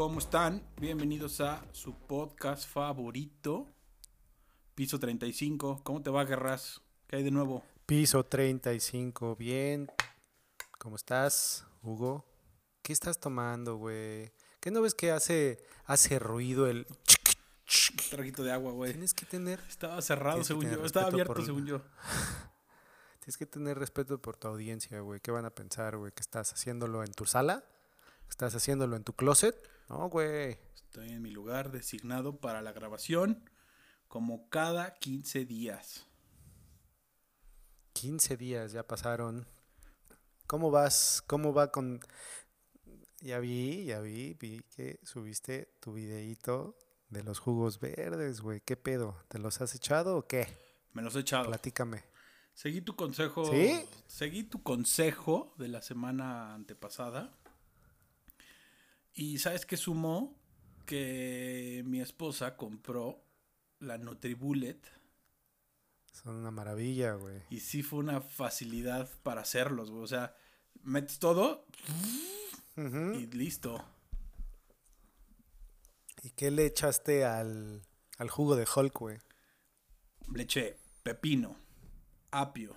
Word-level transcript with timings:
¿Cómo 0.00 0.18
están? 0.18 0.66
Bienvenidos 0.80 1.42
a 1.42 1.62
su 1.72 1.92
podcast 1.92 2.66
favorito, 2.66 3.68
Piso 4.74 4.98
35. 4.98 5.82
¿Cómo 5.84 6.00
te 6.00 6.08
va, 6.08 6.24
Guerras? 6.24 6.80
¿Qué 7.06 7.16
hay 7.16 7.22
de 7.22 7.30
nuevo? 7.30 7.62
Piso 7.84 8.24
35, 8.24 9.36
bien. 9.36 9.92
¿Cómo 10.78 10.96
estás, 10.96 11.66
Hugo? 11.82 12.24
¿Qué 12.80 12.94
estás 12.94 13.20
tomando, 13.20 13.76
güey? 13.76 14.32
¿Qué 14.58 14.70
no 14.70 14.80
ves 14.80 14.94
que 14.94 15.10
hace, 15.10 15.62
hace 15.84 16.18
ruido 16.18 16.66
el... 16.66 16.86
Un 16.88 18.08
traguito 18.08 18.42
de 18.42 18.52
agua, 18.52 18.72
güey. 18.72 18.92
Tienes 18.92 19.12
que 19.12 19.26
tener... 19.26 19.60
Estaba 19.68 20.00
cerrado, 20.00 20.42
según 20.44 20.70
yo. 20.70 20.82
Estaba 20.82 21.08
abierto, 21.08 21.34
por- 21.34 21.44
según 21.44 21.66
yo. 21.66 21.82
Tienes 23.20 23.36
que 23.36 23.44
tener 23.44 23.78
respeto 23.78 24.18
por 24.18 24.38
tu 24.38 24.48
audiencia, 24.48 25.00
güey. 25.00 25.20
¿Qué 25.20 25.30
van 25.30 25.44
a 25.44 25.50
pensar, 25.50 25.98
güey? 25.98 26.10
¿Que 26.12 26.22
estás 26.22 26.54
haciéndolo 26.54 27.04
en 27.04 27.12
tu 27.12 27.26
sala? 27.26 27.66
¿Estás 28.30 28.54
haciéndolo 28.54 28.96
en 28.96 29.04
tu 29.04 29.12
closet? 29.12 29.68
No, 29.90 30.08
güey. 30.08 30.56
Estoy 30.72 31.08
en 31.08 31.20
mi 31.20 31.32
lugar 31.32 31.72
designado 31.72 32.38
para 32.38 32.62
la 32.62 32.70
grabación, 32.70 33.50
como 34.06 34.48
cada 34.48 34.94
15 34.94 35.44
días. 35.46 36.06
15 37.94 38.36
días 38.36 38.70
ya 38.70 38.86
pasaron. 38.86 39.48
¿Cómo 40.46 40.70
vas? 40.70 41.24
¿Cómo 41.26 41.52
va 41.52 41.72
con...? 41.72 41.98
Ya 43.18 43.40
vi, 43.40 43.84
ya 43.84 43.98
vi, 44.00 44.34
vi 44.34 44.62
que 44.76 45.00
subiste 45.02 45.74
tu 45.80 45.92
videíto 45.92 46.78
de 47.08 47.24
los 47.24 47.40
jugos 47.40 47.80
verdes, 47.80 48.42
güey. 48.42 48.60
¿Qué 48.60 48.76
pedo? 48.76 49.16
¿Te 49.26 49.40
los 49.40 49.60
has 49.60 49.74
echado 49.74 50.16
o 50.18 50.26
qué? 50.28 50.56
Me 50.92 51.02
los 51.02 51.16
he 51.16 51.20
echado. 51.20 51.48
Platícame. 51.48 52.04
Seguí 52.54 52.80
tu 52.80 52.94
consejo. 52.94 53.44
¿Sí? 53.44 53.84
Seguí 54.06 54.44
tu 54.44 54.62
consejo 54.62 55.52
de 55.58 55.66
la 55.66 55.82
semana 55.82 56.54
antepasada. 56.54 57.36
Y 59.20 59.36
¿sabes 59.36 59.66
qué 59.66 59.76
sumó? 59.76 60.34
Que 60.86 61.82
mi 61.84 62.00
esposa 62.00 62.56
compró 62.56 63.22
la 63.78 63.98
Nutribullet. 63.98 64.80
Son 66.10 66.36
una 66.36 66.50
maravilla, 66.50 67.12
güey. 67.16 67.42
Y 67.50 67.60
sí 67.60 67.82
fue 67.82 67.98
una 67.98 68.22
facilidad 68.22 69.10
para 69.22 69.42
hacerlos, 69.42 69.90
güey. 69.90 70.04
O 70.04 70.06
sea, 70.06 70.34
metes 70.84 71.18
todo 71.18 71.66
y 72.78 73.26
listo. 73.26 73.84
¿Y 76.22 76.30
qué 76.30 76.50
le 76.50 76.64
echaste 76.64 77.26
al, 77.26 77.82
al 78.16 78.30
jugo 78.30 78.56
de 78.56 78.66
Hulk, 78.74 78.98
güey? 79.00 79.18
Le 80.32 80.44
eché 80.44 80.78
pepino, 81.02 81.56
apio, 82.30 82.74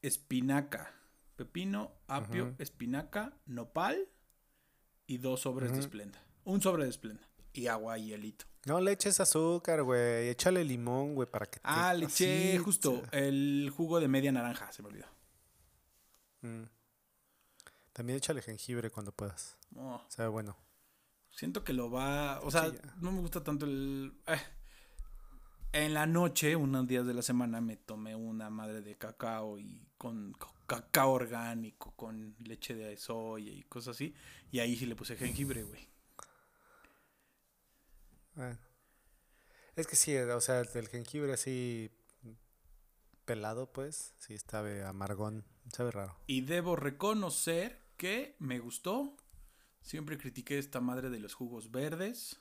espinaca. 0.00 0.94
Pepino, 1.34 1.90
apio, 2.06 2.54
espinaca, 2.60 3.36
nopal 3.46 4.08
y 5.10 5.18
dos 5.18 5.40
sobres 5.40 5.70
de 5.70 5.78
Ujú. 5.78 5.80
esplenda. 5.86 6.22
Un 6.44 6.62
sobre 6.62 6.84
de 6.84 6.90
esplenda. 6.90 7.22
Y 7.52 7.66
agua 7.66 7.98
y 7.98 8.06
hielito. 8.10 8.44
No 8.66 8.80
le 8.80 8.92
eches 8.92 9.18
azúcar, 9.18 9.82
güey. 9.82 10.28
Échale 10.28 10.62
limón, 10.64 11.14
güey, 11.16 11.28
para 11.28 11.46
que 11.46 11.56
te... 11.58 11.62
Ah, 11.64 11.92
le 11.94 12.06
eché 12.06 12.58
justo 12.58 13.02
el 13.10 13.72
jugo 13.76 13.98
de 13.98 14.06
media 14.06 14.30
naranja, 14.30 14.70
se 14.72 14.82
me 14.82 14.88
olvidó. 14.88 15.06
Mm. 16.42 16.62
También 17.92 18.18
échale 18.18 18.40
jengibre 18.40 18.90
cuando 18.90 19.10
puedas. 19.12 19.56
Oh, 19.74 19.96
O 19.96 20.10
sea, 20.10 20.28
bueno. 20.28 20.56
siento 21.30 21.64
que 21.64 21.72
lo 21.72 21.90
va. 21.90 22.40
O 22.42 22.50
sea, 22.52 22.70
Sí, 22.70 22.76
no 23.00 23.10
me 23.12 23.20
gusta 23.20 23.42
tanto 23.42 23.66
el. 23.66 24.12
eh. 24.28 24.40
En 25.72 25.94
la 25.94 26.06
noche, 26.06 26.56
unos 26.56 26.86
días 26.88 27.06
de 27.06 27.14
la 27.14 27.22
semana, 27.22 27.60
me 27.60 27.76
tomé 27.76 28.16
una 28.16 28.50
madre 28.50 28.80
de 28.82 28.96
cacao 28.96 29.58
y 29.58 29.86
con 29.96 30.32
co- 30.32 30.52
cacao 30.66 31.12
orgánico, 31.12 31.92
con 31.94 32.34
leche 32.40 32.74
de 32.74 32.96
soya 32.96 33.52
y 33.52 33.62
cosas 33.62 33.96
así. 33.96 34.14
Y 34.50 34.58
ahí 34.58 34.76
sí 34.76 34.86
le 34.86 34.96
puse 34.96 35.16
jengibre, 35.16 35.62
güey. 35.62 35.88
Bueno. 38.34 38.58
Es 39.76 39.86
que 39.86 39.94
sí, 39.96 40.16
o 40.16 40.40
sea, 40.40 40.60
el 40.60 40.88
jengibre 40.88 41.32
así 41.32 41.90
pelado, 43.24 43.72
pues, 43.72 44.14
sí 44.18 44.36
sabe 44.38 44.84
amargón, 44.84 45.44
sabe 45.72 45.92
raro. 45.92 46.16
Y 46.26 46.40
debo 46.40 46.74
reconocer 46.74 47.80
que 47.96 48.34
me 48.40 48.58
gustó. 48.58 49.16
Siempre 49.82 50.18
critiqué 50.18 50.58
esta 50.58 50.80
madre 50.80 51.10
de 51.10 51.20
los 51.20 51.34
jugos 51.34 51.70
verdes. 51.70 52.40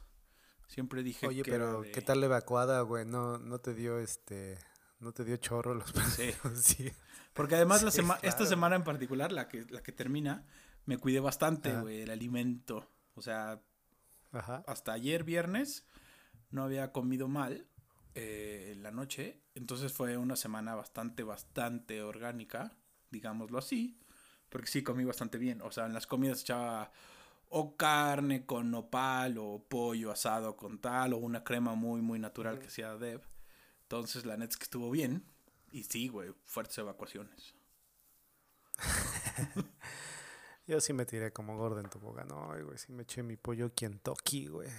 Siempre 0.70 1.02
dije 1.02 1.26
Oye, 1.28 1.42
que 1.42 1.50
pero 1.52 1.82
de- 1.82 1.92
¿qué 1.92 2.02
tal 2.02 2.20
la 2.20 2.28
evacuada, 2.28 2.80
güey? 2.82 3.04
No, 3.04 3.40
no 3.40 3.60
te 3.60 3.74
dio 3.74 3.98
este, 4.00 4.58
no 5.00 5.12
te 5.12 5.26
dio 5.26 5.36
chorro 5.38 5.74
los 5.74 5.92
Sí. 6.16 6.32
sí. 6.62 6.92
Porque 7.34 7.56
además 7.56 7.82
la 7.82 7.90
sema- 7.92 8.20
esta 8.22 8.46
semana 8.46 8.76
en 8.76 8.84
particular, 8.84 9.32
la 9.32 9.48
que, 9.48 9.66
la 9.70 9.82
que 9.82 9.92
termina, 9.92 10.46
me 10.86 10.98
cuidé 10.98 11.20
bastante, 11.20 11.74
güey, 11.76 12.02
el 12.04 12.12
alimento. 12.12 12.88
O 13.16 13.22
sea, 13.24 13.62
Ajá. 14.32 14.64
hasta 14.68 14.94
ayer 14.94 15.24
viernes 15.24 15.86
no 16.52 16.64
había 16.64 16.92
comido 16.92 17.28
mal 17.28 17.68
eh, 18.14 18.70
en 18.74 18.84
la 18.84 18.92
noche. 18.92 19.42
Entonces 19.56 19.92
fue 19.92 20.18
una 20.18 20.36
semana 20.36 20.76
bastante, 20.76 21.24
bastante 21.24 22.04
orgánica, 22.04 22.78
digámoslo 23.10 23.58
así. 23.58 24.00
Porque 24.50 24.68
sí 24.68 24.84
comí 24.84 25.04
bastante 25.04 25.40
bien. 25.40 25.62
O 25.64 25.72
sea, 25.72 25.88
en 25.88 25.94
las 25.94 26.06
comidas 26.08 26.42
echaba 26.42 26.92
o 27.50 27.76
carne 27.76 28.46
con 28.46 28.72
nopal 28.72 29.38
o 29.38 29.66
pollo 29.68 30.12
asado 30.12 30.56
con 30.56 30.80
tal 30.80 31.14
o 31.14 31.18
una 31.18 31.44
crema 31.44 31.76
muy, 31.76 32.02
muy 32.02 32.20
natural 32.20 32.60
que 32.60 32.68
hacía 32.68 32.96
Dev. 32.96 33.22
Entonces 33.84 34.26
la 34.26 34.38
neta 34.38 34.52
es 34.52 34.58
que 34.58 34.64
estuvo 34.64 34.92
bien. 34.92 35.26
Y 35.72 35.84
sí, 35.84 36.08
güey, 36.08 36.34
fuertes 36.46 36.78
evacuaciones. 36.78 37.56
Yo 40.68 40.80
sí 40.80 40.94
me 40.94 41.06
tiré 41.06 41.34
como 41.34 41.58
gordo 41.58 41.80
en 41.80 41.90
tu 41.90 42.00
boca. 42.00 42.24
No, 42.24 42.48
güey, 42.48 42.78
sí 42.78 42.92
me 42.92 43.04
eché 43.04 43.24
mi 43.24 43.36
pollo 43.38 43.74
Kentucky, 43.74 44.48
güey. 44.48 44.70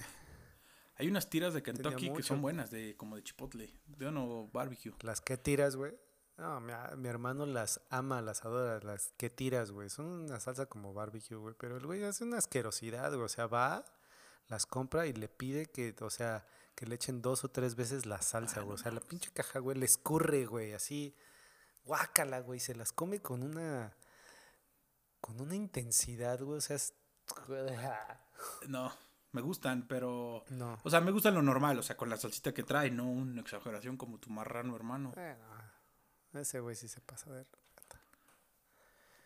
Hay 0.95 1.07
unas 1.07 1.29
tiras 1.29 1.53
de 1.53 1.63
Kentucky 1.63 2.13
que 2.13 2.23
son 2.23 2.41
buenas, 2.41 2.71
de 2.71 2.95
como 2.95 3.15
de 3.15 3.23
chipotle, 3.23 3.73
de 3.87 4.07
uno 4.07 4.49
barbecue. 4.53 4.93
Las 5.01 5.19
que 5.19 5.35
tiras, 5.37 5.75
güey. 5.75 5.93
No, 6.41 6.59
mi, 6.59 6.71
a- 6.73 6.95
mi 6.97 7.07
hermano 7.07 7.45
las 7.45 7.81
ama, 7.91 8.19
las 8.21 8.43
adora, 8.45 8.79
las 8.83 9.13
que 9.17 9.29
tiras, 9.29 9.69
güey. 9.71 9.89
Son 9.89 10.05
una 10.07 10.39
salsa 10.39 10.65
como 10.65 10.91
barbecue, 10.93 11.37
güey. 11.37 11.53
Pero 11.57 11.77
el 11.77 11.85
güey 11.85 12.03
hace 12.03 12.23
una 12.23 12.39
asquerosidad, 12.39 13.11
güey. 13.11 13.25
O 13.25 13.29
sea, 13.29 13.45
va, 13.45 13.85
las 14.47 14.65
compra 14.65 15.05
y 15.05 15.13
le 15.13 15.29
pide 15.29 15.67
que, 15.67 15.95
o 16.01 16.09
sea, 16.09 16.45
que 16.73 16.87
le 16.87 16.95
echen 16.95 17.21
dos 17.21 17.43
o 17.43 17.49
tres 17.51 17.75
veces 17.75 18.07
la 18.07 18.21
salsa, 18.23 18.61
Ah, 18.61 18.63
güey. 18.63 18.73
O 18.73 18.77
sea, 18.79 18.91
la 18.91 19.01
pinche 19.01 19.29
caja, 19.31 19.59
güey, 19.59 19.77
le 19.77 19.85
escurre, 19.85 20.45
güey. 20.47 20.73
Así, 20.73 21.15
guácala, 21.85 22.39
güey. 22.39 22.59
Se 22.59 22.73
las 22.73 22.91
come 22.91 23.21
con 23.21 23.43
una, 23.43 23.95
con 25.19 25.39
una 25.41 25.53
intensidad, 25.55 26.39
güey. 26.41 26.57
O 26.57 26.61
sea, 26.61 26.75
es... 26.75 26.93
No, 28.67 28.91
me 29.31 29.41
gustan, 29.41 29.87
pero... 29.87 30.43
No. 30.49 30.79
O 30.83 30.89
sea, 30.89 31.01
me 31.01 31.11
gusta 31.11 31.29
lo 31.29 31.41
normal, 31.43 31.77
o 31.77 31.83
sea, 31.83 31.95
con 31.95 32.09
la 32.09 32.17
salsita 32.17 32.51
que 32.53 32.63
trae, 32.63 32.89
no 32.89 33.05
una 33.09 33.41
exageración 33.41 33.95
como 33.95 34.17
tu 34.17 34.29
marrano 34.31 34.75
hermano. 34.75 35.11
Bueno, 35.13 35.45
ese 36.33 36.59
güey 36.59 36.75
sí 36.75 36.87
se 36.87 37.01
pasa 37.01 37.31
de... 37.31 37.45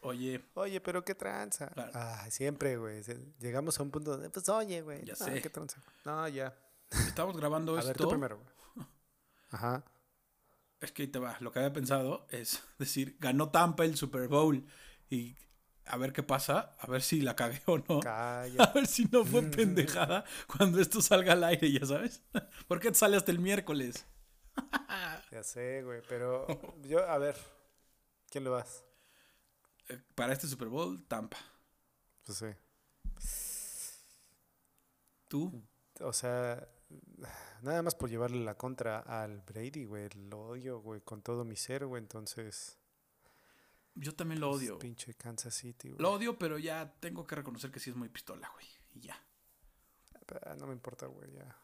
Oye, 0.02 0.40
Oye, 0.54 0.80
pero 0.82 1.04
qué 1.04 1.16
tranza. 1.16 1.68
Claro. 1.70 1.92
Ah, 1.96 2.28
siempre, 2.30 2.78
güey. 2.78 3.02
Llegamos 3.40 3.80
a 3.80 3.84
un 3.84 3.90
punto 3.90 4.12
donde, 4.12 4.30
pues, 4.30 4.48
oye, 4.50 4.82
güey. 4.84 5.04
Ya 5.04 5.16
no, 5.20 5.26
sé. 5.26 5.42
qué 5.42 5.50
tranza. 5.50 5.82
No, 6.06 6.28
ya. 6.28 6.56
estamos 6.92 7.36
grabando 7.36 7.72
A 7.74 7.84
ver, 7.84 7.98
tú 7.98 8.04
esto. 8.04 8.10
primero, 8.10 8.38
güey. 8.38 8.88
Ajá. 9.50 9.84
Es 10.80 10.92
que 10.92 11.04
ahí 11.04 11.08
te 11.08 11.18
va, 11.18 11.38
lo 11.40 11.52
que 11.52 11.58
había 11.58 11.74
pensado 11.74 12.28
es 12.30 12.62
decir, 12.78 13.18
ganó 13.20 13.50
Tampa 13.50 13.84
el 13.84 13.98
Super 13.98 14.28
Bowl 14.28 14.64
y 15.10 15.36
a 15.88 15.98
ver 15.98 16.14
qué 16.14 16.22
pasa, 16.22 16.76
a 16.80 16.86
ver 16.88 17.02
si 17.02 17.22
la 17.22 17.36
cagué 17.36 17.64
o 17.66 17.80
no. 17.80 17.98
A 17.98 18.02
Calla. 18.02 18.72
ver 18.76 18.86
si 18.86 19.06
no 19.06 19.26
fue 19.26 19.42
pendejada 19.42 20.24
cuando 20.46 20.80
esto 20.80 21.02
salga 21.02 21.34
al 21.34 21.44
aire, 21.44 21.72
ya 21.72 21.84
sabes. 21.84 22.22
¿Por 22.68 22.80
qué 22.80 22.94
sale 22.94 23.18
hasta 23.18 23.32
el 23.32 23.40
miércoles? 23.40 24.06
Ya 25.36 25.44
sé, 25.44 25.84
güey. 25.84 26.02
Pero 26.08 26.48
yo, 26.84 27.06
a 27.10 27.18
ver. 27.18 27.36
¿Quién 28.30 28.44
le 28.46 28.50
vas? 28.50 28.84
Eh, 29.90 30.02
Para 30.16 30.32
este 30.34 30.48
Super 30.48 30.70
Bowl, 30.70 31.06
Tampa. 31.08 31.38
Pues 32.26 32.38
sí. 32.38 32.48
¿Tú? 35.28 35.62
O 36.02 36.14
sea, 36.14 36.68
nada 37.62 37.82
más 37.82 37.96
por 37.96 38.10
llevarle 38.10 38.44
la 38.44 38.56
contra 38.58 39.00
al 39.00 39.42
Brady, 39.42 39.86
güey. 39.86 40.10
Lo 40.30 40.40
odio, 40.48 40.80
güey, 40.80 41.02
con 41.02 41.22
todo 41.22 41.44
mi 41.44 41.56
ser, 41.56 41.86
güey. 41.86 42.02
Entonces, 42.02 42.78
Yo 43.96 44.16
también 44.16 44.40
lo 44.42 44.50
pues, 44.52 44.62
odio. 44.62 44.80
pinche 44.80 45.14
Kansas 45.16 45.54
City, 45.54 45.90
güey. 45.90 46.02
Lo 46.02 46.14
odio, 46.14 46.38
pero 46.38 46.58
ya 46.58 46.94
tengo 47.00 47.26
que 47.28 47.36
reconocer 47.36 47.72
que 47.72 47.80
sí 47.80 47.90
es 47.90 47.96
muy 47.96 48.10
pistola, 48.10 48.50
güey. 48.54 48.66
Y 48.94 49.02
ya. 49.02 49.22
Ah, 50.46 50.56
No 50.56 50.68
me 50.68 50.74
importa, 50.74 51.06
güey, 51.08 51.32
ya. 51.34 51.56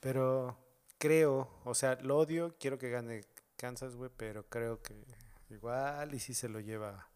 Pero 0.00 0.56
creo, 1.00 1.48
o 1.64 1.74
sea, 1.74 1.98
lo 2.02 2.18
odio, 2.18 2.54
quiero 2.60 2.78
que 2.78 2.90
gane 2.90 3.22
Kansas, 3.56 3.96
güey, 3.96 4.10
pero 4.16 4.46
creo 4.48 4.82
que 4.82 4.94
igual 5.48 6.14
y 6.14 6.20
si 6.20 6.34
se 6.34 6.48
lo 6.48 6.60
lleva, 6.60 7.08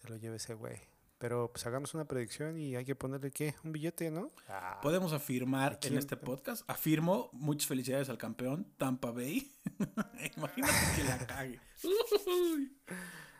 se 0.00 0.08
lo 0.08 0.16
lleva 0.16 0.36
ese 0.36 0.54
güey. 0.54 0.80
Pero 1.18 1.50
pues 1.52 1.64
hagamos 1.66 1.94
una 1.94 2.06
predicción 2.06 2.58
y 2.58 2.74
hay 2.74 2.84
que 2.84 2.96
ponerle, 2.96 3.30
¿qué? 3.30 3.54
Un 3.64 3.72
billete, 3.72 4.10
¿no? 4.10 4.32
Ah, 4.48 4.80
Podemos 4.82 5.12
afirmar 5.12 5.74
Aquí 5.74 5.88
en 5.88 5.98
este 5.98 6.16
podcast, 6.16 6.68
afirmo, 6.68 7.28
muchas 7.32 7.68
felicidades 7.68 8.08
al 8.08 8.18
campeón, 8.18 8.66
Tampa 8.78 9.10
Bay. 9.10 9.50
Imagínate 10.36 10.74
que 10.96 11.04
la 11.04 11.26
cague. 11.26 11.60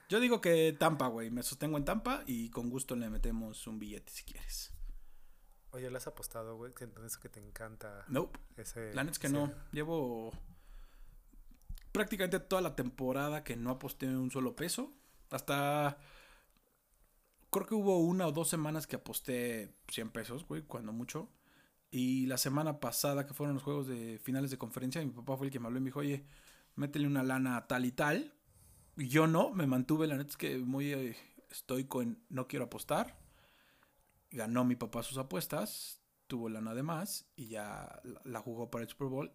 Yo 0.08 0.20
digo 0.20 0.40
que 0.40 0.76
Tampa, 0.78 1.08
güey. 1.08 1.30
Me 1.30 1.42
sostengo 1.42 1.76
en 1.78 1.84
Tampa 1.84 2.22
y 2.26 2.50
con 2.50 2.70
gusto 2.70 2.94
le 2.94 3.10
metemos 3.10 3.66
un 3.66 3.78
billete 3.78 4.12
si 4.12 4.24
quieres. 4.24 4.72
Oye, 5.74 5.90
¿le 5.90 5.96
has 5.96 6.06
apostado, 6.06 6.56
güey? 6.56 6.72
Que 6.72 6.88
eso 7.04 7.18
que 7.20 7.28
te 7.28 7.40
encanta. 7.40 8.04
Nope. 8.08 8.38
Ese, 8.56 8.94
La 8.94 9.02
neta 9.02 9.12
es 9.12 9.18
que 9.18 9.26
ese- 9.26 9.34
no. 9.36 9.52
Llevo 9.72 10.30
prácticamente 11.92 12.38
toda 12.40 12.62
la 12.62 12.76
temporada 12.76 13.42
que 13.44 13.56
no 13.56 13.70
aposté 13.70 14.06
un 14.06 14.30
solo 14.30 14.54
peso. 14.54 14.92
Hasta. 15.30 15.98
Creo 17.50 17.66
que 17.66 17.74
hubo 17.74 17.98
una 17.98 18.26
o 18.28 18.32
dos 18.32 18.48
semanas 18.48 18.86
que 18.86 18.96
aposté 18.96 19.74
100 19.88 20.10
pesos, 20.10 20.46
güey, 20.46 20.62
cuando 20.62 20.92
mucho. 20.92 21.28
Y 21.90 22.26
la 22.26 22.38
semana 22.38 22.78
pasada, 22.80 23.26
que 23.26 23.34
fueron 23.34 23.54
los 23.54 23.62
juegos 23.64 23.86
de 23.88 24.18
finales 24.22 24.50
de 24.50 24.58
conferencia, 24.58 25.04
mi 25.04 25.10
papá 25.12 25.36
fue 25.36 25.46
el 25.46 25.52
que 25.52 25.60
me 25.60 25.66
habló 25.66 25.78
y 25.78 25.82
me 25.82 25.86
dijo, 25.86 26.00
oye, 26.00 26.24
métele 26.76 27.06
una 27.08 27.22
lana 27.24 27.56
a 27.56 27.66
tal 27.68 27.84
y 27.84 27.92
tal. 27.92 28.32
Y 28.96 29.08
yo 29.08 29.26
no, 29.26 29.50
me 29.50 29.66
mantuve, 29.66 30.06
la 30.06 30.16
neta 30.16 30.30
es 30.30 30.36
que 30.36 30.58
muy 30.58 30.92
eh, 30.92 31.16
estoico 31.50 32.00
en 32.02 32.22
no 32.28 32.48
quiero 32.48 32.64
apostar. 32.66 33.16
Ganó 34.34 34.64
mi 34.64 34.74
papá 34.74 35.04
sus 35.04 35.16
apuestas, 35.16 36.02
tuvo 36.26 36.48
lana 36.48 36.74
de 36.74 36.82
más 36.82 37.26
y 37.36 37.46
ya 37.46 38.02
la, 38.24 38.40
jugó 38.40 38.68
para 38.68 38.82
el 38.82 38.90
Super 38.90 39.06
Bowl. 39.06 39.32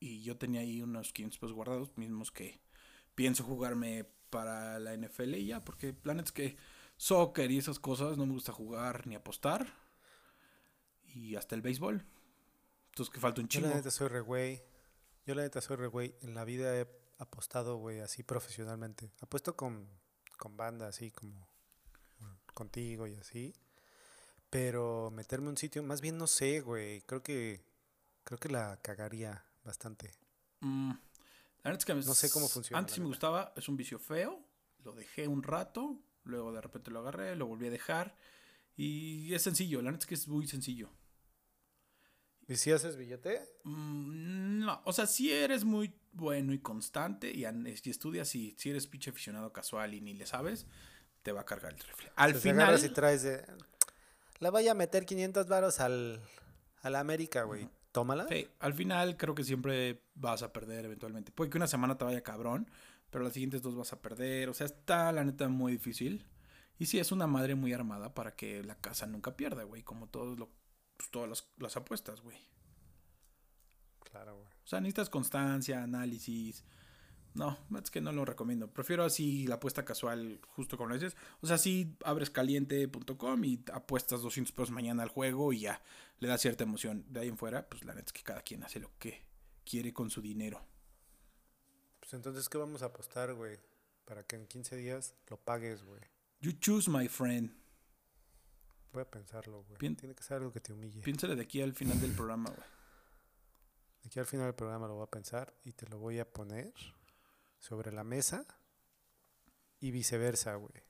Y 0.00 0.22
yo 0.22 0.36
tenía 0.36 0.62
ahí 0.62 0.82
unos 0.82 1.12
500 1.12 1.38
pesos 1.38 1.54
guardados, 1.54 1.96
mismos 1.96 2.32
que 2.32 2.60
pienso 3.14 3.44
jugarme 3.44 4.10
para 4.28 4.80
la 4.80 4.96
NFL 4.96 5.34
y 5.36 5.46
ya, 5.46 5.60
porque 5.60 5.94
la 6.02 6.14
neta 6.14 6.26
es 6.26 6.32
que 6.32 6.56
soccer 6.96 7.50
y 7.50 7.58
esas 7.58 7.78
cosas 7.78 8.16
no 8.16 8.26
me 8.26 8.32
gusta 8.32 8.52
jugar 8.52 9.06
ni 9.06 9.14
apostar. 9.14 9.66
Y 11.14 11.36
hasta 11.36 11.54
el 11.54 11.62
béisbol. 11.62 12.04
Entonces 12.90 13.12
que 13.12 13.20
falta 13.20 13.40
un 13.40 13.46
Yo 13.46 13.60
chingo. 13.60 13.68
la 13.68 13.76
neta 13.76 13.90
soy 13.92 14.08
re 14.08 14.20
güey. 14.20 14.62
Yo 15.26 15.36
la 15.36 15.42
neta 15.42 15.60
soy 15.60 15.76
re 15.76 15.86
güey. 15.86 16.16
En 16.22 16.34
la 16.34 16.44
vida 16.44 16.76
he 16.76 16.88
apostado, 17.18 17.76
güey, 17.76 18.00
así 18.00 18.24
profesionalmente. 18.24 19.12
Apuesto 19.20 19.56
con, 19.56 19.88
con 20.38 20.56
banda, 20.56 20.88
así 20.88 21.12
como 21.12 21.48
contigo 22.52 23.06
y 23.06 23.14
así. 23.14 23.54
Pero 24.50 25.10
meterme 25.12 25.46
a 25.46 25.50
un 25.50 25.56
sitio, 25.56 25.82
más 25.82 26.00
bien 26.00 26.18
no 26.18 26.26
sé, 26.26 26.60
güey. 26.60 27.02
Creo 27.02 27.22
que 27.22 27.64
creo 28.24 28.38
que 28.38 28.48
la 28.48 28.78
cagaría 28.82 29.44
bastante. 29.64 30.10
Mm, 30.60 30.92
la 31.62 31.72
es 31.72 31.84
que 31.84 31.94
No 31.94 32.14
sé 32.14 32.30
cómo 32.30 32.48
funciona, 32.48 32.78
Antes 32.78 32.98
me 32.98 33.06
gustaba, 33.06 33.52
es 33.56 33.68
un 33.68 33.76
vicio 33.76 33.98
feo. 33.98 34.44
Lo 34.84 34.92
dejé 34.92 35.28
un 35.28 35.42
rato, 35.42 35.98
luego 36.24 36.52
de 36.52 36.60
repente 36.60 36.90
lo 36.90 37.00
agarré, 37.00 37.36
lo 37.36 37.46
volví 37.46 37.66
a 37.66 37.70
dejar. 37.70 38.16
Y 38.76 39.34
es 39.34 39.42
sencillo, 39.42 39.82
la 39.82 39.90
neta 39.90 40.04
es 40.04 40.06
que 40.06 40.14
es 40.14 40.26
muy 40.26 40.46
sencillo. 40.46 40.90
¿Y 42.48 42.56
si 42.56 42.72
haces 42.72 42.96
billete? 42.96 43.40
Mm, 43.62 44.64
no, 44.64 44.82
o 44.84 44.92
sea, 44.92 45.06
si 45.06 45.30
eres 45.30 45.64
muy 45.64 45.94
bueno 46.12 46.52
y 46.52 46.58
constante 46.58 47.30
y, 47.30 47.44
y 47.44 47.90
estudias 47.90 48.34
y 48.34 48.56
si 48.58 48.70
eres 48.70 48.86
pinche 48.88 49.10
aficionado 49.10 49.52
casual 49.52 49.94
y 49.94 50.00
ni 50.00 50.14
le 50.14 50.26
sabes, 50.26 50.66
te 51.22 51.30
va 51.30 51.42
a 51.42 51.44
cargar 51.44 51.72
el 51.72 51.78
rifle. 51.78 52.10
Al 52.16 52.34
si 52.34 52.40
final, 52.40 52.84
y 52.84 52.88
traes 52.88 53.22
de... 53.22 53.44
Le 54.40 54.50
voy 54.50 54.66
a 54.68 54.74
meter 54.74 55.04
500 55.04 55.46
varos 55.48 55.80
al, 55.80 56.20
a 56.82 56.90
la 56.90 57.00
América, 57.00 57.44
güey. 57.44 57.68
Tómala. 57.92 58.26
sí, 58.28 58.46
al 58.60 58.72
final 58.72 59.16
creo 59.16 59.34
que 59.34 59.42
siempre 59.44 60.02
vas 60.14 60.42
a 60.42 60.52
perder 60.52 60.84
eventualmente. 60.84 61.32
Puede 61.32 61.50
que 61.50 61.58
una 61.58 61.66
semana 61.66 61.98
te 61.98 62.04
vaya 62.04 62.22
cabrón, 62.22 62.70
pero 63.10 63.24
las 63.24 63.32
siguientes 63.32 63.62
dos 63.62 63.76
vas 63.76 63.92
a 63.92 64.00
perder. 64.00 64.48
O 64.48 64.54
sea, 64.54 64.66
está 64.66 65.10
la 65.12 65.24
neta 65.24 65.48
muy 65.48 65.72
difícil. 65.72 66.26
Y 66.78 66.86
sí, 66.86 66.98
es 66.98 67.12
una 67.12 67.26
madre 67.26 67.54
muy 67.54 67.72
armada 67.72 68.14
para 68.14 68.34
que 68.34 68.62
la 68.62 68.76
casa 68.76 69.06
nunca 69.06 69.36
pierda, 69.36 69.64
güey. 69.64 69.82
Como 69.82 70.08
todos 70.08 70.38
lo, 70.38 70.48
pues, 70.96 71.10
todas 71.10 71.28
las, 71.28 71.48
las 71.58 71.76
apuestas, 71.76 72.22
güey. 72.22 72.38
Claro, 74.10 74.36
güey. 74.36 74.48
O 74.64 74.66
sea, 74.66 74.80
necesitas 74.80 75.10
constancia, 75.10 75.82
análisis. 75.82 76.64
No, 77.34 77.56
es 77.80 77.90
que 77.90 78.00
no 78.00 78.12
lo 78.12 78.24
recomiendo. 78.24 78.68
Prefiero 78.68 79.04
así 79.04 79.46
la 79.46 79.56
apuesta 79.56 79.84
casual, 79.84 80.40
justo 80.48 80.76
como 80.76 80.88
lo 80.88 80.94
dices. 80.94 81.16
O 81.40 81.46
sea, 81.46 81.58
si 81.58 81.96
abres 82.04 82.30
caliente.com 82.30 83.44
y 83.44 83.62
apuestas 83.72 84.22
200 84.22 84.52
pesos 84.52 84.70
mañana 84.70 85.02
al 85.02 85.08
juego 85.08 85.52
y 85.52 85.60
ya 85.60 85.82
le 86.18 86.28
da 86.28 86.38
cierta 86.38 86.64
emoción. 86.64 87.04
De 87.08 87.20
ahí 87.20 87.28
en 87.28 87.38
fuera, 87.38 87.68
pues 87.68 87.84
la 87.84 87.94
neta 87.94 88.06
es 88.06 88.12
que 88.12 88.22
cada 88.22 88.42
quien 88.42 88.64
hace 88.64 88.80
lo 88.80 88.90
que 88.98 89.22
quiere 89.64 89.92
con 89.92 90.10
su 90.10 90.20
dinero. 90.20 90.60
Pues 92.00 92.14
entonces, 92.14 92.48
¿qué 92.48 92.58
vamos 92.58 92.82
a 92.82 92.86
apostar, 92.86 93.32
güey? 93.34 93.58
Para 94.04 94.24
que 94.24 94.34
en 94.36 94.46
15 94.46 94.76
días 94.76 95.14
lo 95.28 95.36
pagues, 95.36 95.84
güey. 95.84 96.00
You 96.40 96.52
choose, 96.52 96.90
my 96.90 97.06
friend. 97.06 97.52
Voy 98.92 99.02
a 99.02 99.10
pensarlo, 99.10 99.62
güey. 99.62 99.78
Tiene 99.94 100.14
que 100.14 100.22
ser 100.22 100.38
algo 100.38 100.52
que 100.52 100.60
te 100.60 100.72
humille. 100.72 101.00
Piénsale 101.02 101.36
de 101.36 101.42
aquí 101.42 101.62
al 101.62 101.74
final 101.74 102.00
del 102.00 102.12
programa, 102.12 102.50
güey. 102.50 102.68
Aquí 104.04 104.18
al 104.18 104.26
final 104.26 104.46
del 104.46 104.54
programa 104.54 104.88
lo 104.88 104.94
voy 104.94 105.04
a 105.04 105.10
pensar 105.10 105.54
y 105.62 105.72
te 105.72 105.86
lo 105.86 105.98
voy 105.98 106.18
a 106.18 106.28
poner 106.28 106.72
sobre 107.60 107.92
la 107.92 108.02
mesa 108.02 108.44
y 109.78 109.92
viceversa, 109.92 110.56
güey. 110.56 110.82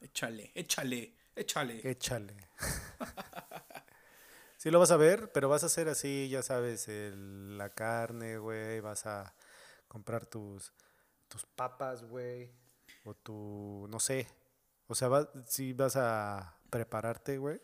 Échale, 0.00 0.52
échale, 0.54 1.16
échale. 1.34 1.80
Échale. 1.90 2.36
sí 4.56 4.70
lo 4.70 4.78
vas 4.78 4.90
a 4.90 4.96
ver, 4.96 5.32
pero 5.32 5.48
vas 5.48 5.62
a 5.64 5.66
hacer 5.66 5.88
así, 5.88 6.28
ya 6.28 6.42
sabes, 6.42 6.86
el- 6.88 7.58
la 7.58 7.70
carne, 7.70 8.38
güey. 8.38 8.80
Vas 8.80 9.06
a 9.06 9.34
comprar 9.88 10.26
tus, 10.26 10.72
tus 11.28 11.44
papas, 11.46 12.04
güey. 12.04 12.50
O 13.04 13.14
tu, 13.14 13.86
no 13.90 13.98
sé. 13.98 14.28
O 14.86 14.94
sea, 14.94 15.08
sí 15.46 15.72
vas 15.72 15.96
a 15.96 16.56
prepararte, 16.70 17.38
güey. 17.38 17.60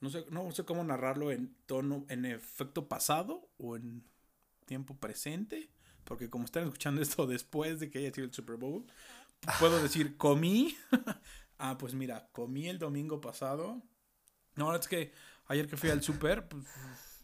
No 0.00 0.10
sé, 0.10 0.24
no 0.30 0.50
sé 0.50 0.64
cómo 0.64 0.82
narrarlo 0.82 1.30
en 1.30 1.54
tono, 1.66 2.04
en 2.08 2.24
efecto 2.24 2.88
pasado 2.88 3.48
o 3.58 3.76
en 3.76 4.04
tiempo 4.66 4.96
presente. 4.96 5.70
Porque 6.04 6.28
como 6.28 6.44
están 6.44 6.64
escuchando 6.64 7.00
esto 7.00 7.26
después 7.28 7.80
de 7.80 7.90
que 7.90 7.98
haya 7.98 8.12
sido 8.12 8.26
el 8.26 8.32
Super 8.32 8.56
Bowl, 8.56 8.84
puedo 9.58 9.82
decir, 9.82 10.16
comí. 10.16 10.76
ah, 11.58 11.76
pues 11.78 11.94
mira, 11.94 12.28
comí 12.32 12.68
el 12.68 12.78
domingo 12.78 13.20
pasado. 13.20 13.82
No, 14.56 14.74
es 14.74 14.88
que 14.88 15.12
ayer 15.46 15.66
que 15.66 15.76
fui 15.76 15.90
al 15.90 16.02
super, 16.02 16.48
pues, 16.48 16.64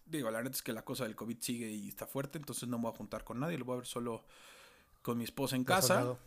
digo, 0.06 0.30
la 0.30 0.42
neta 0.42 0.56
es 0.56 0.62
que 0.62 0.72
la 0.72 0.84
cosa 0.84 1.04
del 1.04 1.16
COVID 1.16 1.38
sigue 1.40 1.70
y 1.70 1.88
está 1.88 2.06
fuerte, 2.06 2.38
entonces 2.38 2.68
no 2.68 2.78
me 2.78 2.84
voy 2.84 2.92
a 2.94 2.96
juntar 2.96 3.24
con 3.24 3.40
nadie, 3.40 3.58
lo 3.58 3.64
voy 3.64 3.74
a 3.74 3.78
ver 3.78 3.86
solo 3.86 4.24
con 5.02 5.18
mi 5.18 5.24
esposa 5.24 5.56
en 5.56 5.64
casa. 5.64 6.18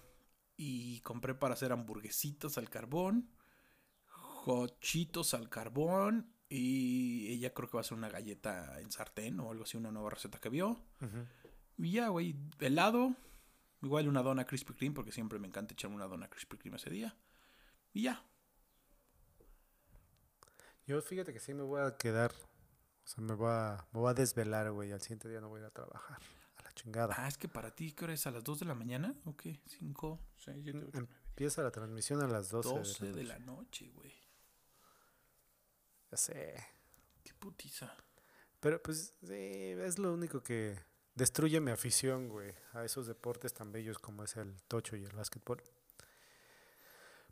Y 0.58 1.00
compré 1.02 1.34
para 1.34 1.56
hacer 1.56 1.72
hamburguesitas 1.72 2.58
al 2.60 2.70
carbón, 2.70 3.32
jochitos 4.06 5.34
al 5.34 5.50
carbón 5.50 6.36
y 6.50 7.32
ella 7.32 7.54
creo 7.54 7.70
que 7.70 7.78
va 7.78 7.80
a 7.80 7.82
hacer 7.82 7.98
una 7.98 8.10
galleta 8.10 8.80
en 8.80 8.92
sartén 8.92 9.40
o 9.40 9.52
algo 9.52 9.64
así, 9.64 9.78
una 9.78 9.92
nueva 9.92 10.12
receta 10.12 10.40
que 10.40 10.50
vio. 10.50 10.72
Ujú. 11.02 11.26
Y 11.78 11.92
ya, 11.92 12.10
güey, 12.10 12.36
helado, 12.60 13.16
igual 13.82 14.08
una 14.08 14.22
dona 14.22 14.46
Krispy 14.46 14.74
Kreme 14.74 14.96
porque 14.96 15.12
siempre 15.12 15.40
me 15.40 15.48
encanta 15.48 15.74
echarme 15.74 15.96
una 15.96 16.08
dona 16.08 16.30
Krispy 16.30 16.58
Kreme 16.58 16.78
ese 16.78 16.90
día. 16.90 17.18
Y 17.94 18.04
ya. 18.04 18.24
Yo 20.86 21.02
fíjate 21.02 21.34
que 21.34 21.40
sí 21.40 21.54
me 21.54 21.64
voy 21.64 21.82
a 21.82 21.98
quedar. 21.98 22.32
O 23.04 23.08
sea, 23.08 23.24
me 23.24 23.34
voy 23.34 23.50
a, 23.50 23.88
me 23.92 24.00
voy 24.00 24.12
a 24.12 24.14
desvelar, 24.14 24.72
güey. 24.72 24.92
Al 24.92 25.02
siguiente 25.02 25.30
día 25.30 25.42
no 25.42 25.50
voy 25.50 25.60
a 25.60 25.64
ir 25.64 25.68
a 25.68 25.72
trabajar. 25.72 26.20
A 26.58 26.64
la 26.64 26.72
chingada. 26.74 27.16
Ah, 27.18 27.28
es 27.28 27.38
que 27.38 27.48
para 27.48 27.72
ti, 27.72 27.94
¿qué 27.94 28.06
hora 28.06 28.14
es? 28.14 28.28
¿A 28.28 28.32
las 28.32 28.44
2 28.44 28.60
de 28.60 28.66
la 28.66 28.76
mañana? 28.76 29.16
¿O 29.26 29.36
qué? 29.36 29.62
5, 29.66 30.20
6, 30.38 30.60
7, 30.64 30.80
8, 30.80 30.90
9. 30.94 31.08
Empieza 31.30 31.64
la 31.64 31.72
transmisión 31.72 32.22
a 32.22 32.28
las 32.28 32.50
12, 32.50 32.70
12 32.70 33.12
de 33.14 33.24
la 33.24 33.40
noche, 33.40 33.90
güey. 33.90 34.14
Ya 36.12 36.18
sé. 36.18 36.56
Qué 37.24 37.34
putiza. 37.34 37.96
Pero 38.60 38.82
pues 38.82 39.16
sí, 39.22 39.34
es 39.34 39.98
lo 39.98 40.14
único 40.14 40.44
que 40.44 40.78
destruye 41.16 41.60
mi 41.60 41.72
afición, 41.72 42.30
güey, 42.30 42.54
a 42.74 42.84
esos 42.84 43.08
deportes 43.08 43.54
tan 43.54 43.72
bellos 43.72 44.00
como 44.00 44.24
es 44.24 44.38
el 44.38 44.62
tocho 44.64 44.96
y 44.96 45.04
el 45.04 45.16
básquetbol. 45.16 45.62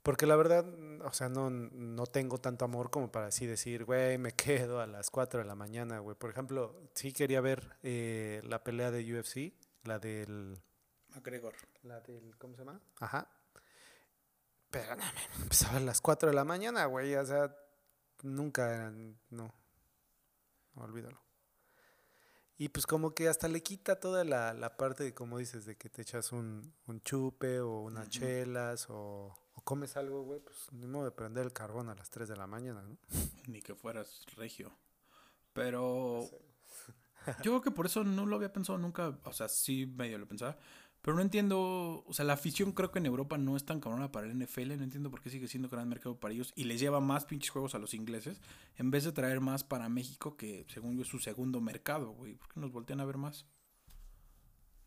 Porque 0.04 0.26
la 0.26 0.36
verdad, 0.36 0.66
o 1.04 1.12
sea, 1.12 1.28
no, 1.28 1.50
no 1.50 2.06
tengo 2.08 2.38
tanto 2.38 2.64
amor 2.66 2.90
como 2.90 3.12
para 3.12 3.28
así 3.28 3.46
decir, 3.46 3.84
güey, 3.84 4.18
me 4.18 4.32
quedo 4.32 4.80
a 4.80 4.88
las 4.88 5.10
4 5.10 5.42
de 5.42 5.46
la 5.46 5.56
mañana, 5.56 6.00
güey. 6.00 6.16
Por 6.16 6.30
ejemplo, 6.30 6.90
sí 6.94 7.12
quería 7.12 7.42
ver 7.42 7.78
eh, 7.84 8.42
la 8.46 8.64
pelea 8.64 8.92
de 8.92 9.04
UFC, 9.14 9.54
la 9.84 10.00
del 10.00 10.58
McGregor. 11.14 11.54
La 11.84 12.00
del, 12.00 12.38
¿cómo 12.38 12.56
se 12.56 12.64
llama? 12.64 12.80
Ajá. 13.00 13.28
Pero 14.70 14.96
no, 14.96 15.04
me 15.38 15.44
empezaba 15.44 15.78
a 15.78 15.82
las 15.82 16.00
4 16.00 16.30
de 16.30 16.36
la 16.36 16.46
mañana, 16.46 16.86
güey. 16.86 17.16
O 17.16 17.26
sea, 17.26 17.54
nunca 18.24 18.74
eran. 18.74 19.20
No, 19.30 19.54
olvídalo. 20.76 21.29
Y 22.62 22.68
pues 22.68 22.86
como 22.86 23.16
que 23.16 23.30
hasta 23.30 23.48
le 23.48 23.64
quita 23.64 24.02
toda 24.02 24.26
la, 24.26 24.54
la 24.54 24.76
parte 24.76 25.06
de, 25.06 25.14
como 25.14 25.38
dices, 25.38 25.66
de 25.66 25.78
que 25.78 25.90
te 25.90 26.02
echas 26.02 26.34
un, 26.34 26.74
un 26.88 27.02
chupe 27.02 27.62
o 27.62 27.80
unas 27.80 28.10
chelas 28.10 28.88
o, 28.90 29.34
o 29.54 29.62
comes 29.62 29.96
algo, 29.96 30.24
güey. 30.24 30.42
Pues 30.42 30.68
ni 30.74 30.86
modo 30.86 31.06
de 31.06 31.12
prender 31.12 31.46
el 31.46 31.54
carbón 31.54 31.88
a 31.88 31.96
las 31.96 32.10
3 32.10 32.28
de 32.28 32.36
la 32.36 32.48
mañana, 32.48 32.82
¿no? 32.82 32.98
Ni 33.48 33.62
que 33.62 33.76
fueras 33.76 34.26
regio. 34.36 34.74
Pero 35.54 36.30
yo 37.42 37.44
creo 37.44 37.62
que 37.62 37.72
por 37.72 37.86
eso 37.86 38.04
no 38.04 38.26
lo 38.26 38.36
había 38.36 38.52
pensado 38.52 38.78
nunca. 38.78 39.18
O 39.24 39.32
sea, 39.32 39.48
sí 39.48 39.86
medio 39.86 40.18
lo 40.18 40.28
pensaba. 40.28 40.58
Pero 41.02 41.16
no 41.16 41.22
entiendo. 41.22 42.04
O 42.06 42.14
sea, 42.14 42.26
la 42.26 42.34
afición 42.34 42.74
creo 42.74 42.92
que 42.92 43.00
en 43.00 43.06
Europa 43.06 43.38
no 43.38 43.56
es 43.56 43.66
tan 43.66 43.80
cabrona 43.80 44.12
para 44.12 44.28
el 44.28 44.38
NFL. 44.38 44.78
No 44.78 44.84
entiendo 44.84 45.10
por 45.10 45.22
qué 45.22 45.30
sigue 45.30 45.48
siendo 45.48 45.70
gran 45.70 45.88
mercado 45.88 46.20
para 46.20 46.34
ellos. 46.34 46.52
Y 46.56 46.66
les 46.66 46.80
lleva 46.80 47.00
más 47.00 47.26
pinches 47.26 47.50
juegos 47.50 47.76
a 47.76 47.80
los 47.80 47.94
ingleses. 47.94 48.42
En 48.76 48.92
vez 48.92 49.06
de 49.06 49.12
traer 49.12 49.40
más 49.40 49.64
para 49.64 49.88
México, 49.88 50.36
que 50.36 50.66
según 50.68 50.98
yo 50.98 51.04
es 51.04 51.08
su 51.08 51.20
segundo 51.20 51.62
mercado, 51.62 52.12
güey. 52.12 52.36
¿Por 52.36 52.50
qué 52.54 52.60
nos 52.60 52.72
voltean 52.72 53.00
a 53.00 53.06
ver 53.06 53.18
más? 53.18 53.46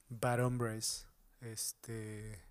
Bad 0.08 0.44
Hombres. 0.44 1.06
Este. 1.40 2.42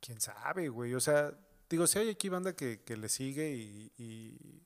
Quién 0.00 0.20
sabe, 0.20 0.68
güey. 0.68 0.94
O 0.94 1.00
sea, 1.00 1.38
digo, 1.68 1.86
si 1.86 1.98
hay 1.98 2.08
aquí 2.08 2.28
banda 2.30 2.54
que, 2.54 2.82
que 2.82 2.96
le 2.96 3.08
sigue 3.10 3.54
y, 3.54 3.92
y 3.98 4.62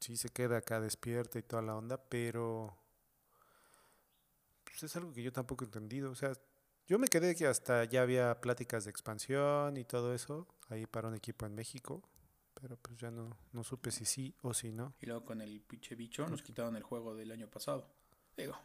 sí 0.00 0.16
se 0.16 0.30
queda 0.30 0.58
acá 0.58 0.80
despierta 0.80 1.38
y 1.38 1.42
toda 1.42 1.62
la 1.62 1.76
onda, 1.76 1.96
pero 2.08 2.81
pues 4.72 4.84
es 4.84 4.96
algo 4.96 5.12
que 5.12 5.22
yo 5.22 5.32
tampoco 5.32 5.64
he 5.64 5.66
entendido. 5.66 6.10
O 6.10 6.14
sea, 6.14 6.32
yo 6.86 6.98
me 6.98 7.08
quedé 7.08 7.36
que 7.36 7.46
hasta 7.46 7.84
ya 7.84 8.02
había 8.02 8.40
pláticas 8.40 8.84
de 8.84 8.90
expansión 8.90 9.76
y 9.76 9.84
todo 9.84 10.14
eso 10.14 10.48
ahí 10.68 10.86
para 10.86 11.08
un 11.08 11.14
equipo 11.14 11.44
en 11.44 11.54
México, 11.54 12.02
pero 12.54 12.78
pues 12.78 12.98
ya 12.98 13.10
no, 13.10 13.36
no 13.52 13.64
supe 13.64 13.90
si 13.90 14.06
sí 14.06 14.34
o 14.40 14.54
si 14.54 14.72
no. 14.72 14.94
Y 15.00 15.06
luego 15.06 15.26
con 15.26 15.42
el 15.42 15.60
pinche 15.60 15.94
bicho 15.94 16.26
nos 16.26 16.42
quitaron 16.42 16.74
el 16.76 16.82
juego 16.82 17.14
del 17.14 17.30
año 17.30 17.48
pasado. 17.48 17.86
Digo, 18.34 18.58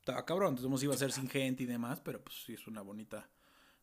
estaba 0.00 0.26
cabrón, 0.26 0.56
entonces 0.56 0.82
iba 0.82 0.94
a 0.94 0.98
ser 0.98 1.12
sin 1.12 1.28
gente 1.28 1.62
y 1.62 1.66
demás, 1.66 2.00
pero 2.00 2.20
pues 2.22 2.42
sí 2.44 2.54
es 2.54 2.66
una 2.66 2.82
bonita 2.82 3.30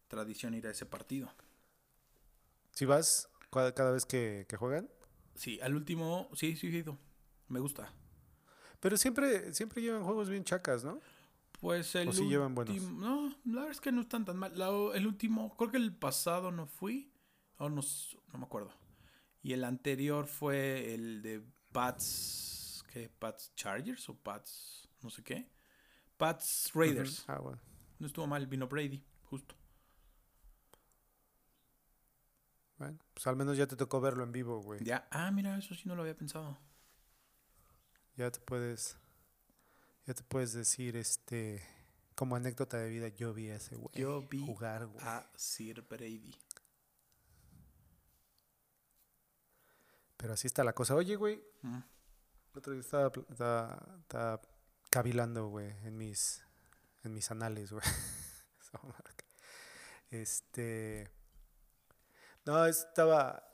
tradición 0.10 0.54
ir 0.54 0.68
a 0.68 0.72
ese 0.72 0.86
partido. 0.86 1.32
¿Si 2.72 2.84
vas 2.84 3.30
cada 3.50 3.92
vez 3.92 4.06
que, 4.06 4.46
que 4.50 4.58
juegan? 4.58 4.89
Sí, 5.36 5.62
al 5.62 5.75
último, 5.75 6.30
sí, 6.34 6.58
sí, 6.58 6.68
he 6.68 6.80
ido. 6.80 6.98
Me 7.48 7.60
gusta. 7.62 7.94
Pero 8.80 8.98
siempre, 8.98 9.54
siempre 9.54 9.82
llevan 9.82 10.04
juegos 10.04 10.30
bien 10.30 10.44
chacas, 10.44 10.84
¿no? 10.84 11.00
Pues 11.60 11.96
el 11.96 12.10
¿O 12.10 12.12
llevan 12.12 12.54
buenos? 12.54 12.80
No, 12.92 13.30
la 13.46 13.54
verdad 13.62 13.72
es 13.72 13.82
que 13.82 13.92
no 13.92 14.02
están 14.02 14.26
tan 14.26 14.38
mal. 14.38 14.58
La- 14.58 14.70
el 14.96 15.08
último, 15.08 15.56
creo 15.58 15.72
que 15.72 15.78
el 15.78 15.96
pasado 15.96 16.52
no 16.52 16.68
fui. 16.68 17.12
O 17.58 17.70
no, 17.70 17.82
me 18.38 18.44
acuerdo. 18.44 18.72
Y 19.42 19.54
el 19.54 19.64
anterior 19.64 20.28
fue 20.28 20.94
el 20.94 21.22
de 21.24 21.42
Pats. 21.72 22.84
¿Qué? 22.92 23.10
¿Pats 23.10 23.54
Chargers 23.56 24.08
o 24.10 24.16
Pats? 24.16 24.88
No 25.02 25.10
sé 25.10 25.24
qué. 25.24 25.50
Pats 26.18 26.72
Raiders. 26.74 27.26
Ah, 27.28 27.40
bueno. 27.40 27.60
No 28.00 28.06
estuvo 28.06 28.28
mal, 28.28 28.46
vino 28.46 28.68
Brady, 28.68 29.04
justo. 29.24 29.56
Bueno, 32.78 33.00
pues 33.14 33.26
al 33.26 33.36
menos 33.36 33.58
ya 33.58 33.66
te 33.66 33.76
tocó 33.76 34.00
verlo 34.00 34.24
en 34.24 34.32
vivo, 34.32 34.62
güey. 34.62 34.84
Ya. 34.84 35.08
Ah, 35.10 35.32
mira, 35.32 35.58
eso 35.58 35.74
sí 35.74 35.84
no 35.88 35.96
lo 35.96 36.04
había 36.04 36.16
pensado. 36.16 36.60
Ya 38.16 38.30
te 38.32 38.40
puedes, 38.40 38.98
ya 40.08 40.14
te 40.16 40.24
puedes 40.24 40.54
decir, 40.54 40.96
este, 40.96 41.62
como 42.16 42.36
anécdota 42.36 42.78
de 42.78 42.90
vida, 42.90 43.10
yo 43.10 43.34
vi 43.34 43.50
a 43.50 43.58
ese 43.58 43.76
güey 43.76 43.94
Yo 43.94 44.22
vi 44.28 44.44
jugar, 44.44 44.88
güey. 44.88 45.06
A 45.06 45.30
Sir 45.36 45.82
Brady. 45.88 46.34
Pero 50.18 50.34
así 50.34 50.48
está 50.48 50.64
la 50.64 50.74
cosa. 50.74 50.96
Oye, 50.96 51.16
güey, 51.16 51.44
Mm. 51.62 51.80
otro 52.56 52.74
día 52.74 52.82
estaba, 52.82 53.12
estaba, 53.30 53.98
estaba 54.02 54.42
cavilando, 54.90 55.48
güey, 55.50 55.70
en 55.86 55.98
mis, 55.98 56.42
en 57.04 57.14
mis 57.14 57.30
anales, 57.32 57.72
güey. 57.72 57.84
Este, 60.10 61.12
no, 62.46 62.66
estaba, 62.66 63.46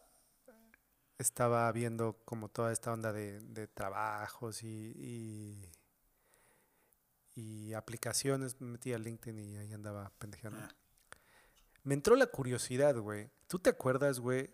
estaba 1.18 1.72
viendo 1.72 2.22
como 2.26 2.48
toda 2.50 2.72
esta 2.72 2.94
onda 2.94 3.12
de, 3.12 3.40
de 3.40 3.68
trabajos 3.68 4.62
y, 4.62 4.68
y, 4.96 5.72
y 7.36 7.74
aplicaciones. 7.74 8.60
Me 8.62 8.68
metí 8.68 8.94
a 8.94 8.98
LinkedIn 8.98 9.40
y 9.40 9.58
ahí 9.58 9.74
andaba 9.74 10.12
pendejeando. 10.20 10.60
Ah. 10.62 10.70
Me 11.84 11.94
entró 11.96 12.16
la 12.16 12.28
curiosidad, 12.28 12.96
güey. 12.98 13.30
¿Tú 13.48 13.60
te 13.60 13.70
acuerdas, 13.70 14.20
güey, 14.20 14.54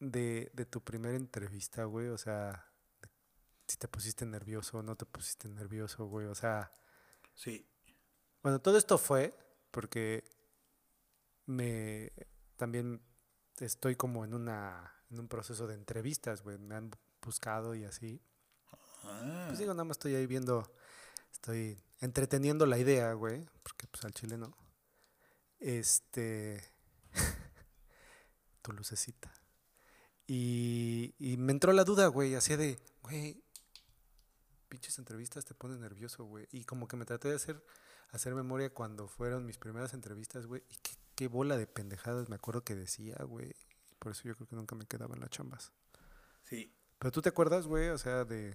de, 0.00 0.50
de 0.54 0.64
tu 0.66 0.82
primera 0.82 1.16
entrevista, 1.16 1.84
güey? 1.84 2.08
O 2.08 2.18
sea, 2.18 2.70
de- 3.02 3.08
si 3.66 3.76
te 3.76 3.88
pusiste 3.88 4.24
nervioso 4.26 4.78
o 4.78 4.82
no 4.82 4.96
te 4.96 5.06
pusiste 5.06 5.48
nervioso, 5.48 6.06
güey. 6.06 6.26
O 6.26 6.34
sea, 6.34 6.70
Sí. 7.34 7.66
bueno, 8.42 8.60
todo 8.60 8.78
esto 8.78 8.96
fue 8.98 9.36
porque 9.72 10.24
me 11.46 12.12
también 12.56 13.02
estoy 13.58 13.96
como 13.96 14.24
en 14.24 14.34
una 14.34 14.92
en 15.10 15.20
un 15.20 15.28
proceso 15.28 15.66
de 15.66 15.74
entrevistas, 15.74 16.42
güey. 16.42 16.58
Me 16.58 16.74
han 16.76 16.90
buscado 17.22 17.74
y 17.74 17.84
así. 17.84 18.20
Ah, 19.02 19.44
Pues 19.48 19.58
digo, 19.58 19.72
nada 19.74 19.84
más 19.84 19.96
estoy 19.96 20.14
ahí 20.14 20.26
viendo, 20.26 20.62
estoy 21.34 21.82
entreteniendo 22.00 22.64
la 22.64 22.78
idea, 22.78 23.12
güey, 23.12 23.44
porque 23.62 23.86
pues 23.88 24.04
al 24.04 24.12
chile 24.12 24.38
no. 24.38 24.56
Este, 25.58 26.62
tu 28.62 28.72
lucecita. 28.72 29.32
Y, 30.26 31.14
y 31.18 31.36
me 31.36 31.52
entró 31.52 31.72
la 31.72 31.84
duda, 31.84 32.06
güey, 32.06 32.34
así 32.34 32.56
de, 32.56 32.78
güey, 33.02 33.42
pinches 34.68 34.98
entrevistas 34.98 35.44
te 35.44 35.54
ponen 35.54 35.80
nervioso, 35.80 36.24
güey. 36.24 36.48
Y 36.50 36.64
como 36.64 36.88
que 36.88 36.96
me 36.96 37.04
traté 37.04 37.28
de 37.28 37.36
hacer, 37.36 37.62
hacer 38.10 38.34
memoria 38.34 38.72
cuando 38.72 39.06
fueron 39.06 39.44
mis 39.44 39.58
primeras 39.58 39.92
entrevistas, 39.92 40.46
güey. 40.46 40.62
Y 40.70 40.76
qué, 40.76 40.96
qué 41.14 41.28
bola 41.28 41.56
de 41.56 41.66
pendejadas 41.66 42.28
me 42.28 42.36
acuerdo 42.36 42.64
que 42.64 42.74
decía, 42.74 43.16
güey. 43.24 43.54
Por 43.98 44.12
eso 44.12 44.22
yo 44.24 44.34
creo 44.34 44.46
que 44.46 44.56
nunca 44.56 44.74
me 44.74 44.86
quedaba 44.86 45.14
en 45.14 45.20
las 45.20 45.30
chambas. 45.30 45.72
sí. 46.44 46.72
Pero 46.98 47.10
tú 47.12 47.20
te 47.20 47.28
acuerdas, 47.28 47.66
güey, 47.66 47.88
o 47.88 47.98
sea, 47.98 48.24
de, 48.24 48.54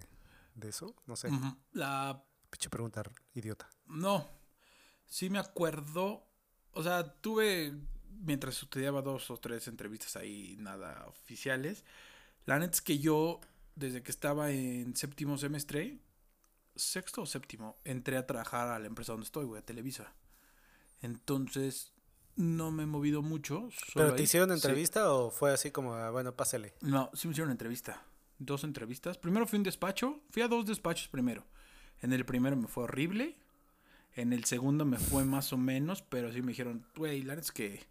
de 0.55 0.69
eso, 0.69 0.95
no 1.05 1.15
sé. 1.15 1.29
La 1.71 2.24
Pinche 2.50 2.70
pregunta 2.70 3.01
r- 3.01 3.12
idiota. 3.36 3.70
No, 3.88 4.27
sí 5.06 5.29
me 5.29 5.39
acuerdo. 5.39 6.25
O 6.74 6.84
sea, 6.84 7.13
tuve, 7.22 7.74
mientras 8.22 8.62
estudiaba 8.62 9.01
dos 9.01 9.29
o 9.32 9.38
tres 9.38 9.68
entrevistas 9.68 10.15
ahí, 10.15 10.56
nada 10.60 11.06
oficiales. 11.08 11.84
La 12.46 12.58
neta 12.60 12.74
es 12.74 12.82
que 12.82 13.00
yo, 13.00 13.39
desde 13.75 14.01
que 14.03 14.12
estaba 14.12 14.51
en 14.51 14.96
séptimo 14.96 15.38
semestre, 15.38 16.00
sexto 16.75 17.24
o 17.24 17.25
séptimo, 17.25 17.75
entré 17.84 18.18
a 18.18 18.25
trabajar 18.25 18.70
a 18.70 18.79
la 18.79 18.88
empresa 18.88 19.12
donde 19.13 19.25
estoy, 19.25 19.46
güey, 19.46 19.62
a 19.62 19.65
Televisa. 19.65 20.13
Entonces, 21.01 21.91
no 22.36 22.72
me 22.72 22.84
he 22.84 22.86
movido 22.86 23.22
mucho. 23.22 23.70
¿Pero 23.94 24.10
te 24.13 24.18
ahí. 24.20 24.24
hicieron 24.24 24.50
Sí. 24.50 24.56
entrevista 24.56 25.12
o 25.13 25.29
fue 25.32 25.51
así 25.51 25.72
como, 25.72 25.94
ah, 25.94 26.10
bueno, 26.12 26.36
pásele? 26.36 26.74
No, 26.82 27.10
sí 27.13 27.27
me 27.27 27.32
hicieron 27.34 27.51
entrevista. 27.51 28.01
Dos 28.38 28.63
entrevistas. 28.63 29.18
Primero 29.18 29.46
fui 29.46 29.58
a 29.58 29.60
un 29.60 29.63
despacho. 29.63 30.22
Fui 30.32 30.41
a 30.41 30.48
dos 30.48 30.65
despachos 30.65 31.08
primero. 31.10 31.44
En 32.01 32.13
el 32.13 32.25
primero 32.25 32.56
me 32.56 32.68
fue 32.68 32.86
horrible. 32.86 33.36
En 34.15 34.34
el 34.34 34.46
segundo 34.46 34.86
me 34.86 34.98
fue 34.98 35.24
más 35.24 35.53
o 35.53 35.58
menos, 35.58 36.01
pero 36.01 36.32
sí 36.32 36.41
me 36.41 36.50
dijeron, 36.50 36.86
güey, 36.96 37.22
la 37.22 37.36
es 37.36 37.51
que, 37.51 37.86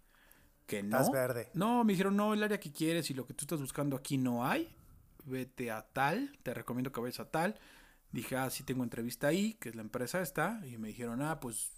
que 0.67 0.83
no. 0.83 0.99
Estás 0.99 1.12
verde. 1.12 1.50
No, 1.55 1.85
me 1.85 1.93
dijeron, 1.93 2.17
no, 2.17 2.35
el 2.35 2.43
área 2.43 2.59
que 2.61 2.73
quieres 2.73 3.11
y 3.11 3.15
lo 3.15 3.27
que 3.27 3.35
tú 3.35 3.45
estás 3.45 3.61
buscando 3.61 3.97
aquí 3.97 4.19
no 4.19 4.45
hay. 4.45 4.75
Vete 5.25 5.71
a 5.71 5.83
tal, 5.83 6.37
te 6.43 6.55
recomiendo 6.55 6.93
que 6.93 7.00
vayas 7.00 7.21
a 7.21 7.31
tal. 7.31 7.59
Dije, 8.11 8.37
ah, 8.37 8.50
sí 8.50 8.65
tengo 8.65 8.83
entrevista 8.83 9.27
ahí, 9.27 9.55
que 9.55 9.69
es 9.69 9.75
la 9.75 9.83
empresa 9.83 10.21
esta. 10.21 10.61
Y 10.67 10.79
me 10.79 10.88
dijeron, 10.88 11.23
ah, 11.23 11.41
pues 11.41 11.71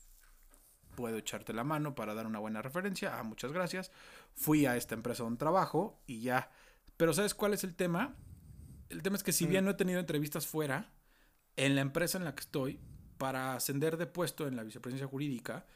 puedo 0.95 1.17
echarte 1.17 1.53
la 1.53 1.65
mano 1.65 1.95
para 1.95 2.15
dar 2.15 2.27
una 2.27 2.39
buena 2.39 2.63
referencia. 2.63 3.19
Ah, 3.19 3.23
muchas 3.23 3.53
gracias. 3.53 3.91
Fui 4.35 4.67
a 4.67 4.77
esta 4.77 4.95
empresa 4.95 5.23
donde 5.23 5.39
trabajo 5.39 6.01
y 6.07 6.21
ya. 6.21 6.51
Pero 6.97 7.13
¿sabes 7.13 7.35
cuál 7.35 7.55
es 7.55 7.65
el 7.65 7.75
tema? 7.75 8.15
El 8.89 9.03
tema 9.03 9.17
es 9.17 9.23
que 9.23 9.33
si 9.33 9.47
bien 9.47 9.65
no 9.65 9.71
he 9.73 9.75
tenido 9.75 10.01
entrevistas 10.01 10.47
fuera, 10.47 10.91
en 11.57 11.75
la 11.75 11.81
empresa 11.83 12.19
en 12.19 12.25
la 12.25 12.35
que 12.35 12.41
estoy, 12.41 12.81
para 13.19 13.55
ascender 13.55 13.97
de 13.97 14.07
puesto 14.07 14.47
en 14.47 14.57
la 14.57 14.63
vicepresidencia 14.63 15.07
jurídica, 15.07 15.67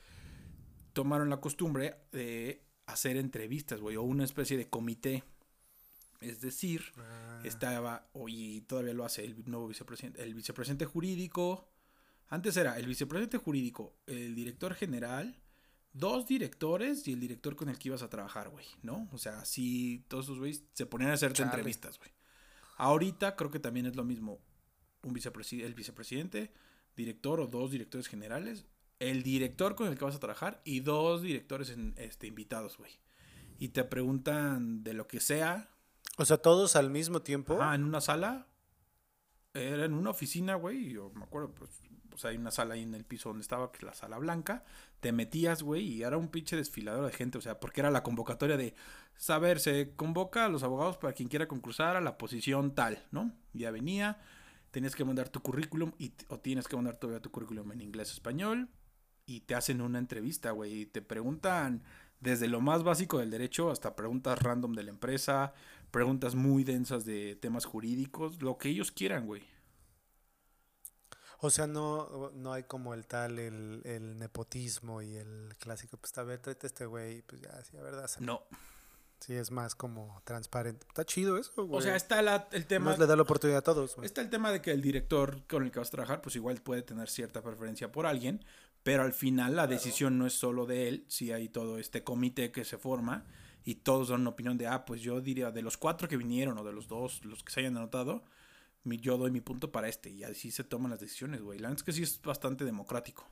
tomaron 0.92 1.28
la 1.28 1.40
costumbre 1.40 1.96
de 2.12 2.62
hacer 2.86 3.16
entrevistas, 3.16 3.80
güey, 3.80 3.96
o 3.96 4.02
una 4.02 4.24
especie 4.24 4.56
de 4.56 4.68
comité. 4.68 5.24
Es 6.20 6.40
decir, 6.40 6.92
Ah. 6.96 7.40
estaba, 7.44 8.08
y 8.26 8.62
todavía 8.62 8.94
lo 8.94 9.04
hace 9.04 9.24
el 9.24 9.42
nuevo 9.46 9.68
vicepresidente, 9.68 10.22
el 10.22 10.34
vicepresidente 10.34 10.86
jurídico. 10.86 11.68
Antes 12.28 12.56
era 12.56 12.78
el 12.78 12.86
vicepresidente 12.86 13.36
jurídico, 13.36 13.94
el 14.06 14.34
director 14.34 14.74
general, 14.74 15.38
dos 15.92 16.26
directores 16.26 17.06
y 17.06 17.12
el 17.12 17.20
director 17.20 17.56
con 17.56 17.68
el 17.68 17.78
que 17.78 17.88
ibas 17.88 18.02
a 18.02 18.08
trabajar, 18.08 18.48
güey, 18.48 18.66
¿no? 18.82 19.08
O 19.12 19.18
sea, 19.18 19.40
así 19.40 20.04
todos 20.08 20.24
esos 20.26 20.38
güeyes 20.38 20.62
se 20.72 20.86
ponían 20.86 21.10
a 21.10 21.14
hacerte 21.14 21.42
entrevistas, 21.42 21.98
güey. 21.98 22.10
Ahorita 22.76 23.36
creo 23.36 23.50
que 23.50 23.60
también 23.60 23.86
es 23.86 23.94
lo 23.94 24.04
mismo. 24.04 24.40
Un 25.04 25.14
vicepresi- 25.14 25.62
el 25.62 25.74
vicepresidente, 25.74 26.52
director 26.96 27.40
o 27.40 27.46
dos 27.46 27.70
directores 27.70 28.08
generales, 28.08 28.66
el 28.98 29.22
director 29.22 29.74
con 29.74 29.88
el 29.88 29.98
que 29.98 30.04
vas 30.04 30.14
a 30.16 30.20
trabajar 30.20 30.60
y 30.64 30.80
dos 30.80 31.22
directores 31.22 31.70
en, 31.70 31.94
este, 31.96 32.26
invitados, 32.26 32.78
güey. 32.78 32.92
Y 33.58 33.68
te 33.68 33.84
preguntan 33.84 34.82
de 34.82 34.94
lo 34.94 35.06
que 35.06 35.20
sea, 35.20 35.70
O 36.16 36.24
sea, 36.24 36.36
todos 36.36 36.76
al 36.76 36.90
mismo 36.90 37.22
tiempo. 37.22 37.58
Ah, 37.60 37.74
en 37.74 37.82
una 37.84 38.00
sala. 38.00 38.46
Era 39.52 39.84
en 39.84 39.94
una 39.94 40.10
oficina, 40.10 40.54
güey. 40.54 40.90
Yo 40.90 41.10
me 41.14 41.24
acuerdo, 41.24 41.52
pues. 41.52 41.70
O 42.12 42.16
sea, 42.18 42.30
hay 42.30 42.36
una 42.36 42.52
sala 42.52 42.74
ahí 42.74 42.82
en 42.82 42.94
el 42.94 43.04
piso 43.04 43.30
donde 43.30 43.42
estaba, 43.42 43.72
que 43.72 43.78
es 43.78 43.82
la 43.82 43.94
sala 43.94 44.18
blanca. 44.18 44.64
Te 45.00 45.10
metías, 45.10 45.62
güey, 45.64 45.82
y 45.84 46.02
era 46.04 46.16
un 46.16 46.28
pinche 46.28 46.54
desfilador 46.56 47.04
de 47.06 47.12
gente. 47.12 47.38
O 47.38 47.40
sea, 47.40 47.58
porque 47.58 47.80
era 47.80 47.90
la 47.90 48.04
convocatoria 48.04 48.56
de 48.56 48.74
saber, 49.16 49.58
se 49.58 49.94
convoca 49.96 50.44
a 50.44 50.48
los 50.48 50.62
abogados 50.62 50.96
para 50.96 51.12
quien 51.12 51.28
quiera 51.28 51.48
concursar 51.48 51.96
a 51.96 52.00
la 52.00 52.16
posición 52.16 52.74
tal, 52.76 53.04
¿no? 53.10 53.32
Ya 53.52 53.72
venía, 53.72 54.20
tenías 54.74 54.96
que 54.96 55.04
mandar 55.04 55.28
tu 55.28 55.40
currículum, 55.40 55.92
y, 56.00 56.12
o 56.28 56.40
tienes 56.40 56.66
que 56.66 56.74
mandar 56.74 56.96
todavía 56.96 57.22
tu 57.22 57.30
currículum 57.30 57.70
en 57.70 57.80
inglés 57.80 58.10
o 58.10 58.14
español, 58.14 58.68
y 59.24 59.42
te 59.42 59.54
hacen 59.54 59.80
una 59.80 60.00
entrevista, 60.00 60.50
güey, 60.50 60.80
y 60.80 60.86
te 60.86 61.00
preguntan 61.00 61.84
desde 62.18 62.48
lo 62.48 62.60
más 62.60 62.82
básico 62.82 63.20
del 63.20 63.30
derecho 63.30 63.70
hasta 63.70 63.94
preguntas 63.94 64.42
random 64.42 64.72
de 64.72 64.82
la 64.82 64.90
empresa, 64.90 65.54
preguntas 65.92 66.34
muy 66.34 66.64
densas 66.64 67.04
de 67.04 67.36
temas 67.36 67.66
jurídicos, 67.66 68.42
lo 68.42 68.58
que 68.58 68.70
ellos 68.70 68.90
quieran, 68.90 69.26
güey. 69.26 69.44
O 71.38 71.50
sea, 71.50 71.68
no, 71.68 72.32
no 72.34 72.52
hay 72.52 72.64
como 72.64 72.94
el 72.94 73.06
tal, 73.06 73.38
el, 73.38 73.80
el 73.84 74.18
nepotismo 74.18 75.02
y 75.02 75.14
el 75.14 75.54
clásico, 75.60 75.98
pues 75.98 76.18
a 76.18 76.24
ver, 76.24 76.40
tráete 76.40 76.66
este 76.66 76.86
güey, 76.86 77.22
pues 77.22 77.42
ya, 77.42 77.62
sí, 77.62 77.76
a 77.76 77.82
ver, 77.82 77.94
dáselo. 77.94 78.26
No, 78.26 78.42
Sí, 79.24 79.32
es 79.32 79.50
más 79.50 79.74
como 79.74 80.20
transparente. 80.24 80.86
Está 80.86 81.06
chido 81.06 81.38
eso, 81.38 81.64
güey. 81.66 81.78
O 81.78 81.80
sea, 81.82 81.96
está 81.96 82.20
la- 82.20 82.46
el 82.52 82.66
tema... 82.66 82.90
Más 82.90 82.98
le 82.98 83.06
da 83.06 83.16
la 83.16 83.22
oportunidad 83.22 83.60
a 83.60 83.62
todos, 83.62 83.96
güey. 83.96 84.04
Está 84.04 84.20
el 84.20 84.28
tema 84.28 84.52
de 84.52 84.60
que 84.60 84.70
el 84.70 84.82
director 84.82 85.46
con 85.46 85.62
el 85.64 85.70
que 85.70 85.78
vas 85.78 85.88
a 85.88 85.92
trabajar, 85.92 86.20
pues 86.20 86.36
igual 86.36 86.60
puede 86.60 86.82
tener 86.82 87.08
cierta 87.08 87.40
preferencia 87.42 87.90
por 87.90 88.04
alguien, 88.04 88.44
pero 88.82 89.02
al 89.02 89.14
final 89.14 89.56
la 89.56 89.66
decisión 89.66 90.18
no 90.18 90.26
es 90.26 90.34
solo 90.34 90.66
de 90.66 90.88
él, 90.88 91.04
si 91.08 91.32
hay 91.32 91.48
todo 91.48 91.78
este 91.78 92.04
comité 92.04 92.52
que 92.52 92.66
se 92.66 92.76
forma 92.76 93.24
y 93.64 93.76
todos 93.76 94.08
dan 94.08 94.20
una 94.20 94.30
opinión 94.30 94.58
de, 94.58 94.66
ah, 94.66 94.84
pues 94.84 95.00
yo 95.00 95.22
diría, 95.22 95.50
de 95.50 95.62
los 95.62 95.78
cuatro 95.78 96.06
que 96.06 96.18
vinieron 96.18 96.58
o 96.58 96.64
de 96.64 96.74
los 96.74 96.86
dos, 96.86 97.24
los 97.24 97.42
que 97.42 97.50
se 97.50 97.60
hayan 97.60 97.78
anotado, 97.78 98.24
mi, 98.82 98.98
yo 98.98 99.16
doy 99.16 99.30
mi 99.30 99.40
punto 99.40 99.72
para 99.72 99.88
este 99.88 100.10
y 100.10 100.22
así 100.24 100.50
se 100.50 100.64
toman 100.64 100.90
las 100.90 101.00
decisiones, 101.00 101.40
güey. 101.40 101.58
La 101.60 101.68
verdad 101.68 101.78
es 101.80 101.82
que 101.84 101.92
sí 101.94 102.02
es 102.02 102.20
bastante 102.20 102.66
democrático. 102.66 103.26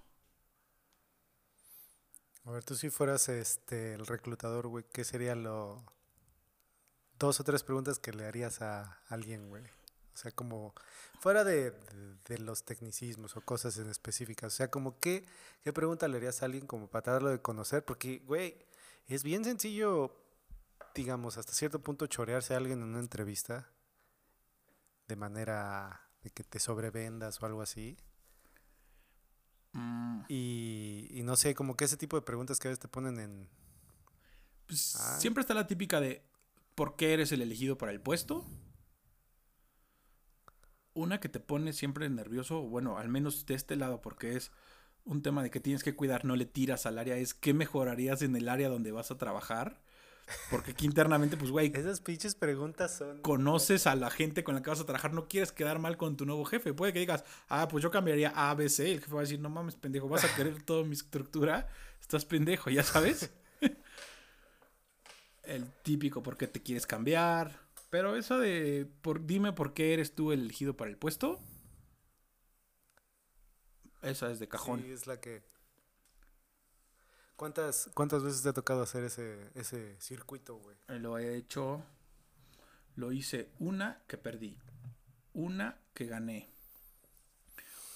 A 2.45 2.51
ver, 2.53 2.63
tú 2.65 2.75
si 2.77 2.89
fueras 2.91 3.29
este 3.29 3.95
el 3.95 4.07
reclutador, 4.07 4.69
güey, 4.69 4.85
¿qué 4.93 5.03
sería 5.05 5.35
lo 5.35 5.83
dos 7.19 7.41
o 7.41 7.45
tres 7.45 7.63
preguntas 7.63 7.99
que 7.99 8.13
le 8.13 8.27
harías 8.27 8.61
a 8.63 8.99
alguien, 9.09 9.49
güey? 9.49 9.65
O 9.65 10.17
sea, 10.17 10.31
como 10.33 10.75
fuera 11.21 11.45
de, 11.45 11.71
de- 12.27 12.39
los 12.39 12.65
tecnicismos 12.65 13.37
o 13.37 13.41
cosas 13.41 13.79
en 13.79 13.89
específicas. 13.89 14.53
O 14.53 14.57
sea, 14.57 14.71
como 14.71 14.99
qué, 14.99 15.25
qué 15.65 15.73
pregunta 15.73 16.09
le 16.09 16.19
harías 16.19 16.43
a 16.43 16.47
alguien 16.47 16.67
como 16.67 16.89
para 16.89 17.03
tratarlo 17.05 17.31
de 17.31 17.41
conocer, 17.41 17.85
porque, 17.85 18.19
güey, 18.27 18.57
es 19.07 19.23
bien 19.23 19.45
sencillo, 19.45 20.15
digamos, 20.95 21.39
hasta 21.39 21.53
cierto 21.53 21.81
punto 21.83 22.07
chorearse 22.07 22.55
a 22.55 22.59
alguien 22.59 22.81
en 22.83 22.89
una 22.89 23.01
entrevista 23.01 23.71
de 25.07 25.15
manera 25.17 26.01
de 26.23 26.31
que 26.31 26.43
te 26.45 26.59
sobrevendas 26.59 27.41
o 27.43 27.47
algo 27.47 27.63
así. 27.63 27.97
Mm, 29.75 30.02
Y, 30.29 31.09
y 31.11 31.23
no 31.23 31.37
sé, 31.37 31.55
como 31.55 31.77
que 31.77 31.85
ese 31.85 31.97
tipo 31.97 32.17
de 32.17 32.23
preguntas 32.23 32.59
que 32.59 32.69
a 32.69 32.71
veces 32.71 32.81
te 32.81 32.89
ponen 32.89 33.19
en, 33.19 33.49
pues. 34.67 34.97
Siempre 35.19 35.43
está 35.43 35.55
la 35.55 35.67
típica 35.67 36.01
de, 36.01 36.23
¿por 36.75 36.97
qué 36.97 37.13
eres 37.13 37.33
el 37.33 37.43
elegido 37.43 37.79
para 37.79 37.93
el 37.93 38.01
puesto? 38.01 38.45
Una 40.95 41.21
que 41.21 41.29
te 41.29 41.41
pone 41.41 41.73
siempre 41.73 42.09
nervioso, 42.09 42.63
bueno, 42.63 42.99
al 42.99 43.09
menos 43.09 43.47
de 43.47 43.55
este 43.55 43.77
lado, 43.77 44.03
porque 44.03 44.37
es 44.37 44.51
un 45.05 45.23
tema 45.23 45.43
de 45.43 45.51
que 45.51 45.61
tienes 45.61 45.83
que 45.83 45.97
cuidar, 45.97 46.25
no 46.25 46.37
le 46.37 46.47
tiras 46.47 46.87
al 46.87 46.99
área, 46.99 47.17
es 47.17 47.35
qué 47.35 47.55
mejorarías 47.55 48.23
en 48.23 48.37
el 48.37 48.49
área 48.49 48.69
donde 48.69 48.93
vas 48.93 49.11
a 49.11 49.19
trabajar. 49.19 49.82
Porque 50.51 50.73
aquí 50.73 50.87
internamente, 50.87 51.37
pues, 51.37 51.51
güey, 51.51 51.73
Esas 51.75 52.01
pinches 52.01 52.35
preguntas 52.35 52.97
son. 52.97 53.21
conoces 53.23 53.87
a 53.87 53.97
la 53.97 54.11
gente 54.11 54.45
con 54.45 54.55
la 54.55 54.63
que 54.63 54.71
vas 54.71 54.81
a 54.81 54.85
trabajar, 54.87 55.13
no 55.13 55.29
quieres 55.29 55.53
quedar 55.53 55.79
mal 55.79 55.97
con 55.97 56.17
tu 56.17 56.27
nuevo 56.27 56.45
jefe. 56.45 56.73
Puede 56.73 56.93
que 56.93 57.01
digas, 57.01 57.25
ah, 57.49 57.69
pues 57.69 57.83
yo 57.83 57.91
cambiaría 57.91 58.33
A, 58.35 58.55
B, 58.55 58.69
C. 58.69 58.93
El 58.93 59.01
jefe 59.01 59.13
va 59.13 59.21
a 59.21 59.23
decir, 59.23 59.41
no 59.41 59.51
mames, 59.51 59.77
pendejo, 59.77 60.09
vas 60.09 60.25
a 60.25 60.35
querer 60.35 60.63
toda 60.65 60.85
mi 60.85 60.95
estructura. 60.95 61.69
Estás 62.01 62.25
pendejo, 62.25 62.71
ya 62.71 62.83
sabes. 62.83 63.31
el 65.45 65.71
típico, 65.83 66.23
¿por 66.23 66.37
qué 66.37 66.47
te 66.47 66.63
quieres 66.63 66.87
cambiar? 66.87 67.61
Pero 67.91 68.17
eso 68.17 68.39
de, 68.39 68.87
por, 69.03 69.27
dime 69.27 69.53
por 69.53 69.75
qué 69.75 69.93
eres 69.93 70.15
tú 70.15 70.33
el 70.33 70.41
elegido 70.41 70.77
para 70.77 70.91
el 70.91 70.97
puesto. 70.97 71.41
Esa 74.03 74.31
es 74.31 74.39
de 74.39 74.49
cajón. 74.49 74.83
Sí, 74.83 74.91
es 74.91 75.07
la 75.07 75.21
que. 75.21 75.43
¿Cuántas, 77.43 77.91
¿Cuántas 77.93 78.23
veces 78.23 78.41
te 78.45 78.51
ha 78.51 78.53
tocado 78.53 78.83
hacer 78.83 79.03
ese, 79.03 79.51
ese 79.57 80.01
circuito, 80.01 80.59
güey? 80.59 80.77
Lo 81.01 81.19
he 81.19 81.37
hecho. 81.37 81.83
Lo 82.95 83.11
hice 83.11 83.51
una 83.59 84.01
que 84.07 84.17
perdí. 84.17 84.57
Una 85.33 85.77
que 85.93 86.07
gané. 86.07 86.49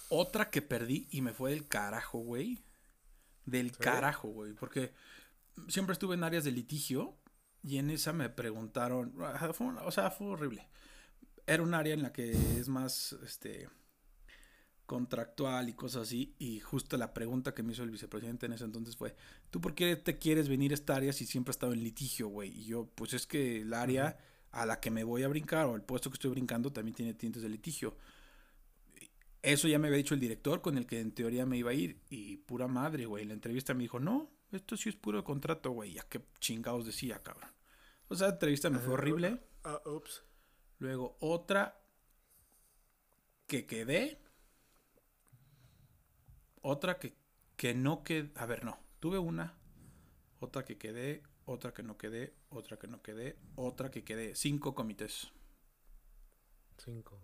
Otra 0.09 0.51
que 0.51 0.63
perdí 0.63 1.07
y 1.13 1.23
me 1.23 1.33
fue 1.33 1.53
del 1.53 1.69
carajo, 1.69 2.19
güey. 2.19 2.65
Del 3.45 3.71
¿Sí? 3.71 3.77
carajo, 3.79 4.27
güey. 4.31 4.53
Porque 4.53 4.93
siempre 5.69 5.93
estuve 5.93 6.17
en 6.17 6.25
áreas 6.25 6.43
de 6.43 6.51
litigio 6.51 7.17
y 7.63 7.79
en 7.79 7.91
esa 7.91 8.13
me 8.13 8.29
preguntaron. 8.29 9.15
ah, 9.21 9.53
o 9.85 9.93
sea, 9.93 10.11
fue 10.11 10.27
horrible. 10.27 10.67
Era 11.47 11.63
un 11.63 11.73
área 11.73 11.95
en 11.95 12.03
la 12.03 12.13
que 12.13 12.33
es 12.33 12.69
más 12.69 13.13
este 13.25 13.69
contractual 14.87 15.69
y 15.69 15.75
cosas 15.75 16.03
así. 16.03 16.35
Y 16.39 16.61
justo 16.61 16.97
la 16.97 17.13
pregunta 17.13 17.55
que 17.55 17.63
me 17.63 17.73
hizo 17.73 17.83
el 17.83 17.91
vicepresidente 17.91 18.47
en 18.47 18.53
ese 18.53 18.65
entonces 18.65 18.97
fue: 18.97 19.15
¿Tú 19.51 19.61
por 19.61 19.75
qué 19.75 19.97
te 19.97 20.19
quieres 20.19 20.49
venir 20.49 20.71
a 20.71 20.75
esta 20.75 20.97
área 20.97 21.13
si 21.13 21.27
siempre 21.27 21.51
has 21.51 21.57
estado 21.57 21.73
en 21.73 21.83
litigio, 21.83 22.29
güey? 22.29 22.51
Y 22.51 22.65
yo, 22.65 22.87
pues 22.95 23.13
es 23.13 23.27
que 23.27 23.63
el 23.63 23.75
área 23.75 24.19
a 24.53 24.65
la 24.65 24.81
que 24.81 24.91
me 24.91 25.05
voy 25.05 25.23
a 25.23 25.29
brincar 25.29 25.67
o 25.67 25.75
el 25.75 25.83
puesto 25.83 26.11
que 26.11 26.15
estoy 26.15 26.31
brincando 26.31 26.73
también 26.73 26.95
tiene 26.95 27.15
tintes 27.15 27.43
de 27.43 27.49
litigio. 27.49 27.97
Eso 29.43 29.69
ya 29.69 29.79
me 29.79 29.89
había 29.89 29.99
dicho 29.99 30.15
el 30.15 30.21
director 30.21 30.61
con 30.61 30.77
el 30.77 30.87
que 30.87 30.99
en 30.99 31.13
teoría 31.13 31.47
me 31.47 31.59
iba 31.59 31.71
a 31.71 31.75
ir. 31.75 32.01
Y 32.09 32.39
pura 32.39 32.67
madre, 32.67 33.07
güey. 33.07 33.23
En 33.23 33.29
la 33.29 33.35
entrevista 33.35 33.75
me 33.75 33.83
dijo, 33.83 34.01
no, 34.01 34.31
esto 34.51 34.77
sí 34.77 34.89
es 34.89 34.97
puro 34.97 35.23
contrato, 35.23 35.71
güey. 35.71 35.93
Ya 35.93 36.03
qué 36.09 36.21
chingados 36.41 36.87
decía, 36.87 37.23
cabrón. 37.23 37.51
O 38.09 38.15
sea, 38.15 38.29
la 38.29 38.33
entrevista 38.35 38.71
me 38.71 38.79
fue 38.79 38.95
horrible. 38.95 39.41
Ah, 39.63 39.81
ups. 39.85 40.25
Luego 40.79 41.17
otra 41.21 41.81
que 43.47 43.67
quedé. 43.67 44.21
Otra 46.69 46.99
que, 46.99 47.15
que 47.57 47.75
no 47.75 48.03
quedé. 48.03 48.33
A 48.35 48.45
ver, 48.45 48.65
no. 48.65 48.77
Tuve 48.99 49.21
una. 49.21 49.55
Otra 50.41 50.65
que 50.65 50.77
quedé. 50.77 51.23
Otra 51.45 51.73
que 51.73 51.85
no 51.85 51.97
quedé. 51.97 52.35
Otra 52.49 52.77
que 52.77 52.89
no 52.89 53.03
quedé. 53.03 53.39
Otra 53.55 53.93
que 53.93 54.03
quedé. 54.03 54.35
Cinco 54.35 54.75
comités. 54.75 55.31
Cinco. 56.77 57.15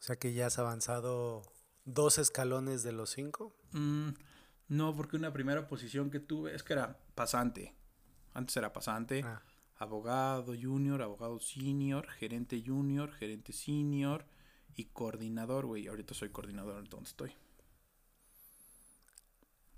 O 0.00 0.02
sea 0.02 0.16
que 0.16 0.32
ya 0.32 0.46
has 0.46 0.58
avanzado 0.58 1.42
dos 1.84 2.18
escalones 2.18 2.82
de 2.82 2.90
los 2.90 3.10
cinco. 3.10 3.54
Mm, 3.70 4.08
no, 4.66 4.96
porque 4.96 5.16
una 5.16 5.32
primera 5.32 5.68
posición 5.68 6.10
que 6.10 6.18
tuve 6.18 6.56
es 6.56 6.64
que 6.64 6.72
era 6.72 6.98
pasante. 7.14 7.76
Antes 8.34 8.56
era 8.56 8.72
pasante. 8.72 9.22
Ah, 9.24 9.40
Abogado 9.76 10.54
junior, 10.60 11.02
abogado 11.02 11.38
senior, 11.38 12.08
gerente 12.08 12.60
junior, 12.66 13.12
gerente 13.12 13.52
senior 13.52 14.26
y 14.76 14.86
coordinador, 14.86 15.66
güey. 15.66 15.86
Ahorita 15.88 16.14
soy 16.14 16.30
coordinador, 16.30 16.78
entonces 16.78 17.08
estoy. 17.10 17.32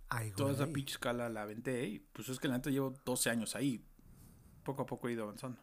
ay, 0.09 0.31
Toda 0.33 0.53
esa 0.53 0.65
güey. 0.65 0.75
pinche 0.75 0.93
escala 0.93 1.29
la 1.29 1.43
aventé 1.43 1.87
y 1.87 1.99
pues 2.01 2.29
es 2.29 2.39
que 2.39 2.49
la 2.49 2.55
neta 2.57 2.71
llevo 2.71 2.95
12 3.05 3.31
años 3.31 3.57
ahí. 3.57 3.85
Poco 4.65 4.83
a 4.83 4.87
poco 4.87 5.09
he 5.09 5.13
ido 5.13 5.25
avanzando. 5.25 5.61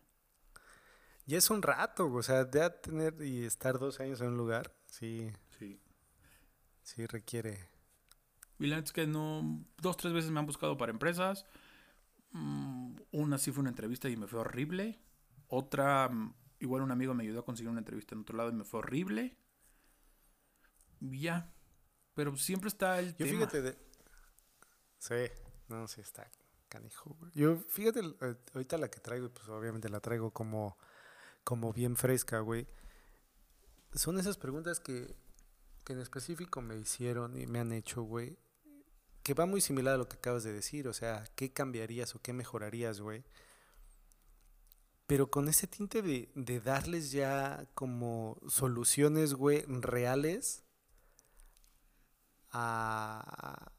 Ya 1.26 1.38
es 1.38 1.50
un 1.52 1.62
rato, 1.62 2.08
güey, 2.08 2.20
o 2.20 2.24
sea, 2.24 2.50
ya 2.50 2.70
tener 2.82 3.22
y 3.22 3.44
estar 3.46 3.78
dos 3.78 4.00
años 4.00 4.20
en 4.22 4.30
un 4.30 4.38
lugar, 4.38 4.74
sí, 4.88 5.32
Sí. 5.60 5.80
sí 6.82 7.06
requiere. 7.06 7.70
Y 8.58 8.68
la 8.68 8.78
neta 8.78 8.88
es 8.88 8.92
que 8.94 9.08
no. 9.08 9.64
Dos, 9.78 9.96
tres 9.98 10.12
veces 10.12 10.32
me 10.32 10.40
han 10.40 10.46
buscado 10.48 10.76
para 10.78 10.92
empresas. 10.92 11.46
Mm, 12.32 12.96
una 13.12 13.38
sí 13.38 13.52
fue 13.52 13.62
una 13.62 13.70
entrevista 13.70 14.10
y 14.10 14.18
me 14.18 14.28
fue 14.28 14.40
horrible. 14.40 15.00
Otra, 15.48 16.10
mm, 16.10 16.34
igual 16.60 16.82
un 16.82 16.92
amigo 16.92 17.14
me 17.14 17.24
ayudó 17.24 17.40
a 17.40 17.46
conseguir 17.46 17.70
una 17.70 17.80
entrevista 17.80 18.16
en 18.16 18.22
otro 18.22 18.38
lado 18.38 18.50
y 18.50 18.54
me 18.54 18.64
fue 18.64 18.80
horrible. 18.80 19.38
Y 21.00 21.22
ya. 21.22 21.54
Pero 22.14 22.36
siempre 22.36 22.68
está 22.68 23.00
el 23.00 23.16
Yo 23.16 23.26
tema. 23.26 23.32
fíjate 23.32 23.62
de... 23.62 23.78
Sí, 24.98 25.16
no, 25.70 25.88
sí 25.88 26.02
está 26.02 26.30
canijo, 26.70 27.16
güey. 27.20 27.32
Yo 27.34 27.58
fíjate, 27.58 28.00
eh, 28.00 28.36
ahorita 28.54 28.78
la 28.78 28.90
que 28.90 29.00
traigo, 29.00 29.30
pues 29.30 29.50
obviamente 29.50 29.90
la 29.90 30.00
traigo 30.00 30.32
como, 30.32 30.78
como 31.44 31.74
bien 31.74 31.98
fresca, 31.98 32.40
güey. 32.40 32.68
Son 33.94 34.18
esas 34.20 34.38
preguntas 34.38 34.80
que, 34.80 35.16
que 35.84 35.94
en 35.94 36.00
específico 36.00 36.62
me 36.62 36.78
hicieron 36.78 37.36
y 37.36 37.48
me 37.48 37.60
han 37.60 37.74
hecho, 37.74 38.04
güey. 38.04 38.38
Que 39.24 39.34
va 39.34 39.46
muy 39.46 39.60
similar 39.60 39.96
a 39.96 39.98
lo 39.98 40.08
que 40.08 40.18
acabas 40.18 40.44
de 40.44 40.54
decir, 40.54 40.88
o 40.88 40.94
sea, 40.94 41.26
¿qué 41.36 41.52
cambiarías 41.52 42.16
o 42.16 42.22
qué 42.22 42.32
mejorarías, 42.32 43.02
güey? 43.02 43.26
Pero 45.10 45.32
con 45.32 45.50
ese 45.50 45.66
tinte 45.66 46.04
de, 46.04 46.30
de 46.36 46.60
darles 46.60 47.10
ya 47.10 47.68
como 47.74 48.40
soluciones, 48.48 49.34
güey, 49.34 49.64
reales 49.68 50.62
a, 52.52 53.72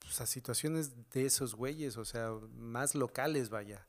pues, 0.00 0.20
a 0.20 0.26
situaciones 0.26 1.10
de 1.12 1.24
esos 1.24 1.54
güeyes, 1.54 1.96
o 1.96 2.04
sea, 2.04 2.28
más 2.52 2.94
locales, 2.94 3.48
vaya. 3.48 3.86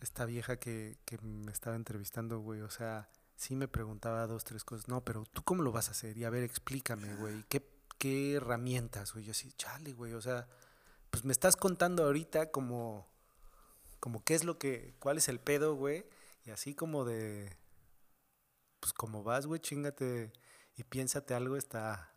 Esta 0.00 0.24
vieja 0.24 0.56
que, 0.56 0.98
que 1.04 1.18
me 1.18 1.52
estaba 1.52 1.76
entrevistando, 1.76 2.40
güey, 2.40 2.62
o 2.62 2.70
sea, 2.70 3.08
sí 3.36 3.54
me 3.54 3.68
preguntaba 3.68 4.26
dos, 4.26 4.42
tres 4.42 4.64
cosas. 4.64 4.88
No, 4.88 5.04
pero 5.04 5.22
¿tú 5.32 5.44
cómo 5.44 5.62
lo 5.62 5.70
vas 5.70 5.86
a 5.86 5.92
hacer? 5.92 6.18
Y 6.18 6.24
a 6.24 6.30
ver, 6.30 6.42
explícame, 6.42 7.14
güey, 7.14 7.44
¿qué, 7.48 7.64
qué 7.96 8.34
herramientas? 8.34 9.12
Güey, 9.12 9.26
yo 9.26 9.30
así, 9.30 9.52
chale, 9.52 9.92
güey, 9.92 10.14
o 10.14 10.20
sea, 10.20 10.48
pues 11.10 11.24
me 11.24 11.30
estás 11.30 11.54
contando 11.54 12.02
ahorita 12.02 12.50
como, 12.50 13.06
como 14.06 14.22
qué 14.22 14.36
es 14.36 14.44
lo 14.44 14.56
que, 14.56 14.94
cuál 15.00 15.18
es 15.18 15.28
el 15.28 15.40
pedo, 15.40 15.74
güey, 15.74 16.06
y 16.44 16.50
así 16.50 16.76
como 16.76 17.04
de, 17.04 17.56
pues 18.78 18.92
como 18.92 19.24
vas, 19.24 19.46
güey, 19.48 19.60
chingate 19.60 20.32
y 20.76 20.84
piénsate 20.84 21.34
algo, 21.34 21.56
está, 21.56 22.14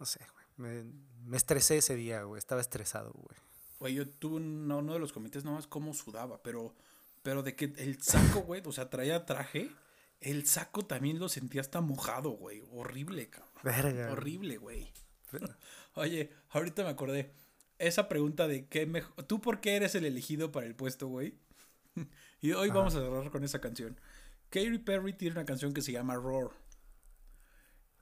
no 0.00 0.06
sé, 0.06 0.18
güey, 0.34 0.44
me, 0.56 0.92
me 1.24 1.36
estresé 1.36 1.76
ese 1.76 1.94
día, 1.94 2.24
güey, 2.24 2.40
estaba 2.40 2.60
estresado, 2.60 3.12
güey. 3.12 3.36
Güey, 3.78 3.94
yo 3.94 4.08
tuve 4.08 4.38
un- 4.38 4.72
uno 4.72 4.92
de 4.94 4.98
los 4.98 5.12
comités 5.12 5.44
nomás 5.44 5.68
cómo 5.68 5.94
sudaba, 5.94 6.42
pero, 6.42 6.74
pero 7.22 7.44
de 7.44 7.54
que 7.54 7.66
el 7.76 8.02
saco, 8.02 8.40
güey, 8.40 8.60
o 8.66 8.72
sea, 8.72 8.90
traía 8.90 9.24
traje, 9.24 9.70
el 10.20 10.48
saco 10.48 10.84
también 10.84 11.20
lo 11.20 11.28
sentía 11.28 11.60
hasta 11.60 11.80
mojado, 11.80 12.30
güey. 12.30 12.60
Horrible, 12.72 13.30
cabrón. 13.30 13.52
Verga. 13.62 14.10
Horrible, 14.10 14.56
güey. 14.56 14.92
Oye, 15.94 16.32
ahorita 16.50 16.82
me 16.82 16.90
acordé. 16.90 17.30
Esa 17.78 18.08
pregunta 18.08 18.48
de 18.48 18.66
qué 18.66 18.86
mejor. 18.86 19.24
¿Tú 19.24 19.40
por 19.40 19.60
qué 19.60 19.76
eres 19.76 19.94
el 19.94 20.04
elegido 20.04 20.52
para 20.52 20.66
el 20.66 20.74
puesto, 20.74 21.08
güey? 21.08 21.34
y 22.40 22.52
hoy 22.52 22.70
vamos 22.70 22.94
a 22.94 23.00
cerrar 23.00 23.30
con 23.30 23.44
esa 23.44 23.60
canción. 23.60 23.98
Katy 24.50 24.78
Perry 24.78 25.12
tiene 25.12 25.34
una 25.36 25.44
canción 25.44 25.72
que 25.74 25.82
se 25.82 25.92
llama 25.92 26.14
Roar. 26.14 26.50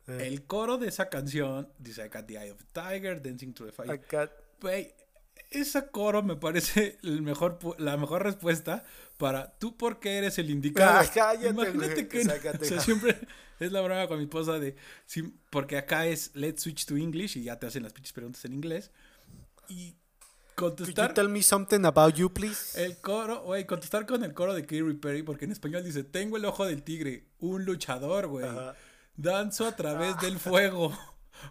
Eh, 0.07 0.27
El 0.27 0.45
coro 0.45 0.77
de 0.77 0.89
esa 0.89 1.09
canción 1.09 1.73
dice 1.79 2.05
I 2.05 2.09
got 2.09 2.27
the 2.27 2.35
eye 2.35 2.51
of 2.51 2.59
the 2.59 2.67
tiger, 2.73 3.23
dancing 3.23 3.53
through 3.55 3.71
the 3.71 3.77
fire. 3.77 3.91
acá- 3.91 4.31
Güey, 4.61 4.95
esa 5.51 5.89
coro 5.89 6.23
me 6.23 6.37
parece 6.37 6.99
el 7.03 7.23
mejor, 7.23 7.59
la 7.79 7.97
mejor 7.97 8.23
respuesta 8.23 8.85
para 9.19 9.59
tú 9.59 9.77
porque 9.77 10.19
eres 10.19 10.39
el 10.39 10.51
indicado. 10.51 11.01
Ah, 11.01 11.11
cállate, 11.13 11.49
Imagínate 11.49 12.09
que 12.09 12.21
o 12.61 12.65
sea, 12.65 12.81
siempre 12.81 13.17
es 13.61 13.73
la 13.73 13.81
broma 13.81 14.07
con 14.09 14.19
mi 14.19 14.25
esposa 14.25 14.59
de 14.59 14.77
sí, 15.07 15.35
porque 15.51 15.77
acá 15.77 16.07
es 16.07 16.31
let's 16.35 16.63
switch 16.63 16.87
to 16.87 16.97
English 16.97 17.37
y 17.37 17.45
ya 17.45 17.59
te 17.59 17.67
hacen 17.67 17.83
las 17.83 17.93
pinches 17.93 18.13
preguntas 18.13 18.45
en 18.45 18.53
inglés 18.53 18.91
y 19.69 19.97
Could 20.57 20.79
you 20.79 20.85
contestar 20.85 21.15
tell 21.15 21.29
me 21.29 21.43
something 21.43 21.85
about 21.85 22.15
you, 22.15 22.33
please? 22.33 22.81
el 22.83 22.97
coro, 22.99 23.43
güey, 23.43 23.67
contestar 23.67 24.07
con 24.07 24.23
el 24.23 24.33
coro 24.35 24.55
de 24.55 24.63
Katy 24.63 24.95
Perry 24.95 25.23
porque 25.23 25.45
en 25.47 25.53
español 25.53 25.83
dice, 25.83 26.05
"Tengo 26.05 26.37
el 26.37 26.45
ojo 26.45 26.65
del 26.65 26.83
tigre, 26.83 27.27
un 27.39 27.65
luchador, 27.65 28.29
güey. 28.29 28.47
Danzo 29.17 29.67
a 29.67 29.75
través 29.77 30.19
del 30.21 30.39
fuego, 30.39 30.97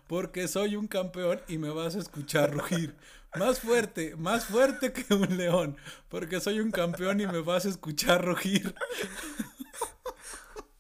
porque 0.08 0.48
soy 0.48 0.76
un 0.76 0.88
campeón 0.88 1.42
y 1.48 1.58
me 1.58 1.70
vas 1.70 1.96
a 1.96 2.00
escuchar 2.00 2.54
rugir. 2.54 2.96
Más 3.36 3.60
fuerte, 3.60 4.16
más 4.16 4.46
fuerte 4.46 4.94
que 4.94 5.12
un 5.14 5.38
león, 5.38 5.76
porque 6.08 6.40
soy 6.40 6.60
un 6.60 6.72
campeón 6.72 7.20
y 7.20 7.26
me 7.26 7.40
vas 7.42 7.66
a 7.66 7.70
escuchar 7.70 8.24
rugir. 8.24 8.76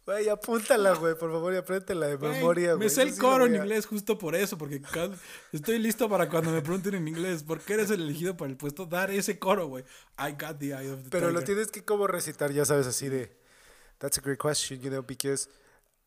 Güey, 0.06 0.28
apúntala, 0.28 0.94
güey, 0.96 1.18
por 1.18 1.32
favor, 1.32 1.54
y 1.54 1.58
apréndela 1.58 2.08
de 2.08 2.16
Güey, 2.18 2.32
memoria, 2.34 2.74
güey. 2.74 2.88
me 2.88 2.89
sé 2.89 3.04
el 3.04 3.13
sí 3.13 3.20
coro 3.20 3.46
en 3.46 3.54
a- 3.54 3.58
inglés 3.60 3.86
justo 3.86 4.18
por 4.18 4.36
eso, 4.36 4.58
porque 4.58 4.82
estoy 5.54 5.80
listo 5.80 6.10
para 6.10 6.28
cuando 6.30 6.52
me 6.52 6.62
pregunten 6.62 6.96
en 6.96 7.08
inglés, 7.08 7.44
¿por 7.44 7.62
qué 7.62 7.76
eres 7.76 7.89
el 7.89 8.02
elegido 8.02 8.36
para 8.36 8.52
el 8.52 8.58
puesto? 8.58 8.86
Dar 8.86 9.12
ese 9.12 9.39
coro, 9.39 9.68
güey. 9.68 9.86
I 10.20 10.32
got 10.32 10.60
the 10.60 10.74
eye 10.74 10.89
of 10.92 11.04
the 11.04 11.10
Pero 11.10 11.28
lo 11.32 11.39
tiger. 11.39 11.46
tienes 11.46 11.72
que 11.72 11.86
como 11.86 12.06
recitar, 12.08 12.52
ya 12.52 12.66
sabes, 12.66 12.86
así 12.86 13.08
de... 13.08 13.39
That's 14.00 14.18
a 14.18 14.22
great 14.22 14.39
question, 14.39 14.82
you 14.82 14.89
know, 14.89 15.02
because 15.02 15.48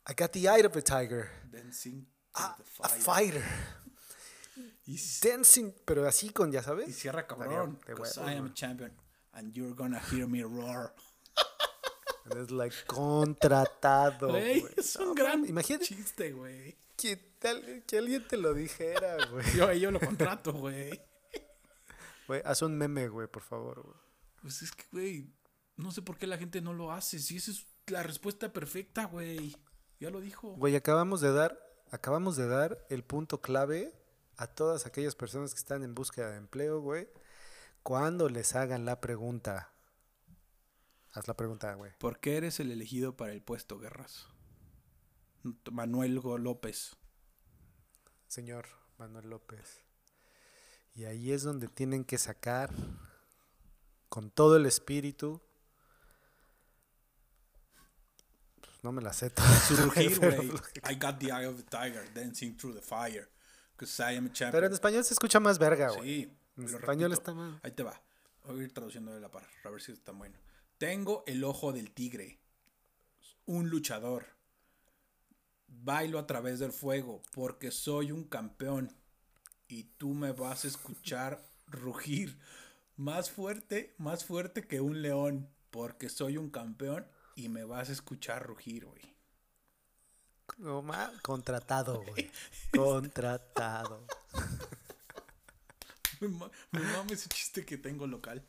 I 0.06 0.12
got 0.14 0.30
the 0.32 0.40
eye 0.46 0.66
of 0.66 0.76
a 0.76 0.82
tiger. 0.82 1.30
Dancing 1.50 2.02
to 2.04 2.10
Ah, 2.34 2.56
the 2.58 2.64
a 2.84 2.88
fighter. 2.90 3.42
Y, 4.84 5.00
Dancing, 5.22 5.72
pero 5.86 6.06
así 6.06 6.28
con, 6.30 6.52
ya 6.52 6.60
y 6.60 6.62
sabes. 6.62 6.94
cierra 6.96 7.26
cabrón. 7.26 7.78
de 7.86 7.94
'cause 7.94 8.18
huevos, 8.20 8.30
I 8.30 8.36
am 8.36 8.46
a 8.46 8.52
champion 8.52 8.92
and 9.32 9.54
you're 9.54 9.74
gonna 9.74 10.00
hear 10.12 10.26
me 10.28 10.42
roar. 10.42 10.94
It's 12.34 12.50
like 12.50 12.74
contratado, 12.86 14.28
Güey, 14.30 14.60
güey. 14.60 14.72
es 14.76 14.96
un 14.96 15.06
No, 15.08 15.14
gran 15.14 15.44
Imagínate 15.46 15.84
chiste, 15.86 16.32
güey. 16.32 16.76
que, 16.96 17.16
tal- 17.38 17.84
que 17.86 17.98
alguien 17.98 18.26
te 18.26 18.36
lo 18.36 18.52
dijera, 18.54 19.16
güey. 19.30 19.44
Yo, 19.56 19.72
yo 19.72 19.90
lo 19.90 20.00
contrato, 20.00 20.52
güey. 20.52 21.00
Güey, 22.26 22.42
haz 22.44 22.62
un 22.62 22.76
meme, 22.76 23.08
güey, 23.08 23.28
por 23.28 23.42
favor, 23.42 23.82
güey. 23.82 23.96
Pues 24.42 24.62
es 24.62 24.72
que, 24.72 24.84
güey, 24.92 25.30
no 25.76 25.92
sé 25.92 26.02
por 26.02 26.18
qué 26.18 26.26
la 26.26 26.38
gente 26.38 26.60
no 26.60 26.72
lo 26.72 26.90
hace. 26.92 27.18
Si 27.18 27.36
esa 27.36 27.50
es 27.52 27.66
la 27.86 28.02
respuesta 28.02 28.52
perfecta, 28.52 29.04
güey. 29.04 29.56
Ya 30.00 30.10
lo 30.10 30.20
dijo. 30.20 30.48
Güey, 30.56 30.74
acabamos 30.76 31.20
de 31.20 31.32
dar, 31.32 31.58
acabamos 31.90 32.36
de 32.36 32.46
dar 32.48 32.84
el 32.90 33.04
punto 33.04 33.40
clave 33.40 33.94
a 34.36 34.46
todas 34.48 34.86
aquellas 34.86 35.14
personas 35.14 35.54
que 35.54 35.58
están 35.60 35.82
en 35.84 35.94
búsqueda 35.94 36.30
de 36.30 36.36
empleo, 36.38 36.80
güey. 36.80 37.08
Cuando 37.82 38.28
les 38.28 38.56
hagan 38.56 38.84
la 38.84 39.00
pregunta. 39.00 39.72
Haz 41.16 41.26
la 41.28 41.34
pregunta, 41.34 41.72
güey. 41.74 41.92
¿Por 41.98 42.20
qué 42.20 42.36
eres 42.36 42.60
el 42.60 42.70
elegido 42.70 43.16
para 43.16 43.32
el 43.32 43.40
puesto, 43.40 43.78
Guerras? 43.78 44.26
Manuel 45.72 46.14
López. 46.16 46.96
Señor 48.28 48.66
Manuel 48.98 49.30
López. 49.30 49.80
Y 50.94 51.04
ahí 51.06 51.32
es 51.32 51.42
donde 51.42 51.68
tienen 51.68 52.04
que 52.04 52.18
sacar 52.18 52.70
con 54.10 54.30
todo 54.30 54.56
el 54.56 54.66
espíritu. 54.66 55.40
Pues 58.60 58.82
no 58.82 58.92
me 58.92 59.00
la 59.00 59.14
sé 59.14 59.30
toda. 59.30 59.48
Su 59.60 59.74
rugir, 59.76 60.16
Pero- 60.20 60.36
güey. 60.36 60.50
I 60.90 60.96
got 60.98 61.18
the 61.18 61.28
eye 61.28 61.46
of 61.46 61.56
the 61.56 61.62
tiger 61.62 62.12
dancing 62.12 62.54
through 62.58 62.74
the 62.74 62.82
fire. 62.82 63.30
Cause 63.76 64.02
I 64.02 64.16
am 64.16 64.26
a 64.26 64.32
champion. 64.32 64.52
Pero 64.52 64.66
en 64.66 64.72
español 64.74 65.02
se 65.04 65.14
escucha 65.14 65.40
más 65.40 65.58
verga, 65.58 65.90
güey. 65.92 66.24
Sí. 66.24 66.38
En 66.58 66.64
español 66.64 67.10
repito. 67.10 67.14
está 67.30 67.32
mal. 67.34 67.58
Ahí 67.62 67.72
te 67.72 67.82
va. 67.82 68.02
Voy 68.44 68.60
a 68.60 68.64
ir 68.64 68.72
traduciendo 68.74 69.12
de 69.14 69.20
la 69.20 69.30
par, 69.30 69.46
a 69.64 69.70
ver 69.70 69.80
si 69.80 69.92
está 69.92 70.12
bueno. 70.12 70.38
Tengo 70.78 71.24
el 71.26 71.44
ojo 71.44 71.72
del 71.72 71.90
tigre. 71.92 72.38
Un 73.46 73.70
luchador. 73.70 74.26
Bailo 75.68 76.18
a 76.18 76.26
través 76.26 76.58
del 76.58 76.72
fuego 76.72 77.22
porque 77.32 77.70
soy 77.70 78.12
un 78.12 78.24
campeón. 78.24 78.92
Y 79.68 79.84
tú 79.84 80.10
me 80.14 80.32
vas 80.32 80.64
a 80.64 80.68
escuchar 80.68 81.42
rugir. 81.66 82.38
Más 82.96 83.30
fuerte, 83.30 83.94
más 83.98 84.24
fuerte 84.24 84.66
que 84.66 84.80
un 84.80 85.02
león. 85.02 85.48
Porque 85.70 86.08
soy 86.08 86.36
un 86.38 86.50
campeón 86.50 87.06
y 87.34 87.48
me 87.48 87.64
vas 87.64 87.88
a 87.90 87.92
escuchar 87.92 88.46
rugir, 88.46 88.86
güey. 88.86 89.14
No 90.58 90.80
ma- 90.80 91.12
contratado, 91.22 92.02
güey. 92.02 92.30
Contratado. 92.74 94.06
Me 96.20 96.28
ma- 96.28 96.50
me 96.70 96.80
mama 96.80 97.12
ese 97.12 97.28
chiste 97.28 97.66
que 97.66 97.76
tengo 97.76 98.06
local. 98.06 98.42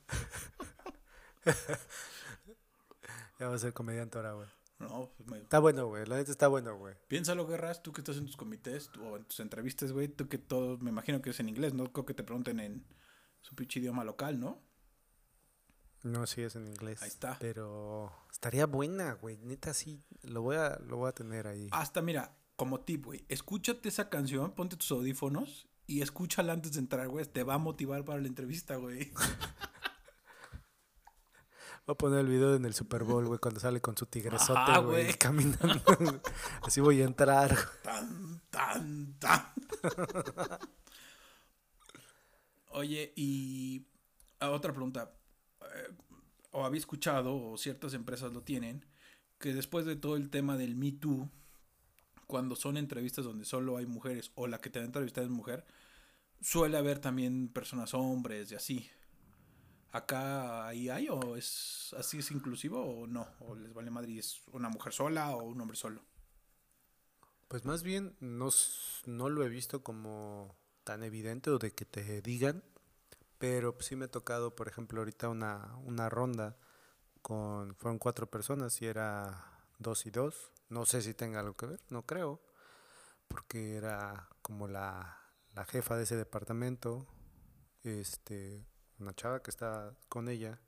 Ya 3.40 3.48
va 3.50 3.56
a 3.56 3.60
ser 3.60 3.74
comediante 3.74 4.18
ahora, 4.18 4.34
güey. 4.34 4.48
No, 4.80 5.12
pues 5.16 5.30
me- 5.30 5.38
Está 5.40 5.60
bueno, 5.60 5.88
güey. 5.88 6.06
La 6.06 6.18
neta 6.18 6.32
está 6.32 6.48
bueno, 6.48 6.76
güey. 6.78 6.96
Piénsalo, 7.08 7.46
Guerras, 7.48 7.82
tú 7.84 7.94
que 7.94 8.02
estás 8.02 8.18
en 8.18 8.26
tus 8.26 8.36
comités 8.38 8.90
tú- 8.90 9.04
o 9.04 9.18
en 9.18 9.26
tus 9.26 9.40
entrevistas, 9.40 9.92
güey, 9.92 10.08
tú 10.08 10.28
que 10.28 10.38
todo, 10.38 10.78
me 10.80 10.90
imagino 10.90 11.22
que 11.22 11.30
es 11.32 11.40
en 11.40 11.50
inglés, 11.50 11.74
no 11.74 11.92
creo 11.92 12.06
que 12.06 12.14
te 12.14 12.24
pregunten 12.24 12.60
en 12.60 12.86
su 13.42 13.56
pinche 13.56 13.80
idioma 13.80 14.04
local, 14.04 14.40
¿no? 14.40 14.62
No, 16.04 16.26
sí 16.28 16.42
es 16.42 16.56
en 16.56 16.68
inglés. 16.68 17.02
Ahí 17.02 17.10
está. 17.10 17.38
Pero 17.40 18.12
estaría 18.32 18.66
buena, 18.66 19.14
güey. 19.14 19.38
Neta, 19.38 19.74
sí. 19.74 20.04
Lo 20.22 20.42
voy 20.42 20.56
a, 20.56 20.78
lo 20.80 20.98
voy 20.98 21.10
a 21.10 21.12
tener 21.12 21.48
ahí. 21.48 21.68
Hasta, 21.72 22.02
mira, 22.02 22.38
como 22.56 22.82
tip, 22.82 23.06
güey, 23.06 23.26
escúchate 23.30 23.90
esa 23.90 24.10
canción, 24.10 24.52
ponte 24.54 24.78
tus 24.78 24.92
audífonos 24.92 25.68
y 25.86 26.02
escúchala 26.02 26.54
antes 26.54 26.74
de 26.74 26.80
entrar, 26.80 27.08
güey, 27.08 27.26
te 27.26 27.44
va 27.44 27.56
a 27.56 27.60
motivar 27.60 28.04
para 28.06 28.20
la 28.22 28.28
entrevista, 28.28 28.76
güey. 28.78 29.12
Voy 31.88 31.94
a 31.94 31.98
poner 31.98 32.20
el 32.20 32.28
video 32.28 32.54
en 32.54 32.66
el 32.66 32.74
Super 32.74 33.06
Bowl, 33.06 33.26
güey, 33.26 33.40
cuando 33.40 33.62
sale 33.62 33.80
con 33.80 33.96
su 33.96 34.06
tigresote, 34.08 34.78
güey. 34.84 35.14
caminando. 35.14 35.82
Así 36.62 36.82
voy 36.82 37.02
a 37.02 37.06
entrar. 37.06 37.58
Tan, 37.82 38.42
tan, 38.50 39.18
tan. 39.18 39.46
Oye, 42.72 43.14
y 43.16 43.88
ah, 44.42 44.50
otra 44.50 44.74
pregunta. 44.74 45.14
Eh, 45.62 45.94
o 46.52 46.66
había 46.66 46.78
escuchado, 46.78 47.52
o 47.52 47.58
ciertas 47.58 47.94
empresas 47.94 48.34
lo 48.34 48.42
tienen, 48.42 48.86
que 49.40 49.54
después 49.54 49.86
de 49.86 49.96
todo 49.96 50.18
el 50.18 50.30
tema 50.30 50.58
del 50.58 50.76
Me 50.76 50.92
Too, 50.92 51.30
cuando 52.26 52.58
son 52.58 52.76
entrevistas 52.76 53.24
donde 53.24 53.46
solo 53.46 53.78
hay 53.78 53.86
mujeres, 53.86 54.34
o 54.36 54.48
la 54.48 54.60
que 54.60 54.70
te 54.70 54.80
va 54.80 54.84
a 54.84 54.88
entrevistar 54.88 55.24
es 55.24 55.30
mujer, 55.30 55.66
suele 56.42 56.78
haber 56.78 57.00
también 57.00 57.48
personas 57.48 57.94
hombres 57.94 58.52
y 58.52 58.56
así. 58.56 58.90
¿Acá 59.92 60.68
ahí 60.68 60.90
hay 60.90 61.08
o 61.10 61.36
es 61.36 61.96
así 61.98 62.20
es 62.20 62.32
inclusivo 62.32 62.82
o 62.82 63.08
no? 63.08 63.28
¿O 63.40 63.56
les 63.56 63.74
vale 63.74 63.90
madre 63.90 64.12
y 64.12 64.20
es 64.20 64.42
una 64.52 64.70
mujer 64.70 64.94
sola 64.94 65.36
o 65.36 65.44
un 65.44 65.60
hombre 65.62 65.78
solo? 65.78 66.02
Pues 67.48 67.64
más 67.64 67.84
bien 67.84 68.16
no, 68.20 68.50
no 69.06 69.30
lo 69.30 69.44
he 69.44 69.50
visto 69.50 69.84
como 69.84 70.58
tan 70.84 71.04
evidente 71.04 71.50
o 71.50 71.60
de 71.60 71.74
que 71.74 71.86
te 71.86 72.22
digan, 72.22 72.64
pero 73.38 73.76
sí 73.80 73.96
me 73.96 74.06
ha 74.06 74.12
tocado, 74.12 74.56
por 74.56 74.68
ejemplo, 74.68 75.00
ahorita 75.00 75.30
una, 75.30 75.76
una 75.86 76.10
ronda 76.10 76.58
con, 77.22 77.76
fueron 77.76 78.00
cuatro 78.00 78.30
personas 78.30 78.82
y 78.82 78.86
era 78.86 79.46
dos 79.80 80.06
y 80.06 80.12
dos. 80.12 80.52
No 80.70 80.86
sé 80.86 81.02
si 81.02 81.14
tenga 81.14 81.40
algo 81.40 81.56
que 81.56 81.68
ver, 81.68 81.82
no 81.90 82.06
creo, 82.06 82.42
porque 83.28 83.76
era 83.76 84.28
como 84.42 84.68
la, 84.68 85.18
la 85.54 85.66
jefa 85.66 85.96
de 85.96 86.04
ese 86.04 86.18
departamento, 86.18 87.08
este, 87.84 88.66
una 89.00 89.14
chava 89.14 89.42
que 89.42 89.52
está 89.52 89.96
con 90.10 90.28
ella, 90.28 90.60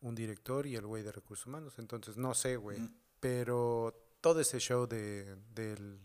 un 0.00 0.14
director 0.14 0.66
y 0.66 0.76
el 0.76 0.86
güey 0.86 1.02
de 1.02 1.12
recursos 1.12 1.46
humanos. 1.46 1.78
Entonces, 1.78 2.16
no 2.16 2.34
sé, 2.34 2.56
güey. 2.56 2.80
Ujú. 2.80 2.90
Pero 3.20 4.16
todo 4.20 4.40
ese 4.40 4.58
show 4.58 4.86
de, 4.86 5.36
del 5.54 6.00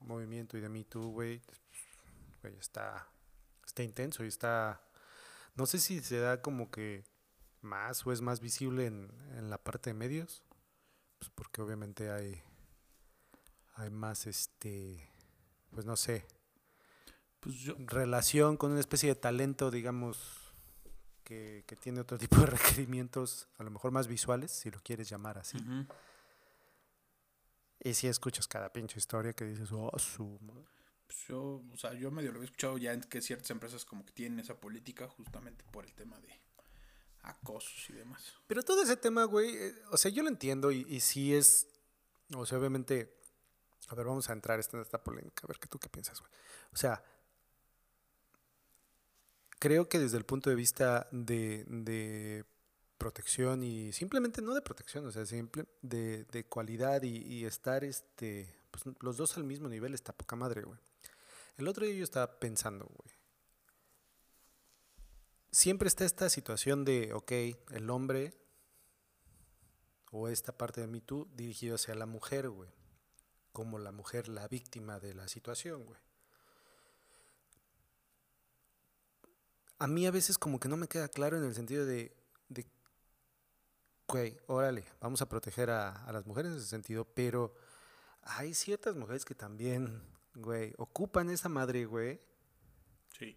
movimiento 0.00 0.56
y 0.56 0.60
de 0.60 0.68
Me 0.68 0.84
Too, 0.84 1.08
güey, 1.08 1.42
güey, 2.42 2.56
está, 2.56 3.08
está 3.64 3.82
intenso 3.82 4.24
y 4.24 4.28
está... 4.28 4.82
No 5.54 5.66
sé 5.66 5.78
si 5.78 6.00
se 6.00 6.18
da 6.18 6.40
como 6.40 6.70
que 6.70 7.04
más 7.60 8.06
o 8.06 8.12
es 8.12 8.20
más 8.20 8.40
visible 8.40 8.86
en, 8.86 9.10
en 9.36 9.50
la 9.50 9.58
parte 9.58 9.90
de 9.90 9.94
medios, 9.94 10.42
pues 11.18 11.30
porque 11.34 11.60
obviamente 11.60 12.10
hay, 12.10 12.42
hay 13.74 13.90
más, 13.90 14.26
este, 14.26 15.08
pues 15.70 15.84
no 15.86 15.96
sé, 15.96 16.26
Pues 17.42 17.56
yo, 17.56 17.74
relación 17.76 18.56
con 18.56 18.70
una 18.70 18.78
especie 18.78 19.08
de 19.08 19.16
talento, 19.16 19.72
digamos, 19.72 20.16
que, 21.24 21.64
que 21.66 21.74
tiene 21.74 22.00
otro 22.00 22.16
tipo 22.18 22.36
de 22.36 22.46
requerimientos, 22.46 23.48
a 23.58 23.64
lo 23.64 23.70
mejor 23.72 23.90
más 23.90 24.06
visuales, 24.06 24.52
si 24.52 24.70
lo 24.70 24.78
quieres 24.80 25.08
llamar 25.08 25.38
así. 25.38 25.58
Y 27.80 27.94
si 27.94 28.06
escuchas 28.06 28.46
cada 28.46 28.72
pinche 28.72 28.96
historia 28.96 29.32
que 29.32 29.44
dices, 29.44 29.70
oh, 29.72 29.90
su... 29.98 30.38
madre". 30.40 30.64
Pues 31.04 31.18
yo, 31.26 31.64
o 31.72 31.76
sea, 31.76 31.92
yo 31.94 32.12
medio 32.12 32.30
lo 32.30 32.42
he 32.42 32.44
escuchado 32.44 32.78
ya 32.78 32.92
en 32.92 33.00
que 33.00 33.20
ciertas 33.20 33.50
empresas 33.50 33.84
como 33.84 34.06
que 34.06 34.12
tienen 34.12 34.38
esa 34.38 34.54
política 34.54 35.08
justamente 35.08 35.64
por 35.72 35.84
el 35.84 35.92
tema 35.94 36.20
de 36.20 36.40
acosos 37.22 37.90
y 37.90 37.94
demás. 37.94 38.34
Pero 38.46 38.62
todo 38.62 38.84
ese 38.84 38.96
tema, 38.96 39.24
güey, 39.24 39.56
eh, 39.56 39.74
o 39.90 39.96
sea, 39.96 40.12
yo 40.12 40.22
lo 40.22 40.28
entiendo 40.28 40.70
y, 40.70 40.86
y 40.88 41.00
sí 41.00 41.34
es, 41.34 41.66
o 42.36 42.46
sea, 42.46 42.56
obviamente, 42.56 43.18
a 43.88 43.96
ver, 43.96 44.06
vamos 44.06 44.30
a 44.30 44.32
entrar 44.32 44.60
en 44.60 44.80
esta 44.80 45.02
polémica, 45.02 45.42
a 45.44 45.48
ver 45.48 45.58
qué 45.58 45.66
tú 45.66 45.80
qué 45.80 45.88
piensas, 45.88 46.20
güey. 46.20 46.30
O 46.72 46.76
sea, 46.76 47.02
creo 49.62 49.88
que 49.88 50.00
desde 50.00 50.16
el 50.16 50.24
punto 50.24 50.50
de 50.50 50.56
vista 50.56 51.06
de, 51.12 51.64
de 51.68 52.44
protección 52.98 53.62
y 53.62 53.92
simplemente 53.92 54.42
no 54.42 54.54
de 54.54 54.60
protección, 54.60 55.06
o 55.06 55.12
sea, 55.12 55.24
simple 55.24 55.66
de, 55.82 56.24
de 56.24 56.44
cualidad 56.44 57.04
y, 57.04 57.44
estar, 57.44 57.84
este, 57.84 58.52
pues 58.72 58.82
los 59.00 59.16
dos 59.16 59.36
al 59.36 59.44
mismo 59.44 59.68
nivel 59.68 59.94
está 59.94 60.12
poca 60.12 60.34
madre, 60.34 60.62
güey. 60.62 60.80
El 61.58 61.68
otro 61.68 61.86
día 61.86 61.94
yo 61.94 62.02
estaba 62.02 62.40
pensando, 62.40 62.86
güey. 62.86 63.14
Siempre 65.52 65.86
está 65.86 66.04
esta 66.04 66.28
situación 66.28 66.84
de, 66.84 67.12
ok, 67.12 67.30
el 67.70 67.88
hombre 67.88 68.34
o 70.10 70.26
esta 70.26 70.58
parte 70.58 70.80
de 70.80 70.88
Me 70.88 71.02
Too 71.02 71.28
dirigido 71.36 71.76
hacia 71.76 71.94
la 71.94 72.06
mujer, 72.06 72.50
güey. 72.50 72.70
Como 73.52 73.78
la 73.78 73.92
mujer 73.92 74.26
la 74.26 74.48
víctima 74.48 74.98
de 74.98 75.14
la 75.14 75.28
situación, 75.28 75.84
güey. 75.84 76.00
A 79.82 79.88
mí 79.88 80.06
a 80.06 80.12
veces 80.12 80.38
como 80.38 80.60
que 80.60 80.68
no 80.68 80.76
me 80.76 80.86
queda 80.86 81.08
claro 81.08 81.36
en 81.36 81.42
el 81.42 81.56
sentido 81.56 81.84
de, 81.84 82.16
de 82.48 82.64
güey, 84.06 84.38
órale, 84.46 84.84
vamos 85.00 85.22
a 85.22 85.28
proteger 85.28 85.70
a, 85.70 86.04
a 86.04 86.12
las 86.12 86.24
mujeres 86.24 86.52
en 86.52 86.58
ese 86.58 86.68
sentido, 86.68 87.04
pero 87.04 87.52
hay 88.22 88.54
ciertas 88.54 88.94
mujeres 88.94 89.24
que 89.24 89.34
también, 89.34 90.00
güey, 90.34 90.72
ocupan 90.78 91.30
esa 91.30 91.48
madre, 91.48 91.84
güey, 91.84 92.20
Sí. 93.18 93.36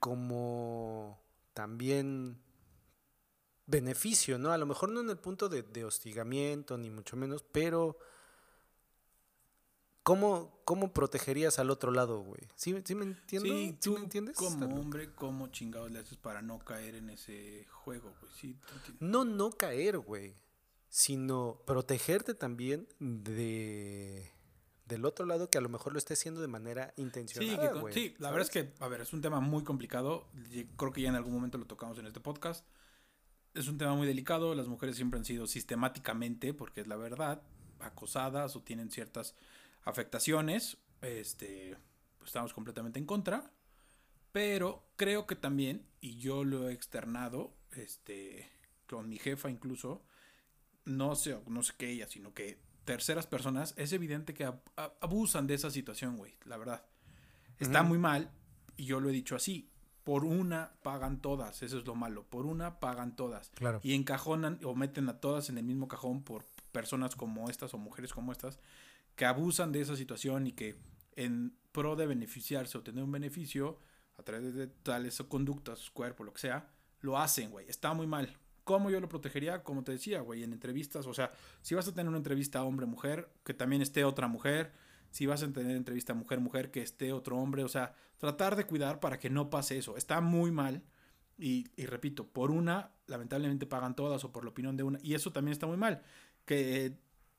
como 0.00 1.20
también 1.52 2.40
beneficio, 3.66 4.38
¿no? 4.38 4.52
A 4.52 4.56
lo 4.58 4.64
mejor 4.64 4.88
no 4.88 5.00
en 5.00 5.10
el 5.10 5.18
punto 5.18 5.50
de, 5.50 5.64
de 5.64 5.84
hostigamiento, 5.84 6.78
ni 6.78 6.88
mucho 6.88 7.14
menos, 7.14 7.42
pero 7.42 7.98
¿cómo, 10.08 10.58
cómo 10.64 10.94
protegerías 10.94 11.58
al 11.58 11.68
otro 11.68 11.92
lado, 11.92 12.20
güey? 12.20 12.40
¿Sí, 12.54 12.74
sí 12.82 12.94
me 12.94 13.04
entiendo? 13.04 13.46
Sí, 13.46 13.66
¿Sí 13.66 13.78
tú 13.78 13.92
me 13.92 14.00
entiendes? 14.00 14.36
como 14.38 14.80
hombre, 14.80 15.12
¿cómo 15.14 15.48
chingados 15.48 15.90
le 15.90 15.98
haces 15.98 16.16
para 16.16 16.40
no 16.40 16.58
caer 16.60 16.94
en 16.94 17.10
ese 17.10 17.66
juego, 17.70 18.14
güey? 18.18 18.32
Sí. 18.40 18.56
No, 19.00 19.26
no 19.26 19.50
caer, 19.50 19.98
güey, 19.98 20.34
sino 20.88 21.60
protegerte 21.66 22.32
también 22.32 22.88
de 22.98 24.32
del 24.86 25.04
otro 25.04 25.26
lado 25.26 25.50
que 25.50 25.58
a 25.58 25.60
lo 25.60 25.68
mejor 25.68 25.92
lo 25.92 25.98
esté 25.98 26.14
haciendo 26.14 26.40
de 26.40 26.48
manera 26.48 26.94
Sí, 26.96 27.02
con- 27.58 27.80
güey, 27.82 27.92
sí, 27.92 28.14
la 28.18 28.30
verdad 28.30 28.46
es 28.46 28.50
que, 28.50 28.72
a 28.82 28.88
ver, 28.88 29.02
es 29.02 29.12
un 29.12 29.20
tema 29.20 29.40
muy 29.40 29.62
complicado. 29.62 30.30
Creo 30.78 30.90
que 30.90 31.02
ya 31.02 31.10
en 31.10 31.16
algún 31.16 31.34
momento 31.34 31.58
lo 31.58 31.66
tocamos 31.66 31.98
en 31.98 32.06
este 32.06 32.20
podcast. 32.20 32.64
Es 33.52 33.68
un 33.68 33.76
tema 33.76 33.94
muy 33.94 34.06
delicado. 34.06 34.54
Las 34.54 34.68
mujeres 34.68 34.96
siempre 34.96 35.18
han 35.18 35.26
sido 35.26 35.46
sistemáticamente, 35.46 36.54
porque 36.54 36.80
es 36.80 36.86
la 36.86 36.96
verdad, 36.96 37.42
acosadas 37.80 38.56
o 38.56 38.62
tienen 38.62 38.90
ciertas 38.90 39.34
afectaciones. 39.88 40.78
Este, 41.00 41.76
pues 42.18 42.28
estamos 42.28 42.52
completamente 42.52 42.98
en 42.98 43.06
contra. 43.06 43.52
Pero 44.32 44.90
creo 44.96 45.26
que 45.26 45.36
también, 45.36 45.86
y 46.00 46.18
yo 46.18 46.44
lo 46.44 46.68
he 46.68 46.72
externado, 46.72 47.56
este, 47.72 48.48
con 48.86 49.08
mi 49.08 49.18
jefa 49.18 49.50
incluso, 49.50 50.04
no 50.84 51.16
sé, 51.16 51.40
no 51.46 51.62
sé 51.62 51.72
qué 51.76 51.90
ella, 51.90 52.06
sino 52.08 52.34
que 52.34 52.60
terceras 52.84 53.26
personas, 53.26 53.74
es 53.76 53.92
evidente 53.92 54.34
que 54.34 54.50
abusan 55.00 55.46
de 55.46 55.54
esa 55.54 55.70
situación, 55.70 56.16
güey, 56.16 56.36
la 56.44 56.56
verdad. 56.56 56.84
Está 57.58 57.82
muy 57.82 57.98
mal, 57.98 58.30
y 58.76 58.84
yo 58.84 59.00
lo 59.00 59.08
he 59.08 59.12
dicho 59.12 59.34
así, 59.34 59.70
por 60.04 60.24
una 60.24 60.72
pagan 60.82 61.20
todas, 61.20 61.62
eso 61.62 61.78
es 61.78 61.86
lo 61.86 61.94
malo, 61.94 62.24
por 62.24 62.46
una 62.46 62.80
pagan 62.80 63.16
todas. 63.16 63.50
Claro. 63.50 63.80
Y 63.82 63.94
encajonan 63.94 64.58
o 64.64 64.74
meten 64.74 65.08
a 65.08 65.20
todas 65.20 65.50
en 65.50 65.58
el 65.58 65.64
mismo 65.64 65.88
cajón 65.88 66.22
por 66.22 66.44
personas 66.72 67.16
como 67.16 67.50
estas 67.50 67.74
o 67.74 67.78
mujeres 67.78 68.12
como 68.12 68.32
estas, 68.32 68.58
que 69.18 69.26
abusan 69.26 69.72
de 69.72 69.80
esa 69.80 69.96
situación 69.96 70.46
y 70.46 70.52
que 70.52 70.76
en 71.16 71.52
pro 71.72 71.96
de 71.96 72.06
beneficiarse 72.06 72.78
o 72.78 72.84
tener 72.84 73.02
un 73.02 73.10
beneficio 73.10 73.80
a 74.16 74.22
través 74.22 74.54
de 74.54 74.68
tales 74.68 75.20
conductas, 75.28 75.80
su 75.80 75.92
cuerpo, 75.92 76.22
lo 76.22 76.32
que 76.32 76.40
sea, 76.40 76.70
lo 77.00 77.18
hacen, 77.18 77.50
güey. 77.50 77.68
Está 77.68 77.92
muy 77.94 78.06
mal. 78.06 78.38
¿Cómo 78.62 78.90
yo 78.90 79.00
lo 79.00 79.08
protegería? 79.08 79.64
Como 79.64 79.82
te 79.82 79.90
decía, 79.90 80.20
güey, 80.20 80.44
en 80.44 80.52
entrevistas. 80.52 81.04
O 81.08 81.14
sea, 81.14 81.32
si 81.62 81.74
vas 81.74 81.88
a 81.88 81.92
tener 81.92 82.08
una 82.08 82.18
entrevista 82.18 82.62
hombre-mujer, 82.62 83.28
que 83.42 83.54
también 83.54 83.82
esté 83.82 84.04
otra 84.04 84.28
mujer. 84.28 84.72
Si 85.10 85.26
vas 85.26 85.42
a 85.42 85.52
tener 85.52 85.76
entrevista 85.76 86.14
mujer-mujer, 86.14 86.70
que 86.70 86.82
esté 86.82 87.12
otro 87.12 87.38
hombre. 87.38 87.64
O 87.64 87.68
sea, 87.68 87.96
tratar 88.18 88.54
de 88.54 88.66
cuidar 88.66 89.00
para 89.00 89.18
que 89.18 89.30
no 89.30 89.50
pase 89.50 89.78
eso. 89.78 89.96
Está 89.96 90.20
muy 90.20 90.52
mal. 90.52 90.84
Y, 91.36 91.66
y 91.74 91.86
repito, 91.86 92.28
por 92.28 92.52
una, 92.52 92.92
lamentablemente 93.08 93.66
pagan 93.66 93.96
todas 93.96 94.22
o 94.22 94.30
por 94.30 94.44
la 94.44 94.50
opinión 94.50 94.76
de 94.76 94.84
una. 94.84 95.00
Y 95.02 95.14
eso 95.14 95.32
también 95.32 95.54
está 95.54 95.66
muy 95.66 95.76
mal. 95.76 96.02
Que, 96.44 96.96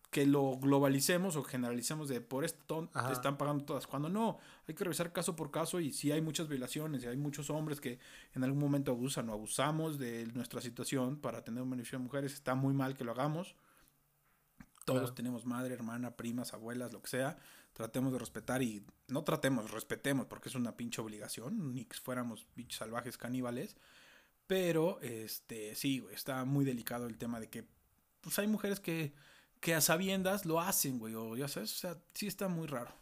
que 0.10 0.26
lo 0.26 0.58
globalicemos 0.58 1.36
o 1.36 1.44
generalicemos 1.44 2.10
de 2.10 2.20
por 2.20 2.44
esto 2.44 2.90
Ajá. 2.94 3.12
están 3.12 3.38
pagando 3.38 3.64
todas. 3.64 3.86
Cuando 3.86 4.10
no, 4.10 4.40
hay 4.68 4.74
que 4.74 4.84
revisar 4.84 5.14
caso 5.14 5.36
por 5.36 5.52
caso 5.52 5.80
y 5.80 5.92
si 5.94 6.12
hay 6.12 6.22
muchas 6.22 6.48
violaciones 6.48 7.04
y 7.04 7.08
hay 7.08 7.18
muchos 7.18 7.50
hombres 7.52 7.80
que 7.80 8.00
en 8.34 8.44
algún 8.44 8.60
momento 8.60 8.92
abusan 8.92 9.30
o 9.30 9.34
abusamos 9.34 10.00
de 10.00 10.26
nuestra 10.34 10.62
situación 10.62 11.18
para 11.18 11.44
tener 11.44 11.62
un 11.62 11.70
beneficio 11.70 12.00
de 12.00 12.06
mujeres, 12.06 12.34
está 12.34 12.56
muy 12.56 12.74
mal 12.74 12.96
que 12.96 13.04
lo 13.04 13.12
hagamos. 13.12 13.56
Todos 14.86 15.02
Claro. 15.02 15.14
tenemos 15.14 15.46
madre, 15.46 15.76
hermana, 15.76 16.16
primas, 16.16 16.54
abuelas, 16.54 16.92
lo 16.92 17.02
que 17.04 17.10
sea. 17.10 17.38
Tratemos 17.74 18.12
de 18.12 18.18
respetar 18.18 18.64
y 18.64 18.84
no 19.08 19.24
tratemos, 19.24 19.70
respetemos 19.70 20.26
porque 20.26 20.50
es 20.50 20.56
una 20.56 20.76
pinche 20.76 21.02
obligación, 21.02 21.76
ni 21.76 21.86
que 21.86 21.96
fuéramos 21.98 22.48
bichos 22.56 22.80
salvajes 22.80 23.16
caníbales. 23.18 23.78
Pero, 24.48 25.00
este, 25.02 25.76
sí, 25.76 26.04
está 26.12 26.44
muy 26.46 26.66
delicado 26.66 27.06
el 27.06 27.20
tema 27.20 27.40
de 27.40 27.48
que, 27.50 27.66
pues 28.22 28.40
hay 28.40 28.48
mujeres 28.48 28.80
que, 28.80 29.14
que 29.60 29.76
a 29.76 29.82
sabiendas 29.82 30.46
lo 30.46 30.60
hacen, 30.60 31.00
güey, 31.00 31.16
o 31.16 31.36
ya 31.36 31.48
sabes, 31.48 31.74
o 31.74 31.78
sea, 31.78 31.98
sí 32.14 32.28
está 32.28 32.48
muy 32.48 32.68
raro. 32.68 32.94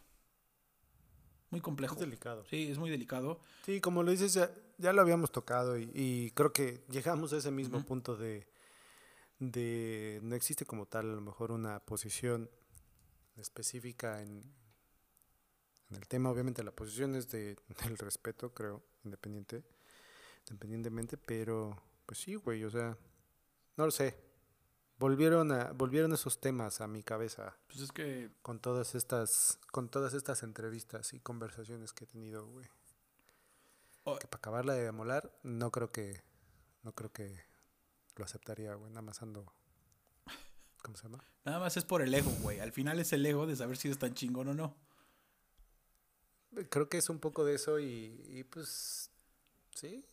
Muy 1.50 1.60
complejo. 1.60 1.94
Es 1.94 2.00
delicado. 2.00 2.44
Sí, 2.50 2.70
es 2.70 2.78
muy 2.78 2.90
delicado. 2.90 3.40
Sí, 3.64 3.80
como 3.80 4.02
lo 4.02 4.10
dices, 4.10 4.34
ya, 4.34 4.50
ya 4.76 4.92
lo 4.92 5.00
habíamos 5.00 5.32
tocado 5.32 5.78
y, 5.78 5.90
y 5.94 6.30
creo 6.32 6.52
que 6.52 6.84
llegamos 6.90 7.32
a 7.32 7.38
ese 7.38 7.50
mismo 7.50 7.82
punto 7.84 8.16
de, 8.16 8.46
de 9.38 10.20
no 10.22 10.34
existe 10.34 10.66
como 10.66 10.86
tal 10.86 11.10
a 11.10 11.14
lo 11.14 11.20
mejor 11.20 11.52
una 11.52 11.80
posición 11.80 12.50
específica 13.36 14.20
en, 14.20 14.42
en 15.90 15.96
el 15.96 16.06
tema. 16.06 16.30
Obviamente 16.30 16.62
la 16.62 16.72
posición 16.72 17.14
es 17.14 17.30
de, 17.30 17.56
del 17.84 17.96
respeto, 17.98 18.52
creo, 18.52 18.82
independiente, 19.04 19.64
independientemente, 20.48 21.16
pero 21.16 21.80
pues 22.04 22.20
sí, 22.20 22.34
güey, 22.34 22.64
o 22.64 22.70
sea, 22.70 22.96
no 23.76 23.84
lo 23.86 23.90
sé. 23.90 24.27
Volvieron 24.98 25.52
a, 25.52 25.70
volvieron 25.72 26.12
esos 26.12 26.40
temas 26.40 26.80
a 26.80 26.88
mi 26.88 27.04
cabeza 27.04 27.56
Pues 27.68 27.80
es 27.80 27.92
que, 27.92 28.30
con 28.42 28.58
todas 28.58 28.96
estas, 28.96 29.60
con 29.70 29.88
todas 29.88 30.12
estas 30.12 30.42
entrevistas 30.42 31.14
y 31.14 31.20
conversaciones 31.20 31.92
que 31.92 32.04
he 32.04 32.06
tenido, 32.08 32.46
güey. 32.46 32.66
Oh. 34.02 34.18
Que 34.18 34.26
para 34.26 34.38
acabarla 34.38 34.72
de 34.74 34.90
molar, 34.90 35.32
no 35.44 35.70
creo 35.70 35.90
que, 35.90 36.22
no 36.82 36.92
creo 36.92 37.12
que 37.12 37.44
lo 38.16 38.24
aceptaría, 38.24 38.74
güey. 38.74 38.90
Nada 38.90 39.02
más 39.02 39.22
ando, 39.22 39.52
¿cómo 40.82 40.96
se 40.96 41.04
llama? 41.04 41.22
nada 41.44 41.60
más 41.60 41.76
es 41.76 41.84
por 41.84 42.02
el 42.02 42.12
ego, 42.12 42.30
güey. 42.42 42.58
Al 42.58 42.72
final 42.72 42.98
es 42.98 43.12
el 43.12 43.24
ego 43.24 43.46
de 43.46 43.54
saber 43.54 43.76
si 43.76 43.88
es 43.88 43.98
tan 43.98 44.14
chingón 44.14 44.48
o 44.48 44.54
no. 44.54 44.76
Creo 46.70 46.88
que 46.88 46.98
es 46.98 47.08
un 47.08 47.20
poco 47.20 47.44
de 47.44 47.54
eso 47.54 47.78
y, 47.78 48.20
y 48.28 48.42
pues, 48.44 49.10
sí. 49.74 50.04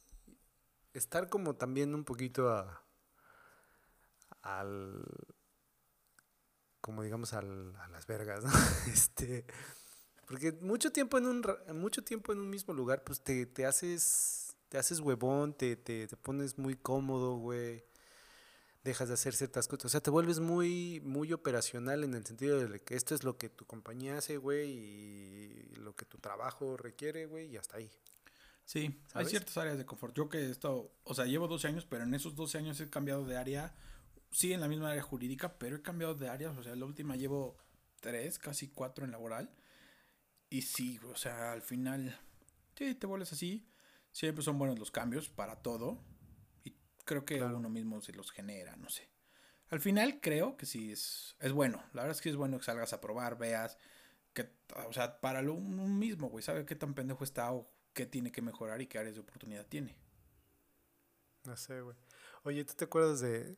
Estar 0.94 1.28
como 1.30 1.56
también 1.56 1.96
un 1.96 2.04
poquito 2.04 2.50
a, 2.50 2.85
al, 4.46 5.04
como 6.80 7.04
digamos 7.04 7.34
al, 7.34 7.76
a 7.78 7.88
las 7.90 8.06
vergas, 8.06 8.44
¿no? 8.44 8.52
Este, 8.94 9.46
porque 10.28 10.54
mucho 10.62 10.92
tiempo 10.92 11.18
en 11.18 11.26
un, 11.26 11.44
mucho 11.74 12.04
tiempo 12.04 12.32
en 12.32 12.40
un 12.40 12.50
mismo 12.50 12.74
lugar, 12.74 13.04
pues 13.04 13.22
te, 13.22 13.46
te 13.48 13.66
haces, 13.66 14.56
te 14.70 14.78
haces 14.78 15.00
huevón, 15.00 15.54
te, 15.54 15.76
te, 15.76 16.08
te 16.08 16.16
pones 16.16 16.58
muy 16.58 16.76
cómodo, 16.76 17.36
güey. 17.38 17.84
Dejas 18.84 19.08
de 19.08 19.16
hacer 19.16 19.34
ciertas 19.34 19.68
cosas. 19.68 19.86
O 19.86 19.90
sea, 19.90 20.02
te 20.02 20.12
vuelves 20.12 20.40
muy, 20.40 21.02
muy 21.04 21.34
operacional 21.34 22.04
en 22.04 22.14
el 22.14 22.24
sentido 22.24 22.60
de 22.60 22.80
que 22.80 22.96
esto 22.96 23.16
es 23.16 23.24
lo 23.24 23.36
que 23.36 23.50
tu 23.50 23.66
compañía 23.66 24.20
hace, 24.20 24.38
güey, 24.38 24.70
y 24.70 25.76
lo 25.78 25.96
que 25.96 26.06
tu 26.06 26.20
trabajo 26.20 26.78
requiere, 26.78 27.26
güey, 27.26 27.48
y 27.48 27.58
hasta 27.58 27.78
ahí. 27.78 27.90
Sí, 28.64 29.00
hay 29.14 29.26
ciertas 29.26 29.58
áreas 29.58 29.80
de 29.80 29.86
confort. 29.86 30.16
Yo 30.16 30.30
que 30.30 30.38
he 30.38 30.50
estado, 30.52 30.92
o 31.04 31.16
sea, 31.16 31.26
llevo 31.26 31.48
12 31.48 31.68
años, 31.68 31.88
pero 31.90 32.04
en 32.04 32.14
esos 32.14 32.36
12 32.36 32.60
años 32.60 32.80
he 32.80 32.90
cambiado 32.90 33.26
de 33.26 33.38
área. 33.38 33.76
Sí, 34.36 34.52
en 34.52 34.60
la 34.60 34.68
misma 34.68 34.90
área 34.90 35.02
jurídica, 35.02 35.58
pero 35.58 35.78
he 35.78 35.82
cambiado 35.82 36.14
de 36.14 36.28
áreas. 36.28 36.58
O 36.58 36.62
sea, 36.62 36.76
la 36.76 36.84
última 36.84 37.16
llevo 37.16 37.56
3, 38.02 38.38
casi 38.38 38.68
4 38.68 39.06
en 39.06 39.12
laboral. 39.12 39.50
Y 40.50 40.64
sí, 40.64 41.00
o 41.10 41.16
sea, 41.16 41.54
al 41.54 41.62
final, 41.62 42.20
sí, 42.78 42.96
te 42.96 43.08
vuelves 43.08 43.32
así. 43.32 43.66
Siempre 44.12 44.44
son 44.44 44.60
buenos 44.60 44.78
los 44.78 44.92
cambios 44.92 45.30
para 45.30 45.62
todo. 45.62 46.04
Y 46.66 46.76
creo 47.06 47.24
que 47.24 47.38
Claro. 47.38 47.56
uno 47.60 47.70
mismo 47.70 48.02
se 48.02 48.12
los 48.12 48.30
genera, 48.30 48.76
no 48.76 48.90
sé. 48.90 49.10
Al 49.70 49.80
final 49.80 50.20
creo 50.20 50.58
que 50.58 50.66
sí 50.66 50.92
es, 50.92 51.38
es 51.40 51.54
bueno. 51.54 51.78
La 51.94 52.02
verdad 52.02 52.18
es 52.18 52.22
que 52.22 52.30
es 52.30 52.36
bueno 52.36 52.58
que 52.58 52.66
salgas 52.66 52.92
a 52.92 53.00
probar, 53.00 53.38
veas. 53.38 53.78
que, 54.34 54.52
o 54.86 54.92
sea, 54.92 55.22
para 55.22 55.42
lo 55.42 55.54
un 55.54 55.98
mismo, 55.98 56.28
güey, 56.28 56.44
sabe 56.44 56.66
qué 56.66 56.76
tan 56.76 56.94
pendejo 56.94 57.24
está 57.24 57.54
o 57.54 57.72
qué 57.94 58.06
tiene 58.06 58.34
que 58.34 58.42
mejorar 58.42 58.82
y 58.82 58.88
qué 58.88 59.00
áreas 59.00 59.16
de 59.16 59.22
oportunidad 59.22 59.66
tiene. 59.66 59.96
No 61.46 61.56
sé, 61.56 61.80
güey. 61.80 61.96
Oye, 62.44 62.66
¿tú 62.66 62.74
te 62.74 62.84
acuerdas 62.84 63.22
de, 63.22 63.58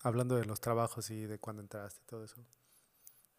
hablando 0.00 0.36
de 0.36 0.44
los 0.44 0.60
trabajos 0.60 1.10
y 1.10 1.26
de 1.26 1.38
cuando 1.38 1.62
entraste 1.62 2.00
y 2.02 2.06
todo 2.06 2.24
eso, 2.24 2.36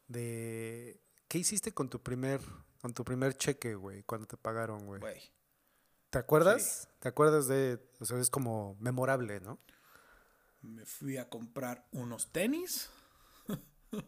de, 0.08 1.02
¿qué 1.28 1.38
hiciste 1.40 1.74
con 1.74 1.90
tu 1.90 2.02
primer, 2.02 2.42
con 2.82 2.94
tu 2.94 3.04
primer 3.04 3.36
cheque, 3.36 3.76
güey, 3.76 4.04
cuando 4.04 4.28
te 4.28 4.38
pagaron, 4.38 4.86
güey? 4.86 5.00
Güey. 5.00 5.32
¿Te 6.10 6.20
acuerdas? 6.20 6.90
¿Te 7.00 7.08
acuerdas 7.08 7.48
de, 7.48 7.80
o 8.00 8.06
sea, 8.06 8.20
es 8.20 8.30
como 8.30 8.76
memorable, 8.80 9.40
¿no? 9.40 9.60
Me 10.62 10.86
fui 10.86 11.18
a 11.18 11.30
comprar 11.30 11.88
unos 11.92 12.32
tenis. 12.32 12.90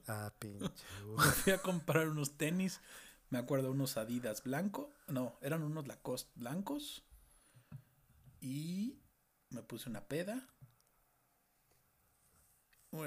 Ah, 0.08 0.32
pinche. 0.40 0.66
güey. 1.06 1.28
Me 1.28 1.34
fui 1.34 1.52
a 1.52 1.62
comprar 1.62 2.08
unos 2.08 2.38
tenis. 2.38 2.80
Me 3.30 3.38
acuerdo 3.38 3.70
unos 3.70 3.98
Adidas 3.98 4.42
blanco. 4.42 4.94
No, 5.08 5.38
eran 5.42 5.62
unos 5.62 5.88
Lacoste 5.88 6.32
blancos. 6.36 7.04
Y 8.40 9.02
me 9.50 9.62
puse 9.62 9.90
una 9.90 10.08
peda. 10.08 10.48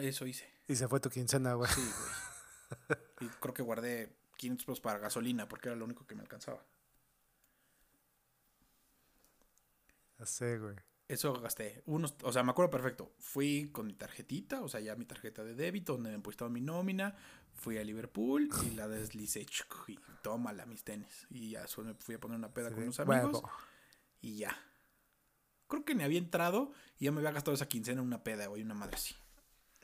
Eso 0.01 0.27
hice. 0.27 0.49
Y 0.69 0.77
se 0.77 0.89
fue 0.89 1.01
tu 1.01 1.11
quincena, 1.11 1.55
güey. 1.55 1.71
Sí, 1.71 1.81
güey. 1.81 3.01
Y 3.21 3.29
creo 3.41 3.55
que 3.55 3.63
guardé 3.63 4.17
500 4.37 4.67
pesos 4.67 4.81
para 4.81 4.99
gasolina 4.99 5.49
porque 5.49 5.69
era 5.69 5.77
lo 5.77 5.85
único 5.85 6.07
que 6.07 6.15
me 6.15 6.23
alcanzaba. 6.23 6.65
Ya 10.19 10.27
sé, 10.27 10.59
güey. 10.59 10.77
Eso 11.09 11.33
gasté. 11.35 11.83
Unos, 11.87 12.17
o 12.23 12.33
sea, 12.33 12.43
me 12.43 12.51
acuerdo 12.51 12.71
perfecto. 12.71 13.13
Fui 13.21 13.71
con 13.71 13.87
mi 13.87 13.95
tarjetita, 13.95 14.61
o 14.63 14.69
sea, 14.69 14.81
ya 14.81 14.97
mi 14.97 15.05
tarjeta 15.05 15.45
de 15.45 15.55
débito, 15.55 15.93
donde 15.93 16.11
me 16.11 16.17
depositaba 16.17 16.51
mi 16.51 16.61
nómina. 16.61 17.15
Fui 17.55 17.79
a 17.79 17.85
Liverpool 17.85 18.51
y 18.65 18.71
la 18.75 18.89
deslicé. 18.89 19.47
Y 19.87 19.99
tómala 20.23 20.67
mis 20.67 20.83
tenis. 20.83 21.27
Y 21.31 21.51
ya 21.51 21.65
me 21.79 21.95
fui 21.95 22.17
a 22.17 22.21
poner 22.21 22.39
una 22.39 22.53
peda 22.53 22.69
Sí, 22.71 22.75
con 22.75 22.83
unos 22.85 23.01
amigos. 23.01 23.43
Y 24.21 24.39
ya. 24.39 24.57
Creo 25.69 25.85
que 25.85 25.95
me 25.95 26.05
había 26.05 26.19
entrado 26.19 26.73
y 26.99 27.05
ya 27.05 27.13
me 27.13 27.19
había 27.19 27.33
gastado 27.33 27.55
esa 27.55 27.67
quincena 27.67 28.01
en 28.01 28.07
una 28.07 28.25
peda, 28.25 28.47
güey, 28.47 28.63
una 28.63 28.75
madre 28.75 28.97
así. 28.97 29.15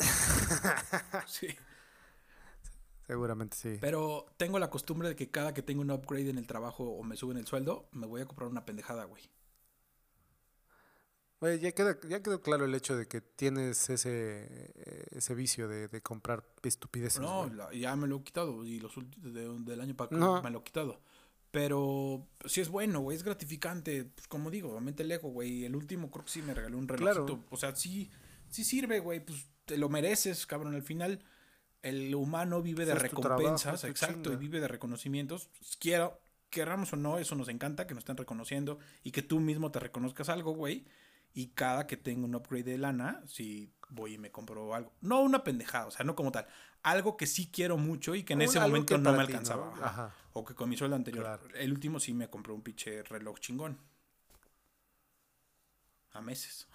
sí. 1.27 1.49
Seguramente 3.07 3.57
sí. 3.57 3.79
Pero 3.81 4.27
tengo 4.37 4.59
la 4.59 4.71
costumbre 4.71 5.09
de 5.09 5.17
que 5.17 5.31
cada 5.31 5.53
que 5.53 5.63
tengo 5.63 5.83
un 5.83 5.91
upgrade 5.91 6.31
en 6.31 6.39
el 6.39 6.47
trabajo 6.47 6.85
o 6.85 7.03
me 7.03 7.17
suben 7.17 7.37
el 7.37 7.47
sueldo, 7.47 7.89
me 7.93 8.07
voy 8.07 8.21
a 8.23 8.27
comprar 8.27 8.49
una 8.49 8.65
pendejada, 8.65 9.05
güey. 9.05 9.23
Güey, 11.41 11.59
ya, 11.59 11.73
queda, 11.73 11.99
ya 12.09 12.23
quedó 12.23 12.41
claro 12.41 12.67
el 12.67 12.75
hecho 12.75 12.97
de 12.97 13.09
que 13.09 13.21
tienes 13.21 13.91
ese, 13.91 14.73
ese 15.11 15.35
vicio 15.35 15.67
de, 15.67 15.89
de 15.89 16.01
comprar 16.01 16.45
estupideces. 16.63 17.21
No, 17.21 17.49
la- 17.53 17.73
ya 17.75 17.97
me 17.97 18.07
lo 18.07 18.19
he 18.19 18.23
quitado 18.23 18.65
y 18.65 18.79
los 18.79 18.93
de- 19.17 19.59
del 19.65 19.81
año 19.81 19.97
para 19.97 20.07
acá 20.07 20.17
No. 20.17 20.41
me 20.41 20.51
lo 20.51 20.61
he 20.61 20.63
quitado. 20.63 21.01
Pero 21.51 22.29
sí 22.47 22.61
es 22.61 22.69
bueno, 22.69 23.01
güey, 23.01 23.17
es 23.17 23.25
gratificante. 23.25 24.05
Pues 24.05 24.29
como 24.29 24.51
digo, 24.53 24.71
obviamente 24.71 25.03
el 25.03 25.11
ego, 25.11 25.31
güey. 25.31 25.65
El 25.65 25.75
último 25.75 26.11
creo 26.13 26.25
que 26.25 26.31
sí 26.31 26.41
me 26.43 26.55
regaló 26.55 26.79
un 26.79 26.87
relojito. 26.89 27.27
Claro. 27.27 27.45
O 27.51 27.57
sea, 27.57 27.75
sí, 27.75 28.09
sí 28.49 28.63
sirve, 28.65 29.01
güey. 29.01 29.23
Pues 29.23 29.45
te 29.73 29.79
lo 29.79 29.89
mereces, 29.89 30.47
cabrón. 30.47 30.75
Al 30.75 30.83
final, 30.83 31.23
el 31.83 32.15
humano 32.15 32.61
vive 32.61 32.85
de 32.85 32.93
Es 32.93 32.99
tu 33.11 33.21
trabajo, 33.21 33.41
recompensas, 33.41 33.85
exacto, 33.85 34.33
y 34.33 34.37
vive 34.37 34.61
de 34.61 34.69
reconocimientos. 34.69 35.49
Quiero, 35.81 36.21
queramos 36.51 36.93
o 36.93 36.97
no, 36.97 37.19
eso 37.19 37.35
nos 37.35 37.49
encanta, 37.49 37.87
que 37.87 37.95
nos 37.95 38.03
estén 38.03 38.19
reconociendo 38.19 38.79
y 39.03 39.11
que 39.13 39.23
tú 39.23 39.41
mismo 39.41 39.71
te 39.71 39.81
reconozcas 39.81 40.29
algo, 40.29 40.53
güey. 40.55 40.85
Y 41.35 41.49
cada 41.49 41.87
que 41.87 41.97
tengo 41.97 42.27
un 42.27 42.35
upgrade 42.35 42.65
de 42.65 42.77
lana, 42.77 43.23
si 43.27 43.73
voy 43.89 44.15
y 44.15 44.19
me 44.19 44.31
compro 44.31 44.75
algo. 44.75 44.93
No 45.01 45.23
una 45.23 45.43
pendejada, 45.43 45.87
o 45.87 45.91
sea, 45.91 46.05
no 46.05 46.15
como 46.15 46.31
tal. 46.31 46.47
Algo 46.83 47.17
que 47.17 47.27
sí 47.27 47.49
quiero 47.51 47.79
mucho 47.79 48.15
y 48.15 48.23
que 48.25 48.35
en 48.35 48.41
Un- 48.41 48.45
ese 48.45 48.61
momento 48.61 48.99
no 48.99 49.13
me 49.13 49.19
ti, 49.25 49.33
alcanzaba. 49.33 49.73
¿no? 49.75 49.83
ajá. 49.85 50.15
O 50.35 50.45
que 50.45 50.55
con 50.55 50.69
mi 50.69 50.77
sueldo 50.77 50.97
anterior. 50.97 51.25
Claro. 51.25 51.49
El 51.55 51.73
último 51.73 51.99
sí 52.01 52.13
me 52.13 52.29
compré 52.29 52.53
un 52.53 52.61
pinche 52.63 53.03
reloj 53.05 53.39
chingón. 53.41 53.79
A 56.13 56.21
meses. 56.21 56.67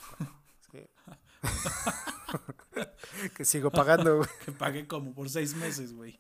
Que 0.71 0.89
sigo 3.43 3.71
pagando, 3.71 4.17
güey. 4.17 4.30
Que 4.45 4.52
pagué 4.52 4.88
como 4.88 5.13
por 5.13 5.30
seis 5.30 5.56
meses, 5.56 5.93
güey. 5.93 6.19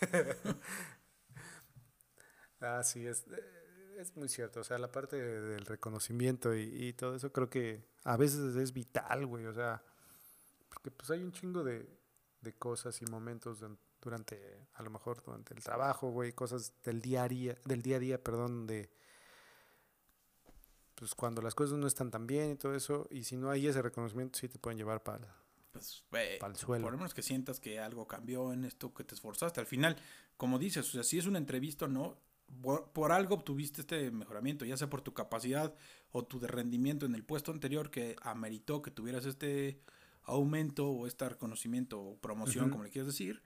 Ah, 2.60 2.82
sí, 2.82 3.06
es, 3.06 3.24
es 3.98 4.16
muy 4.16 4.28
cierto. 4.28 4.60
O 4.60 4.64
sea, 4.64 4.78
la 4.78 4.90
parte 4.92 5.16
de- 5.16 5.40
del 5.40 5.66
reconocimiento 5.66 6.54
y, 6.54 6.62
y 6.88 6.92
todo 6.92 7.16
eso 7.16 7.32
creo 7.32 7.50
que 7.50 7.84
a 8.04 8.16
veces 8.16 8.56
es 8.56 8.72
vital, 8.72 9.26
güey. 9.26 9.46
O 9.46 9.52
sea, 9.54 9.82
porque 10.68 10.90
pues 10.90 11.10
hay 11.10 11.22
un 11.22 11.32
chingo 11.32 11.64
de, 11.64 11.88
de 12.40 12.52
cosas 12.54 13.00
y 13.02 13.06
momentos 13.06 13.60
du- 13.60 13.78
durante, 14.02 14.68
a 14.74 14.82
lo 14.82 14.90
mejor 14.90 15.22
durante 15.24 15.54
el 15.54 15.62
trabajo, 15.64 16.10
güey, 16.10 16.32
cosas 16.34 16.74
del 16.84 17.00
día 17.02 17.24
a 17.24 17.28
día, 17.28 17.56
del 17.64 17.82
día 17.82 17.96
a 17.96 18.00
día, 18.00 18.22
perdón, 18.24 18.66
de 18.66 18.90
pues 21.02 21.16
cuando 21.16 21.42
las 21.42 21.56
cosas 21.56 21.76
no 21.78 21.88
están 21.88 22.12
tan 22.12 22.28
bien 22.28 22.52
y 22.52 22.54
todo 22.54 22.76
eso, 22.76 23.08
y 23.10 23.24
si 23.24 23.36
no 23.36 23.50
hay 23.50 23.66
ese 23.66 23.82
reconocimiento, 23.82 24.38
sí 24.38 24.48
te 24.48 24.60
pueden 24.60 24.78
llevar 24.78 25.02
para 25.02 25.34
Pues, 25.72 26.04
güey, 26.12 26.38
el 26.40 26.54
suelo. 26.54 26.84
por 26.84 26.92
lo 26.92 26.98
menos 26.98 27.12
que 27.12 27.22
sientas 27.22 27.58
que 27.58 27.80
algo 27.80 28.06
cambió 28.06 28.52
en 28.52 28.64
esto, 28.64 28.94
que 28.94 29.02
te 29.02 29.16
esforzaste. 29.16 29.58
Al 29.58 29.66
final, 29.66 29.96
como 30.36 30.60
dices, 30.60 30.88
o 30.88 30.92
sea, 30.92 31.02
si 31.02 31.18
es 31.18 31.26
una 31.26 31.38
entrevista 31.38 31.86
o 31.86 31.88
no, 31.88 32.18
por, 32.60 32.92
por 32.92 33.10
algo 33.10 33.34
obtuviste 33.34 33.80
este 33.80 34.12
mejoramiento, 34.12 34.64
ya 34.64 34.76
sea 34.76 34.88
por 34.88 35.00
tu 35.00 35.12
capacidad 35.12 35.74
o 36.12 36.24
tu 36.24 36.38
rendimiento 36.38 37.04
en 37.04 37.16
el 37.16 37.24
puesto 37.24 37.50
anterior 37.50 37.90
que 37.90 38.14
ameritó 38.22 38.80
que 38.80 38.92
tuvieras 38.92 39.26
este 39.26 39.80
aumento 40.22 40.88
o 40.88 41.08
este 41.08 41.28
reconocimiento 41.28 42.00
o 42.00 42.16
promoción, 42.18 42.70
como 42.70 42.84
le 42.84 42.90
quieras 42.90 43.08
decir. 43.08 43.42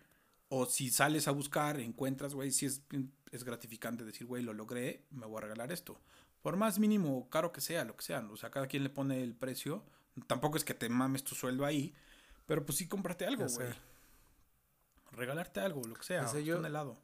O 0.51 0.67
si 0.67 0.91
sales 0.91 1.27
a 1.27 1.31
buscar, 1.31 1.81
encuentras, 1.81 2.35
güey, 2.35 2.51
si 2.51 2.67
es, 2.67 2.83
es 3.33 3.45
gratificante 3.45 4.05
decir, 4.05 4.27
güey, 4.27 4.43
lo 4.43 4.53
logré, 4.53 5.07
me 5.11 5.25
voy 5.25 5.39
a 5.39 5.41
regalar 5.41 5.73
esto. 5.73 5.99
Por 6.47 6.57
más 6.57 6.79
mínimo 6.79 7.19
o 7.19 7.29
caro 7.29 7.51
que 7.51 7.61
sea, 7.61 7.85
lo 7.85 7.97
que 7.97 8.05
sea. 8.05 8.21
O 8.31 8.37
sea, 8.37 8.53
cada 8.53 8.69
quien 8.69 8.85
le 8.85 8.89
pone 8.89 9.21
el 9.21 9.35
precio. 9.35 9.83
Tampoco 10.29 10.57
es 10.57 10.65
que 10.65 10.75
te 10.75 10.89
mames 10.89 11.25
tu 11.25 11.35
sueldo 11.35 11.65
ahí. 11.65 11.93
Pero 12.47 12.65
pues 12.65 12.79
sí, 12.79 12.87
cómprate 12.87 13.27
algo, 13.27 13.49
güey. 13.49 13.75
Regalarte 15.11 15.59
algo, 15.59 15.83
lo 15.83 15.97
que 15.97 16.05
sea. 16.05 16.21
Sé, 16.21 16.27
hasta 16.27 16.39
yo- 16.39 16.61
un 16.61 16.67
helado. 16.67 17.03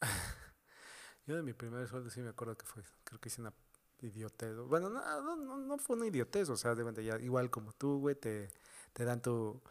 Yo 1.28 1.36
de 1.36 1.42
mi 1.44 1.52
primer 1.52 1.86
sueldo 1.86 2.10
sí 2.10 2.20
me 2.20 2.30
acuerdo 2.30 2.58
que 2.58 2.66
fue, 2.66 2.82
creo 3.04 3.20
que 3.20 3.28
hice 3.28 3.42
una 3.42 3.52
idiotez. 4.00 4.56
Bueno, 4.56 4.90
no, 4.90 5.00
no, 5.22 5.36
no, 5.36 5.58
no 5.58 5.78
fue 5.78 5.94
una 5.94 6.08
idiotez, 6.08 6.48
o 6.48 6.56
sea, 6.56 6.74
de 6.74 6.82
cuenta 6.82 7.02
ya, 7.02 7.16
igual 7.20 7.48
como 7.48 7.72
tú, 7.74 8.00
güey, 8.00 8.16
te, 8.16 8.48
te 8.92 9.04
dan 9.04 9.22
tu, 9.22 9.62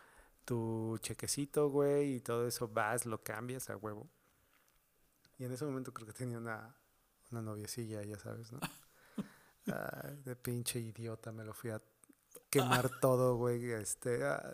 tu 0.45 0.97
chequecito, 1.01 1.69
güey, 1.69 2.15
y 2.15 2.19
todo 2.21 2.47
eso, 2.47 2.69
vas, 2.69 3.05
lo 3.05 3.21
cambias 3.21 3.69
a 3.69 3.75
huevo. 3.75 4.09
Y 5.37 5.43
en 5.43 5.51
ese 5.51 5.65
momento 5.65 5.93
creo 5.93 6.07
que 6.07 6.13
tenía 6.13 6.37
una, 6.37 6.78
una 7.31 7.41
noviecilla, 7.41 8.01
ya 8.03 8.17
sabes, 8.19 8.51
¿no? 8.51 8.59
Ay, 9.67 10.17
de 10.25 10.35
pinche 10.35 10.79
idiota, 10.79 11.31
me 11.31 11.43
lo 11.43 11.53
fui 11.53 11.69
a 11.69 11.81
quemar 12.49 12.89
todo, 12.99 13.35
güey, 13.35 13.71
este, 13.71 14.23
ah, 14.25 14.53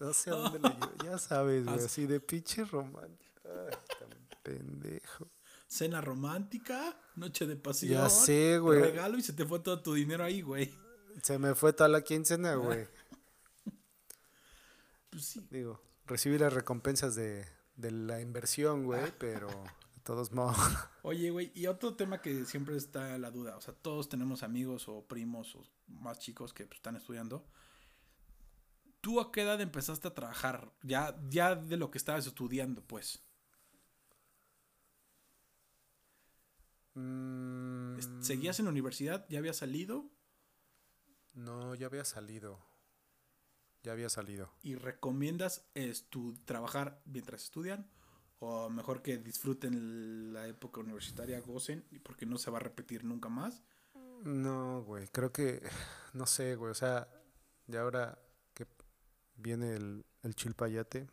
no 0.00 0.12
sé 0.12 0.30
a 0.30 0.34
dónde 0.34 0.58
lo 0.58 0.68
llevé, 0.68 0.92
ya 1.04 1.18
sabes, 1.18 1.64
güey, 1.64 1.76
As- 1.78 1.84
así 1.84 2.06
de 2.06 2.20
pinche 2.20 2.64
romántico. 2.64 3.40
Ay, 3.44 3.76
tan 3.98 4.28
pendejo. 4.42 5.28
Cena 5.68 6.00
romántica, 6.00 6.96
noche 7.16 7.46
de 7.46 7.56
pasión. 7.56 7.92
Ya 7.92 8.08
sé, 8.08 8.58
güey. 8.58 8.80
Regalo 8.80 9.18
y 9.18 9.22
se 9.22 9.32
te 9.32 9.44
fue 9.44 9.58
todo 9.60 9.80
tu 9.82 9.94
dinero 9.94 10.22
ahí, 10.24 10.40
güey. 10.40 10.72
Se 11.22 11.38
me 11.38 11.54
fue 11.54 11.72
toda 11.72 11.88
la 11.88 12.02
quincena, 12.02 12.54
güey. 12.54 12.86
Pues 15.10 15.24
sí. 15.24 15.46
Digo, 15.50 15.80
recibí 16.06 16.38
las 16.38 16.52
recompensas 16.52 17.14
de, 17.14 17.46
de 17.76 17.90
la 17.90 18.20
inversión, 18.20 18.84
güey, 18.84 19.12
pero 19.18 19.48
de 19.48 19.54
todos 20.06 20.32
modos. 20.32 20.56
Oye, 21.02 21.30
güey, 21.30 21.52
y 21.54 21.66
otro 21.66 21.94
tema 21.94 22.22
que 22.22 22.46
siempre 22.46 22.76
está 22.76 23.18
la 23.18 23.30
duda, 23.30 23.56
o 23.56 23.60
sea, 23.60 23.74
todos 23.74 24.08
tenemos 24.08 24.42
amigos 24.44 24.88
o 24.88 25.04
primos 25.04 25.54
o 25.56 25.64
más 25.88 26.20
chicos 26.20 26.54
que 26.54 26.64
pues, 26.64 26.78
están 26.78 26.96
estudiando. 26.96 27.44
¿Tú 29.00 29.20
a 29.20 29.30
qué 29.32 29.42
edad 29.42 29.60
empezaste 29.60 30.08
a 30.08 30.14
trabajar? 30.14 30.72
Ya, 30.82 31.20
ya 31.28 31.56
de 31.56 31.76
lo 31.76 31.90
que 31.90 31.98
estabas 31.98 32.26
estudiando, 32.26 32.82
pues. 32.82 33.22
Mm, 36.94 38.22
¿Seguías 38.22 38.58
en 38.58 38.66
la 38.66 38.70
universidad? 38.70 39.26
¿Ya 39.28 39.40
habías 39.40 39.56
salido? 39.56 40.08
No, 41.34 41.74
ya 41.74 41.86
había 41.86 42.04
salido. 42.04 42.64
Ya 43.82 43.92
había 43.92 44.08
salido. 44.08 44.52
¿Y 44.62 44.76
recomiendas 44.76 45.66
trabajar 46.44 47.02
mientras 47.04 47.42
estudian? 47.42 47.90
¿O 48.38 48.68
mejor 48.68 49.02
que 49.02 49.16
disfruten 49.16 50.32
la 50.32 50.46
época 50.46 50.80
universitaria, 50.80 51.40
gocen, 51.40 51.84
porque 52.02 52.26
no 52.26 52.36
se 52.36 52.50
va 52.50 52.58
a 52.58 52.60
repetir 52.60 53.04
nunca 53.04 53.28
más? 53.28 53.62
No, 54.24 54.82
güey, 54.84 55.08
creo 55.08 55.32
que, 55.32 55.62
no 56.12 56.26
sé, 56.26 56.56
güey, 56.56 56.70
o 56.70 56.74
sea, 56.74 57.08
de 57.66 57.78
ahora 57.78 58.18
que 58.54 58.66
viene 59.36 59.74
el, 59.74 60.04
el 60.22 60.34
chilpayate, 60.34 61.08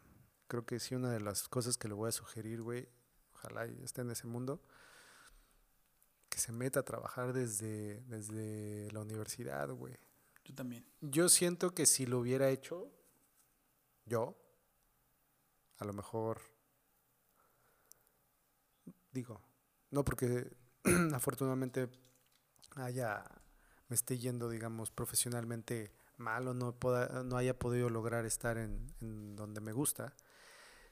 creo 0.48 0.66
que 0.66 0.80
sí 0.80 0.96
una 0.96 1.12
de 1.12 1.20
las 1.20 1.48
cosas 1.48 1.78
que 1.78 1.88
le 1.88 1.94
voy 1.94 2.10
a 2.10 2.12
sugerir, 2.12 2.62
güey, 2.62 2.90
ojalá 3.34 3.68
y 3.68 3.82
esté 3.84 4.02
en 4.02 4.12
ese 4.12 4.28
mundo, 4.28 4.62
que 6.30 6.40
se 6.40 6.52
meta 6.52 6.80
a 6.82 6.84
trabajar 6.84 7.32
desde, 7.32 8.02
desde 8.02 8.92
la 8.92 9.00
universidad, 9.02 9.70
güey. 9.70 9.96
Yo 10.44 10.56
también. 10.56 10.86
Yo 11.00 11.30
siento 11.30 11.74
que 11.74 11.86
si 11.86 12.06
lo 12.06 12.20
hubiera 12.20 12.50
hecho 12.50 12.92
yo, 14.06 14.38
a 15.78 15.86
lo 15.86 15.94
mejor 15.94 16.42
digo, 19.14 19.42
no 19.92 20.04
porque 20.04 20.52
afortunadamente 21.14 21.90
haya, 22.76 23.24
me 23.88 23.96
esté 23.96 24.18
yendo, 24.18 24.50
digamos, 24.50 24.92
profesionalmente 24.92 25.94
mal 26.18 26.48
o 26.48 26.54
no, 26.54 26.74
pueda, 26.74 27.24
no 27.24 27.38
haya 27.38 27.58
podido 27.58 27.90
lograr 27.90 28.26
estar 28.26 28.58
en, 28.58 28.88
en 29.02 29.36
donde 29.36 29.62
me 29.62 29.72
gusta, 29.72 30.16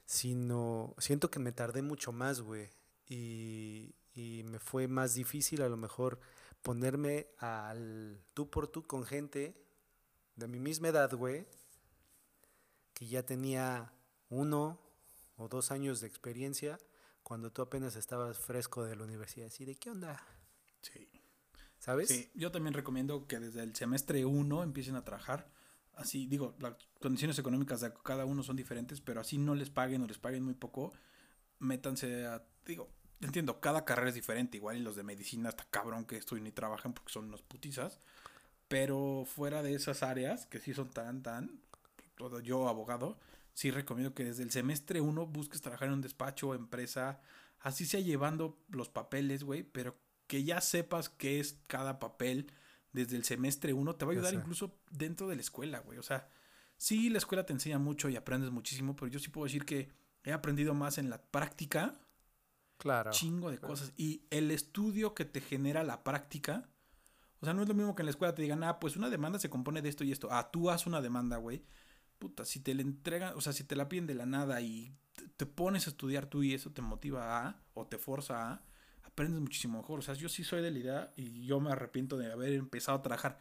sino 0.05 0.95
siento 0.97 1.29
que 1.29 1.39
me 1.39 1.51
tardé 1.51 1.81
mucho 1.81 2.11
más, 2.11 2.41
güey. 2.41 2.69
Y, 3.07 3.95
y 4.13 4.43
me 4.43 4.59
fue 4.59 4.87
más 4.87 5.15
difícil 5.15 5.61
a 5.61 5.69
lo 5.69 5.77
mejor 5.77 6.19
ponerme 6.61 7.27
al 7.39 8.21
tú 8.33 8.49
por 8.49 8.67
tú 8.67 8.83
con 8.83 9.05
gente 9.05 9.55
de 10.35 10.47
mi 10.47 10.59
misma 10.59 10.89
edad, 10.89 11.13
güey, 11.13 11.45
que 12.93 13.07
ya 13.07 13.23
tenía 13.23 13.93
uno 14.29 14.79
o 15.37 15.47
dos 15.47 15.71
años 15.71 16.01
de 16.01 16.07
experiencia 16.07 16.77
cuando 17.23 17.51
tú 17.51 17.61
apenas 17.61 17.95
estabas 17.95 18.37
fresco 18.37 18.83
de 18.83 18.95
la 18.95 19.03
universidad. 19.03 19.47
Así 19.47 19.65
de, 19.65 19.75
¿qué 19.75 19.89
onda? 19.89 20.21
Sí. 20.81 21.09
¿Sabes? 21.77 22.09
Sí, 22.09 22.29
yo 22.35 22.51
también 22.51 22.73
recomiendo 22.73 23.27
que 23.27 23.39
desde 23.39 23.63
el 23.63 23.75
semestre 23.75 24.25
1 24.25 24.63
empiecen 24.63 24.95
a 24.95 25.03
trabajar. 25.03 25.49
Así, 25.93 26.27
digo, 26.27 26.55
las 26.59 26.75
condiciones 26.99 27.37
económicas 27.39 27.81
de 27.81 27.93
cada 28.03 28.25
uno 28.25 28.43
son 28.43 28.55
diferentes, 28.55 29.01
pero 29.01 29.21
así 29.21 29.37
no 29.37 29.55
les 29.55 29.69
paguen 29.69 30.01
o 30.01 30.07
les 30.07 30.17
paguen 30.17 30.43
muy 30.43 30.53
poco, 30.53 30.93
métanse 31.59 32.25
a, 32.25 32.43
digo, 32.65 32.89
entiendo, 33.19 33.59
cada 33.59 33.85
carrera 33.85 34.09
es 34.09 34.15
diferente, 34.15 34.57
igual 34.57 34.77
y 34.77 34.81
los 34.81 34.95
de 34.95 35.03
medicina 35.03 35.49
hasta 35.49 35.65
cabrón 35.65 36.05
que 36.05 36.17
esto 36.17 36.35
ni 36.35 36.51
trabajan 36.51 36.93
porque 36.93 37.11
son 37.11 37.25
unos 37.25 37.43
putizas, 37.43 37.99
pero 38.67 39.25
fuera 39.25 39.61
de 39.61 39.75
esas 39.75 40.01
áreas 40.01 40.45
que 40.45 40.59
sí 40.59 40.73
son 40.73 40.89
tan, 40.89 41.21
tan, 41.21 41.61
todo 42.15 42.39
yo 42.39 42.67
abogado, 42.67 43.19
sí 43.53 43.71
recomiendo 43.71 44.13
que 44.13 44.25
desde 44.25 44.43
el 44.43 44.51
semestre 44.51 45.01
1 45.01 45.27
busques 45.27 45.61
trabajar 45.61 45.87
en 45.87 45.95
un 45.95 46.01
despacho 46.01 46.49
o 46.49 46.55
empresa, 46.55 47.21
así 47.59 47.85
sea 47.85 47.99
llevando 47.99 48.63
los 48.69 48.89
papeles, 48.89 49.43
güey, 49.43 49.63
pero 49.63 49.97
que 50.27 50.43
ya 50.43 50.61
sepas 50.61 51.09
qué 51.09 51.39
es 51.39 51.59
cada 51.67 51.99
papel 51.99 52.51
desde 52.93 53.15
el 53.15 53.23
semestre 53.23 53.73
1 53.73 53.95
te 53.95 54.05
va 54.05 54.11
a 54.11 54.15
ayudar 54.15 54.33
incluso 54.33 54.79
dentro 54.89 55.27
de 55.27 55.35
la 55.35 55.41
escuela, 55.41 55.79
güey. 55.79 55.97
O 55.97 56.03
sea, 56.03 56.27
sí, 56.77 57.09
la 57.09 57.17
escuela 57.17 57.45
te 57.45 57.53
enseña 57.53 57.79
mucho 57.79 58.09
y 58.09 58.15
aprendes 58.15 58.51
muchísimo, 58.51 58.95
pero 58.95 59.07
yo 59.07 59.19
sí 59.19 59.29
puedo 59.29 59.45
decir 59.45 59.65
que 59.65 59.91
he 60.23 60.31
aprendido 60.31 60.73
más 60.73 60.97
en 60.97 61.09
la 61.09 61.21
práctica. 61.21 61.99
Claro. 62.77 63.11
Chingo 63.11 63.51
de 63.51 63.59
cosas. 63.59 63.93
Y 63.95 64.25
el 64.29 64.51
estudio 64.51 65.13
que 65.13 65.25
te 65.25 65.41
genera 65.41 65.83
la 65.83 66.03
práctica. 66.03 66.69
O 67.39 67.45
sea, 67.45 67.53
no 67.53 67.63
es 67.63 67.67
lo 67.67 67.73
mismo 67.73 67.95
que 67.95 68.01
en 68.01 68.05
la 68.07 68.11
escuela 68.11 68.35
te 68.35 68.41
digan, 68.41 68.63
ah, 68.63 68.79
pues 68.79 68.95
una 68.95 69.09
demanda 69.09 69.39
se 69.39 69.49
compone 69.49 69.81
de 69.81 69.89
esto 69.89 70.03
y 70.03 70.11
esto. 70.11 70.29
Ah, 70.31 70.49
tú 70.51 70.69
haz 70.69 70.85
una 70.85 71.01
demanda, 71.01 71.37
güey. 71.37 71.63
Puta, 72.21 72.45
si 72.45 72.59
te 72.59 72.75
la 72.75 72.83
entregan, 72.83 73.33
o 73.35 73.41
sea, 73.41 73.51
si 73.51 73.63
te 73.63 73.75
la 73.75 73.89
piden 73.89 74.05
de 74.05 74.13
la 74.13 74.27
nada 74.27 74.61
y 74.61 74.95
te 75.37 75.47
pones 75.47 75.87
a 75.87 75.89
estudiar 75.89 76.27
tú 76.27 76.43
y 76.43 76.53
eso 76.53 76.71
te 76.71 76.83
motiva 76.83 77.47
a, 77.47 77.63
o 77.73 77.87
te 77.87 77.97
forza 77.97 78.51
a, 78.51 78.63
aprendes 79.01 79.41
muchísimo 79.41 79.79
mejor. 79.79 79.97
O 79.97 80.01
sea, 80.03 80.13
yo 80.13 80.29
sí 80.29 80.43
soy 80.43 80.61
de 80.61 80.69
la 80.69 80.77
idea 80.77 81.13
y 81.15 81.47
yo 81.47 81.59
me 81.59 81.71
arrepiento 81.71 82.19
de 82.19 82.31
haber 82.31 82.53
empezado 82.53 82.99
a 82.99 83.01
trabajar 83.01 83.39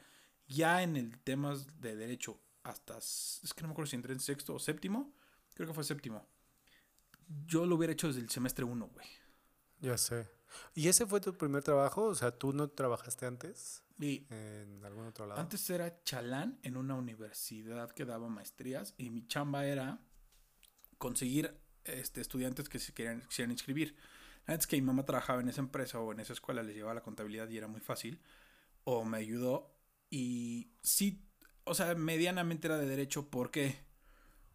ya 0.49 0.83
en 0.83 0.97
el 0.97 1.19
temas 1.19 1.79
de 1.79 1.95
derecho 1.95 2.41
hasta, 2.63 2.97
es 2.97 3.53
que 3.55 3.61
no 3.61 3.69
me 3.69 3.73
acuerdo 3.73 3.91
si 3.91 3.97
entré 3.97 4.15
en 4.15 4.21
sexto 4.21 4.55
o 4.55 4.59
séptimo, 4.59 5.13
creo 5.53 5.69
que 5.69 5.75
fue 5.75 5.85
séptimo. 5.85 6.27
Yo 7.47 7.67
lo 7.67 7.77
hubiera 7.77 7.93
hecho 7.93 8.07
desde 8.07 8.23
el 8.23 8.31
semestre 8.31 8.65
uno, 8.65 8.89
güey. 8.89 9.07
Ya 9.81 9.99
sé. 9.99 10.27
¿Y 10.75 10.89
ese 10.89 11.07
fue 11.07 11.21
tu 11.21 11.37
primer 11.37 11.63
trabajo? 11.63 12.05
O 12.05 12.15
sea, 12.15 12.31
¿tú 12.31 12.53
no 12.53 12.69
trabajaste 12.69 13.27
antes? 13.27 13.83
Y 13.99 14.27
en 14.31 14.85
algún 14.85 15.07
otro 15.07 15.27
lado. 15.27 15.41
Antes 15.41 15.69
era 15.71 16.03
chalán 16.05 16.59
en 16.63 16.77
una 16.77 16.95
universidad 16.95 17.91
que 17.91 18.05
daba 18.05 18.29
maestrías 18.29 18.95
y 18.97 19.11
mi 19.11 19.27
chamba 19.27 19.67
era 19.67 20.01
conseguir 20.99 21.55
este, 21.85 22.21
estudiantes 22.21 22.69
que 22.69 22.79
se 22.79 22.93
querían, 22.93 23.23
quisieran 23.23 23.51
inscribir. 23.51 23.97
Antes 24.47 24.67
que 24.67 24.77
mi 24.77 24.83
mamá 24.83 25.05
trabajaba 25.05 25.41
en 25.41 25.49
esa 25.49 25.61
empresa 25.61 26.01
o 26.01 26.13
en 26.13 26.21
esa 26.21 26.33
escuela, 26.33 26.63
les 26.63 26.75
llevaba 26.75 26.95
la 26.95 27.03
contabilidad 27.03 27.49
y 27.49 27.59
era 27.59 27.69
muy 27.69 27.81
fácil. 27.81 28.21
O 28.85 29.05
me 29.05 29.19
ayudó. 29.19 29.77
Y 30.09 30.73
sí, 30.83 31.23
o 31.65 31.75
sea, 31.75 31.95
medianamente 31.95 32.67
era 32.67 32.79
de 32.79 32.87
derecho. 32.87 33.29
¿Por 33.31 33.51
qué? 33.51 33.85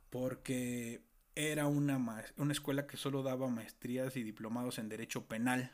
Porque 0.09 1.05
era 1.35 1.67
una, 1.67 1.97
una 2.37 2.51
escuela 2.51 2.87
que 2.87 2.97
solo 2.97 3.23
daba 3.23 3.47
maestrías 3.47 4.15
y 4.17 4.23
diplomados 4.23 4.79
en 4.79 4.89
derecho 4.89 5.27
penal. 5.27 5.71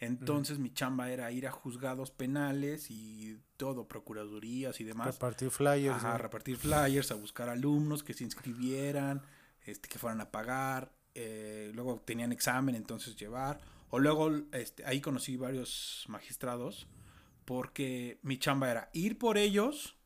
Entonces 0.00 0.58
mi 0.58 0.72
chamba 0.72 1.10
era 1.10 1.30
ir 1.32 1.46
a 1.46 1.50
juzgados 1.50 2.10
penales 2.12 2.90
y 2.90 3.40
todo, 3.56 3.88
procuradurías 3.88 4.80
y 4.80 4.84
demás. 4.84 5.14
Repartir 5.14 5.50
flyers. 5.50 5.96
Ajá, 5.96 6.18
repartir 6.18 6.56
flyers, 6.56 7.10
a 7.10 7.16
buscar 7.16 7.48
alumnos 7.48 8.04
que 8.04 8.14
se 8.14 8.22
inscribieran, 8.22 9.22
este, 9.66 9.88
que 9.88 9.98
fueran 9.98 10.20
a 10.20 10.30
pagar. 10.30 10.92
Eh, 11.14 11.72
luego 11.74 12.00
tenían 12.04 12.30
examen, 12.30 12.76
entonces 12.76 13.16
llevar. 13.16 13.60
O 13.90 13.98
luego 13.98 14.30
este, 14.52 14.84
ahí 14.84 15.00
conocí 15.00 15.36
varios 15.36 16.04
magistrados 16.08 16.86
porque 17.44 18.20
mi 18.22 18.38
chamba 18.38 18.70
era 18.70 18.90
ir 18.92 19.18
por 19.18 19.38
ellos 19.38 19.96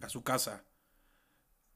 a 0.00 0.08
su 0.08 0.24
casa, 0.24 0.64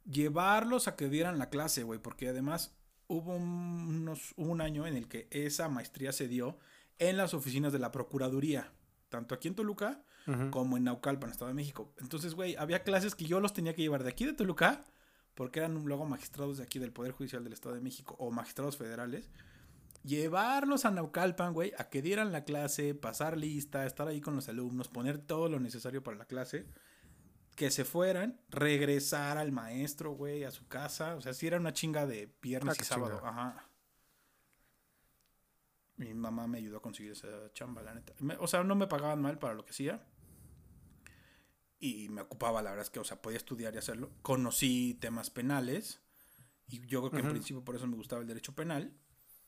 llevarlos 0.04 0.88
a 0.88 0.96
que 0.96 1.08
dieran 1.08 1.38
la 1.38 1.50
clase, 1.50 1.84
güey, 1.84 2.00
porque 2.00 2.28
además 2.28 2.74
hubo 3.06 3.36
unos, 3.36 4.34
un 4.36 4.60
año 4.60 4.86
en 4.86 4.96
el 4.96 5.06
que 5.06 5.28
esa 5.30 5.68
maestría 5.68 6.12
se 6.12 6.26
dio 6.26 6.58
en 6.98 7.16
las 7.16 7.34
oficinas 7.34 7.72
de 7.72 7.78
la 7.78 7.90
Procuraduría, 7.92 8.72
tanto 9.08 9.34
aquí 9.34 9.48
en 9.48 9.54
Toluca 9.54 10.02
como 10.50 10.76
en 10.78 10.84
Naucalpan, 10.84 11.30
Estado 11.30 11.48
de 11.48 11.54
México. 11.54 11.92
Entonces, 11.98 12.34
güey, 12.34 12.56
había 12.56 12.82
clases 12.82 13.14
que 13.14 13.26
yo 13.26 13.40
los 13.40 13.52
tenía 13.52 13.74
que 13.74 13.82
llevar 13.82 14.02
de 14.04 14.08
aquí 14.10 14.24
de 14.24 14.32
Toluca, 14.32 14.84
porque 15.34 15.58
eran 15.60 15.74
luego 15.84 16.06
magistrados 16.06 16.56
de 16.58 16.62
aquí 16.64 16.78
del 16.78 16.92
Poder 16.92 17.12
Judicial 17.12 17.44
del 17.44 17.52
Estado 17.52 17.74
de 17.74 17.80
México 17.82 18.16
o 18.18 18.30
magistrados 18.30 18.76
federales, 18.78 19.28
llevarlos 20.02 20.84
a 20.84 20.90
Naucalpan, 20.90 21.52
güey, 21.52 21.72
a 21.78 21.88
que 21.88 22.02
dieran 22.02 22.32
la 22.32 22.44
clase, 22.44 22.94
pasar 22.94 23.36
lista, 23.36 23.86
estar 23.86 24.08
ahí 24.08 24.20
con 24.20 24.34
los 24.36 24.48
alumnos, 24.48 24.88
poner 24.88 25.18
todo 25.18 25.48
lo 25.48 25.60
necesario 25.60 26.02
para 26.02 26.16
la 26.16 26.24
clase, 26.26 26.66
que 27.56 27.70
se 27.70 27.84
fueran, 27.84 28.40
regresar 28.48 29.38
al 29.38 29.52
maestro, 29.52 30.12
güey, 30.12 30.44
a 30.44 30.50
su 30.50 30.66
casa. 30.66 31.14
O 31.16 31.20
sea, 31.20 31.34
si 31.34 31.46
era 31.46 31.58
una 31.58 31.72
chinga 31.72 32.06
de 32.06 32.34
viernes 32.42 32.76
Ah, 32.78 32.82
y 32.82 32.84
sábado. 32.84 33.20
Ajá. 33.24 33.68
Mi 35.96 36.12
mamá 36.14 36.46
me 36.46 36.58
ayudó 36.58 36.78
a 36.78 36.82
conseguir 36.82 37.12
esa 37.12 37.52
chamba, 37.52 37.82
la 37.82 37.94
neta. 37.94 38.14
Me- 38.18 38.36
o 38.38 38.46
sea, 38.46 38.64
no 38.64 38.74
me 38.74 38.86
pagaban 38.86 39.22
mal 39.22 39.38
para 39.38 39.54
lo 39.54 39.64
que 39.64 39.70
hacía. 39.70 40.06
Y 41.78 42.08
me 42.08 42.22
ocupaba, 42.22 42.62
la 42.62 42.70
verdad 42.70 42.84
es 42.84 42.90
que, 42.90 42.98
o 43.00 43.04
sea, 43.04 43.20
podía 43.20 43.36
estudiar 43.36 43.74
y 43.74 43.78
hacerlo. 43.78 44.10
Conocí 44.22 44.96
temas 45.00 45.30
penales. 45.30 46.00
Y 46.66 46.80
yo 46.86 47.00
creo 47.00 47.10
que 47.10 47.18
en 47.18 47.24
principio 47.32 47.62
por 47.64 47.76
eso 47.76 47.86
me 47.86 47.96
gustaba 47.96 48.22
el 48.22 48.28
derecho 48.28 48.54
penal. 48.54 48.96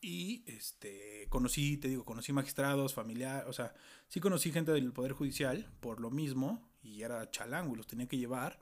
Y 0.03 0.45
este 0.47 1.27
conocí, 1.31 1.79
te 1.79 1.89
digo, 1.89 2.05
conocí 2.05 2.33
magistrados, 2.33 2.93
familiares, 2.93 3.49
o 3.49 3.53
sea, 3.55 3.75
sí 4.09 4.21
conocí 4.21 4.53
gente 4.53 4.71
del 4.73 4.93
Poder 4.93 5.13
Judicial 5.13 5.73
por 5.81 6.01
lo 6.01 6.11
mismo, 6.11 6.69
y 6.83 7.03
era 7.03 7.31
chalango, 7.31 7.73
y 7.75 7.79
los 7.79 7.87
tenía 7.87 8.07
que 8.07 8.19
llevar. 8.19 8.61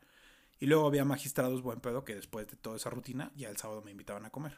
Y 0.60 0.66
luego 0.66 0.86
había 0.86 1.04
magistrados 1.04 1.60
buen 1.60 1.80
pedo 1.80 2.04
que 2.04 2.14
después 2.14 2.46
de 2.46 2.56
toda 2.56 2.76
esa 2.76 2.88
rutina, 2.90 3.32
ya 3.34 3.50
el 3.50 3.56
sábado 3.56 3.82
me 3.82 3.90
invitaban 3.90 4.24
a 4.24 4.30
comer. 4.30 4.56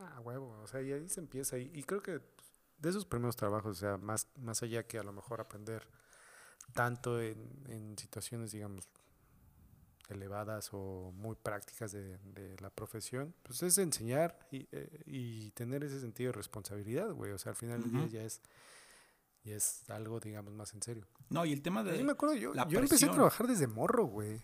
Ah, 0.00 0.20
huevo. 0.20 0.58
O 0.62 0.66
sea, 0.66 0.80
y 0.82 0.92
ahí 0.92 1.08
se 1.08 1.20
empieza. 1.20 1.58
Y, 1.58 1.70
y 1.74 1.82
creo 1.82 2.02
que 2.02 2.20
pues, 2.20 2.48
de 2.78 2.90
esos 2.90 3.04
primeros 3.04 3.36
trabajos, 3.36 3.76
o 3.76 3.80
sea, 3.80 3.96
más, 3.98 4.28
más 4.36 4.62
allá 4.62 4.86
que 4.86 4.98
a 4.98 5.02
lo 5.02 5.12
mejor 5.12 5.40
aprender 5.40 5.86
tanto 6.72 7.20
en, 7.20 7.64
en 7.68 7.98
situaciones, 7.98 8.52
digamos, 8.52 8.88
elevadas 10.08 10.70
o 10.72 11.12
muy 11.14 11.36
prácticas 11.36 11.92
de, 11.92 12.18
de 12.18 12.56
la 12.60 12.70
profesión, 12.70 13.34
pues 13.42 13.62
es 13.62 13.78
enseñar 13.78 14.38
y, 14.50 14.66
eh, 14.72 15.02
y 15.06 15.50
tener 15.52 15.84
ese 15.84 16.00
sentido 16.00 16.32
de 16.32 16.36
responsabilidad, 16.36 17.12
güey. 17.12 17.32
O 17.32 17.38
sea, 17.38 17.50
al 17.50 17.56
final 17.56 17.82
del 17.82 17.92
día 17.92 18.06
ya 18.06 18.22
es, 18.24 18.40
ya 19.44 19.56
es 19.56 19.88
algo, 19.90 20.18
digamos, 20.18 20.52
más 20.54 20.72
en 20.74 20.82
serio. 20.82 21.06
No, 21.28 21.44
y 21.44 21.52
el 21.52 21.62
tema 21.62 21.84
de... 21.84 21.98
Yo 21.98 22.04
me 22.04 22.12
acuerdo, 22.12 22.34
yo, 22.34 22.54
la 22.54 22.66
yo 22.66 22.78
empecé 22.80 23.06
a 23.06 23.12
trabajar 23.12 23.46
desde 23.46 23.66
morro, 23.66 24.06
güey. 24.06 24.40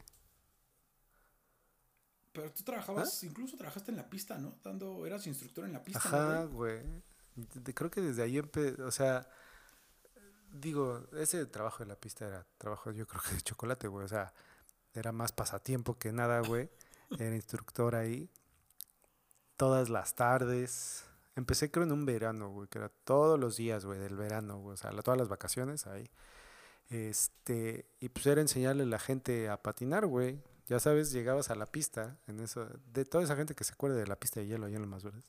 Pero 2.36 2.52
tú 2.52 2.62
trabajabas, 2.64 3.24
incluso 3.24 3.56
trabajaste 3.56 3.90
en 3.90 3.96
la 3.96 4.10
pista, 4.10 4.36
¿no? 4.36 4.58
Dando, 4.62 5.06
eras 5.06 5.26
instructor 5.26 5.64
en 5.64 5.72
la 5.72 5.82
pista. 5.82 6.02
¿no, 6.10 6.16
Ajá, 6.16 6.44
güey? 6.44 6.82
güey. 7.34 7.74
Creo 7.74 7.90
que 7.90 8.02
desde 8.02 8.22
ahí 8.22 8.36
empecé, 8.36 8.82
o 8.82 8.90
sea, 8.90 9.26
digo, 10.52 11.06
ese 11.18 11.46
trabajo 11.46 11.78
de 11.78 11.86
la 11.86 11.96
pista 11.96 12.26
era 12.26 12.46
trabajo 12.58 12.90
yo 12.92 13.06
creo 13.06 13.22
que 13.22 13.34
de 13.36 13.40
chocolate, 13.40 13.88
güey. 13.88 14.04
O 14.04 14.08
sea, 14.08 14.34
era 14.92 15.12
más 15.12 15.32
pasatiempo 15.32 15.98
que 15.98 16.12
nada, 16.12 16.40
güey. 16.40 16.68
Era 17.18 17.34
instructor 17.34 17.94
ahí. 17.94 18.28
Todas 19.56 19.88
las 19.88 20.14
tardes. 20.14 21.04
Empecé 21.36 21.70
creo 21.70 21.84
en 21.84 21.92
un 21.92 22.04
verano, 22.04 22.50
güey, 22.50 22.68
que 22.68 22.76
era 22.76 22.90
todos 22.90 23.40
los 23.40 23.56
días, 23.56 23.86
güey, 23.86 23.98
del 23.98 24.16
verano, 24.16 24.58
güey. 24.58 24.74
O 24.74 24.76
sea, 24.76 24.90
todas 24.90 25.18
las 25.18 25.28
vacaciones 25.28 25.86
ahí. 25.86 26.10
Este, 26.90 27.86
y 27.98 28.10
pues 28.10 28.26
era 28.26 28.42
enseñarle 28.42 28.82
a 28.82 28.86
la 28.86 28.98
gente 28.98 29.48
a 29.48 29.62
patinar, 29.62 30.04
güey. 30.06 30.38
Ya 30.66 30.80
sabes, 30.80 31.12
llegabas 31.12 31.50
a 31.50 31.54
la 31.54 31.66
pista, 31.66 32.18
en 32.26 32.40
eso, 32.40 32.68
de 32.92 33.04
toda 33.04 33.22
esa 33.22 33.36
gente 33.36 33.54
que 33.54 33.64
se 33.64 33.72
acuerda 33.72 33.96
de 33.96 34.06
la 34.06 34.16
pista 34.18 34.40
de 34.40 34.46
hielo 34.46 34.66
allá 34.66 34.76
en 34.76 34.82
los 34.82 34.90
Mazuras, 34.90 35.28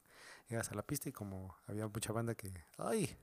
llegas 0.49 0.71
a 0.71 0.75
la 0.75 0.81
pista 0.81 1.09
y 1.09 1.11
como 1.11 1.55
había 1.67 1.87
mucha 1.87 2.11
banda 2.11 2.33
que, 2.33 2.51
ay, 2.77 3.15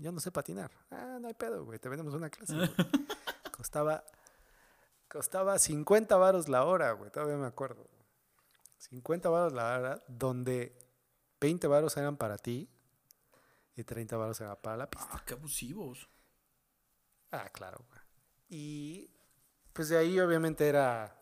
ya 0.00 0.10
no 0.10 0.20
sé 0.20 0.30
patinar. 0.30 0.70
Ah, 0.90 1.18
no 1.20 1.28
hay 1.28 1.34
pedo, 1.34 1.64
güey, 1.64 1.78
te 1.78 1.88
vendemos 1.88 2.14
una 2.14 2.30
clase. 2.30 2.54
güey". 2.54 2.70
costaba, 3.52 4.02
costaba 5.08 5.58
50 5.58 6.16
varos 6.16 6.48
la 6.48 6.64
hora, 6.64 6.92
güey, 6.92 7.10
todavía 7.10 7.36
me 7.36 7.46
acuerdo. 7.46 7.86
50 8.78 9.28
varos 9.28 9.52
la 9.52 9.78
hora, 9.78 10.04
donde 10.08 10.74
20 11.40 11.66
varos 11.66 11.96
eran 11.96 12.16
para 12.16 12.38
ti 12.38 12.70
y 13.76 13.84
30 13.84 14.16
baros 14.16 14.40
era 14.40 14.60
para 14.60 14.76
la 14.76 14.88
pista. 14.88 15.08
Ah, 15.12 15.22
qué 15.26 15.34
abusivos. 15.34 16.08
Ah, 17.30 17.48
claro, 17.52 17.84
güey. 17.88 18.00
Y 18.48 19.10
pues 19.72 19.88
de 19.88 19.98
ahí 19.98 20.18
obviamente 20.18 20.66
era, 20.68 21.17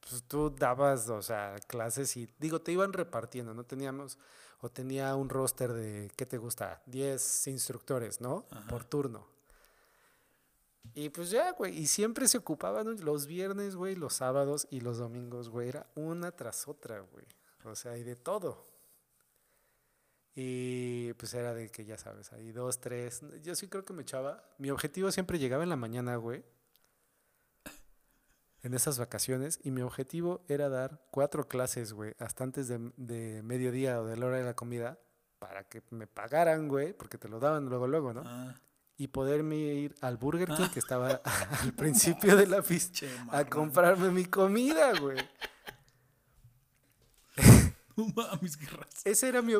pues 0.00 0.22
tú 0.24 0.50
dabas, 0.50 1.08
o 1.08 1.22
sea, 1.22 1.56
clases 1.66 2.16
y 2.16 2.28
digo, 2.38 2.60
te 2.60 2.72
iban 2.72 2.92
repartiendo, 2.92 3.54
no 3.54 3.64
teníamos, 3.64 4.18
o 4.60 4.70
tenía 4.70 5.14
un 5.14 5.28
roster 5.28 5.72
de, 5.72 6.10
¿qué 6.16 6.26
te 6.26 6.38
gusta? 6.38 6.82
10 6.86 7.46
instructores, 7.48 8.20
¿no? 8.20 8.46
Ajá. 8.50 8.68
Por 8.68 8.84
turno. 8.84 9.28
Y 10.94 11.10
pues 11.10 11.30
ya, 11.30 11.52
güey, 11.52 11.78
y 11.78 11.86
siempre 11.86 12.28
se 12.28 12.38
ocupaban 12.38 13.04
los 13.04 13.26
viernes, 13.26 13.76
güey, 13.76 13.96
los 13.96 14.14
sábados 14.14 14.66
y 14.70 14.80
los 14.80 14.98
domingos, 14.98 15.48
güey, 15.48 15.68
era 15.68 15.86
una 15.94 16.32
tras 16.32 16.68
otra, 16.68 17.00
güey. 17.00 17.26
O 17.64 17.74
sea, 17.74 17.98
y 17.98 18.04
de 18.04 18.16
todo. 18.16 18.66
Y 20.34 21.12
pues 21.14 21.34
era 21.34 21.54
de 21.54 21.70
que 21.70 21.84
ya 21.84 21.96
sabes, 21.96 22.32
ahí 22.32 22.52
dos, 22.52 22.78
tres. 22.78 23.22
Yo 23.42 23.54
sí 23.54 23.68
creo 23.68 23.84
que 23.84 23.94
me 23.94 24.02
echaba. 24.02 24.44
Mi 24.58 24.70
objetivo 24.70 25.10
siempre 25.10 25.38
llegaba 25.38 25.62
en 25.62 25.70
la 25.70 25.76
mañana, 25.76 26.16
güey. 26.16 26.44
En 28.66 28.74
esas 28.74 28.98
vacaciones. 28.98 29.60
Y 29.62 29.70
mi 29.70 29.82
objetivo 29.82 30.44
era 30.48 30.68
dar 30.68 31.00
cuatro 31.12 31.46
clases, 31.46 31.92
güey, 31.92 32.14
hasta 32.18 32.42
antes 32.42 32.66
de, 32.66 32.90
de 32.96 33.40
mediodía 33.44 34.00
o 34.00 34.06
de 34.06 34.16
la 34.16 34.26
hora 34.26 34.38
de 34.38 34.44
la 34.44 34.54
comida. 34.54 34.98
Para 35.38 35.62
que 35.68 35.82
me 35.90 36.06
pagaran, 36.06 36.66
güey, 36.66 36.92
porque 36.92 37.16
te 37.18 37.28
lo 37.28 37.38
daban 37.38 37.66
luego, 37.66 37.86
luego, 37.86 38.12
¿no? 38.12 38.22
Ah, 38.26 38.54
Y 38.96 39.06
poderme 39.08 39.56
ir 39.56 39.94
al 40.00 40.16
Burger 40.16 40.48
King, 40.48 40.68
que 40.72 40.80
estaba 40.80 41.20
al 41.62 41.72
principio 41.74 42.34
de 42.36 42.46
la 42.46 42.60
pista, 42.62 42.92
che, 43.00 43.10
a 43.30 43.44
comprarme 43.48 44.10
mi 44.10 44.24
comida, 44.24 44.98
güey. 44.98 45.18
No 47.96 48.06
mames, 48.14 48.56
qué 48.56 48.66
raza. 48.66 48.88
Ese 49.04 49.28
era 49.28 49.40
mi, 49.42 49.54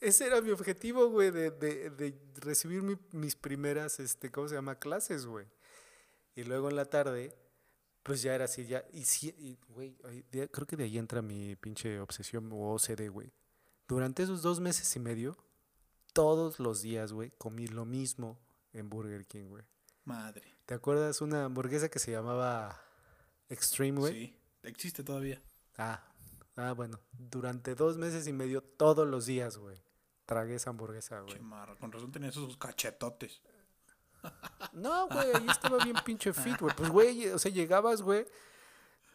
ese 0.00 0.26
era 0.26 0.40
mi 0.40 0.50
objetivo, 0.50 1.08
güey, 1.10 1.30
de, 1.30 1.50
de- 1.50 1.90
de 1.90 2.18
recibir 2.36 2.82
mi- 2.82 2.96
mis 3.12 3.34
primeras, 3.36 4.00
este, 4.00 4.30
¿cómo 4.30 4.48
se 4.48 4.54
llama? 4.54 4.76
Clases, 4.78 5.26
güey. 5.26 5.46
Y 6.34 6.44
luego 6.44 6.70
en 6.70 6.76
la 6.76 6.86
tarde, 6.86 7.34
pues 8.02 8.22
ya 8.22 8.34
era 8.34 8.46
así, 8.46 8.66
ya, 8.66 8.84
y 8.92 9.04
sí, 9.04 9.34
y, 9.38 9.58
güey, 9.68 9.96
creo 10.30 10.66
que 10.66 10.76
de 10.76 10.84
ahí 10.84 10.98
entra 10.98 11.22
mi 11.22 11.56
pinche 11.56 12.00
obsesión 12.00 12.50
o 12.52 12.74
OCD, 12.74 13.08
güey. 13.10 13.32
Durante 13.86 14.22
esos 14.22 14.42
dos 14.42 14.60
meses 14.60 14.94
y 14.96 15.00
medio, 15.00 15.36
todos 16.12 16.58
los 16.58 16.82
días, 16.82 17.12
güey, 17.12 17.30
comí 17.38 17.66
lo 17.66 17.84
mismo 17.84 18.38
en 18.72 18.88
Burger 18.88 19.26
King, 19.26 19.48
güey. 19.48 19.64
Madre. 20.04 20.42
¿Te 20.66 20.74
acuerdas 20.74 21.20
una 21.20 21.44
hamburguesa 21.44 21.88
que 21.88 21.98
se 21.98 22.10
llamaba 22.10 22.82
Extreme, 23.48 24.00
güey? 24.00 24.12
Sí, 24.12 24.38
existe 24.62 25.04
todavía. 25.04 25.40
Ah, 25.76 26.02
ah, 26.56 26.72
bueno. 26.72 26.98
Durante 27.12 27.74
dos 27.74 27.98
meses 27.98 28.26
y 28.26 28.32
medio, 28.32 28.62
todos 28.62 29.06
los 29.06 29.26
días, 29.26 29.58
güey. 29.58 29.80
Tragué 30.26 30.56
esa 30.56 30.70
hamburguesa, 30.70 31.20
güey. 31.20 31.34
Che, 31.34 31.40
marra. 31.40 31.76
Con 31.76 31.92
razón 31.92 32.10
tenía 32.10 32.30
esos 32.30 32.56
cachetotes. 32.56 33.42
No, 34.72 35.08
güey, 35.08 35.28
ahí 35.34 35.46
estaba 35.48 35.82
bien 35.84 35.96
pinche 36.04 36.32
fit, 36.32 36.58
güey. 36.58 36.74
Pues, 36.74 36.90
güey, 36.90 37.28
o 37.28 37.38
sea, 37.38 37.50
llegabas, 37.52 38.02
güey, 38.02 38.26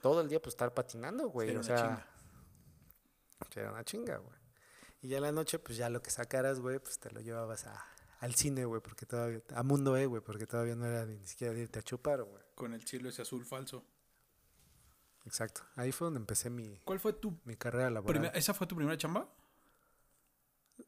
todo 0.01 0.22
el 0.22 0.30
día, 0.30 0.41
pues, 0.41 0.53
estar 0.53 0.74
patinando, 0.74 1.30
güey. 1.30 1.49
Era 1.49 1.60
o 1.60 1.64
una 1.64 1.68
sea, 1.68 1.78
chinga. 1.78 2.08
era 3.55 3.72
una 3.72 3.84
chinga, 3.84 4.18
güey. 4.18 4.38
Y 5.01 5.10
ya 5.10 5.18
en 5.18 5.24
la 5.24 5.32
noche, 5.32 5.60
pues, 5.60 5.78
ya 5.78 5.89
lo 5.89 6.01
que 6.01 6.12
sacaras, 6.12 6.60
güey, 6.60 6.80
pues, 6.80 6.99
te 6.99 7.10
lo 7.12 7.22
llevabas 7.22 7.66
a, 7.66 7.86
al 8.20 8.36
cine, 8.36 8.66
güey, 8.66 8.82
porque 8.82 9.05
todavía, 9.05 9.41
a 9.55 9.64
Mundo 9.64 9.97
E, 9.97 10.05
güey, 10.05 10.22
porque 10.22 10.45
todavía 10.45 10.76
no 10.76 10.86
era 10.86 11.05
ni 11.05 11.26
siquiera 11.26 11.53
de 11.53 11.62
irte 11.62 11.80
a 11.80 11.84
chupar, 11.84 12.24
güey. 12.24 12.43
Con 12.55 12.74
el 12.74 12.86
cielo 12.86 13.10
ese 13.10 13.22
azul 13.22 13.45
falso. 13.45 13.84
Exacto. 15.26 15.62
Ahí 15.76 15.91
fue 15.91 16.05
donde 16.05 16.20
empecé 16.20 16.49
mi, 16.49 16.80
¿Cuál 16.86 16.99
fue 16.99 17.14
tu 17.14 17.38
mi 17.43 17.55
carrera 17.55 17.89
laboral. 17.89 18.14
primera... 18.14 18.38
¿Esa 18.38 18.53
fue 18.53 18.66
tu 18.66 18.76
primera 18.76 18.97
chamba? 18.97 19.28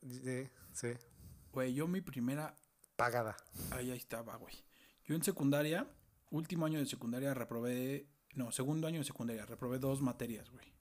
Sí, 0.08 0.50
sí, 0.74 0.94
Güey, 1.52 1.74
yo 1.74 1.88
mi 1.88 2.02
primera... 2.02 2.56
pagada. 3.00 3.38
Ahí, 3.72 3.92
ahí 3.92 3.98
estaba, 3.98 4.36
güey. 4.36 4.54
Yo 5.06 5.16
en 5.16 5.24
secundaria, 5.24 5.88
último 6.30 6.66
año 6.66 6.80
de 6.80 6.86
secundaria, 6.86 7.34
reprobé... 7.34 8.08
No, 8.36 8.52
segundo 8.52 8.88
año 8.88 9.00
de 9.00 9.06
secundaria, 9.06 9.46
reprobé 9.46 9.80
dos 9.80 10.02
materias, 10.02 10.50
güey. 10.52 10.74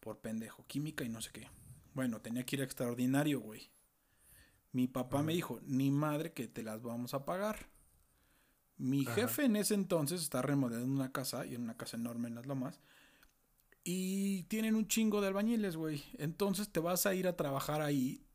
Por 0.00 0.20
pendejo. 0.20 0.66
Química 0.66 1.02
y 1.02 1.08
no 1.08 1.22
sé 1.22 1.30
qué. 1.32 1.48
Bueno, 1.94 2.20
tenía 2.20 2.44
que 2.44 2.56
ir 2.56 2.62
a 2.62 2.64
extraordinario, 2.64 3.40
güey. 3.40 3.72
Mi 4.72 4.86
papá 4.86 5.22
me 5.22 5.32
dijo, 5.32 5.60
ni 5.62 5.90
madre 5.90 6.32
que 6.32 6.46
te 6.46 6.62
las 6.62 6.82
vamos 6.82 7.14
a 7.14 7.24
pagar. 7.24 7.70
Mi 8.76 9.06
Ajá. 9.06 9.14
jefe 9.14 9.46
en 9.46 9.56
ese 9.56 9.74
entonces 9.74 10.20
está 10.20 10.42
remodelando 10.42 10.92
una 10.92 11.10
casa, 11.10 11.46
y 11.46 11.54
en 11.54 11.62
una 11.62 11.76
casa 11.76 11.96
enorme 11.96 12.28
en 12.28 12.34
las 12.34 12.46
lomas. 12.46 12.80
Y 13.82 14.42
tienen 14.44 14.74
un 14.74 14.88
chingo 14.88 15.22
de 15.22 15.28
albañiles, 15.28 15.76
güey. 15.76 16.04
Entonces 16.18 16.70
te 16.70 16.80
vas 16.80 17.06
a 17.06 17.14
ir 17.14 17.26
a 17.26 17.36
trabajar 17.36 17.80
ahí 17.80 18.26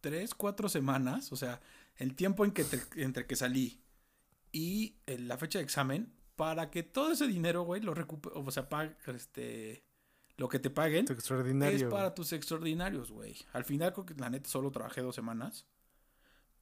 tres, 0.00 0.34
cuatro 0.34 0.68
semanas. 0.68 1.30
O 1.32 1.36
sea, 1.36 1.60
el 1.98 2.14
tiempo 2.16 2.44
en 2.44 2.52
que 2.52 2.64
te- 2.64 3.02
entre 3.02 3.26
que 3.26 3.36
salí 3.36 3.82
y 4.50 4.96
eh, 5.06 5.18
la 5.18 5.36
fecha 5.36 5.58
de 5.58 5.64
examen, 5.64 6.12
para 6.36 6.70
que 6.70 6.82
todo 6.82 7.12
ese 7.12 7.26
dinero, 7.26 7.62
güey, 7.62 7.82
lo 7.82 7.92
recupere, 7.94 8.34
o 8.38 8.50
sea, 8.50 8.68
pag- 8.68 8.96
este, 9.14 9.84
lo 10.36 10.48
que 10.48 10.58
te 10.58 10.70
paguen, 10.70 11.04
Tu 11.04 11.12
extraordinario. 11.12 11.76
es 11.76 11.84
para 11.92 12.14
tus 12.14 12.32
extraordinarios, 12.32 13.10
güey. 13.10 13.36
Al 13.52 13.64
final, 13.64 13.92
creo 13.92 14.06
que 14.06 14.14
la 14.14 14.30
neta 14.30 14.48
solo 14.48 14.70
trabajé 14.70 15.00
dos 15.02 15.14
semanas. 15.16 15.66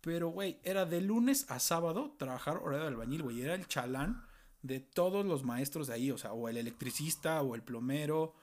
Pero, 0.00 0.28
güey, 0.28 0.58
era 0.62 0.84
de 0.86 1.00
lunes 1.00 1.46
a 1.50 1.58
sábado 1.58 2.14
trabajar 2.18 2.58
horario 2.58 2.82
de 2.82 2.88
albañil, 2.88 3.22
güey. 3.22 3.42
Era 3.42 3.54
el 3.54 3.66
chalán 3.66 4.24
de 4.62 4.80
todos 4.80 5.26
los 5.26 5.42
maestros 5.44 5.88
de 5.88 5.94
ahí, 5.94 6.10
o 6.10 6.18
sea, 6.18 6.32
o 6.32 6.48
el 6.48 6.56
electricista, 6.56 7.42
o 7.42 7.54
el 7.54 7.62
plomero, 7.62 8.34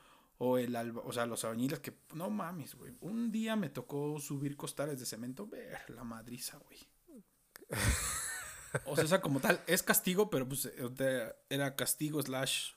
o 0.45 0.57
el 0.57 0.75
alba- 0.75 1.01
o 1.05 1.11
sea, 1.13 1.25
los 1.25 1.43
albañiles 1.45 1.79
que, 1.79 1.93
no 2.13 2.29
mames, 2.29 2.75
güey. 2.75 2.93
Un 3.01 3.31
día 3.31 3.55
me 3.55 3.69
tocó 3.69 4.19
subir 4.19 4.57
costales 4.57 4.99
de 4.99 5.05
cemento, 5.05 5.47
ver 5.47 5.77
la 5.89 6.03
madriza, 6.03 6.57
güey. 6.57 6.79
O 8.85 8.95
sea, 8.97 9.21
como 9.21 9.39
tal, 9.39 9.61
es 9.67 9.83
castigo, 9.83 10.29
pero 10.29 10.47
pues 10.47 10.65
eh, 10.65 11.35
era 11.49 11.75
castigo 11.75 12.21
slash 12.21 12.71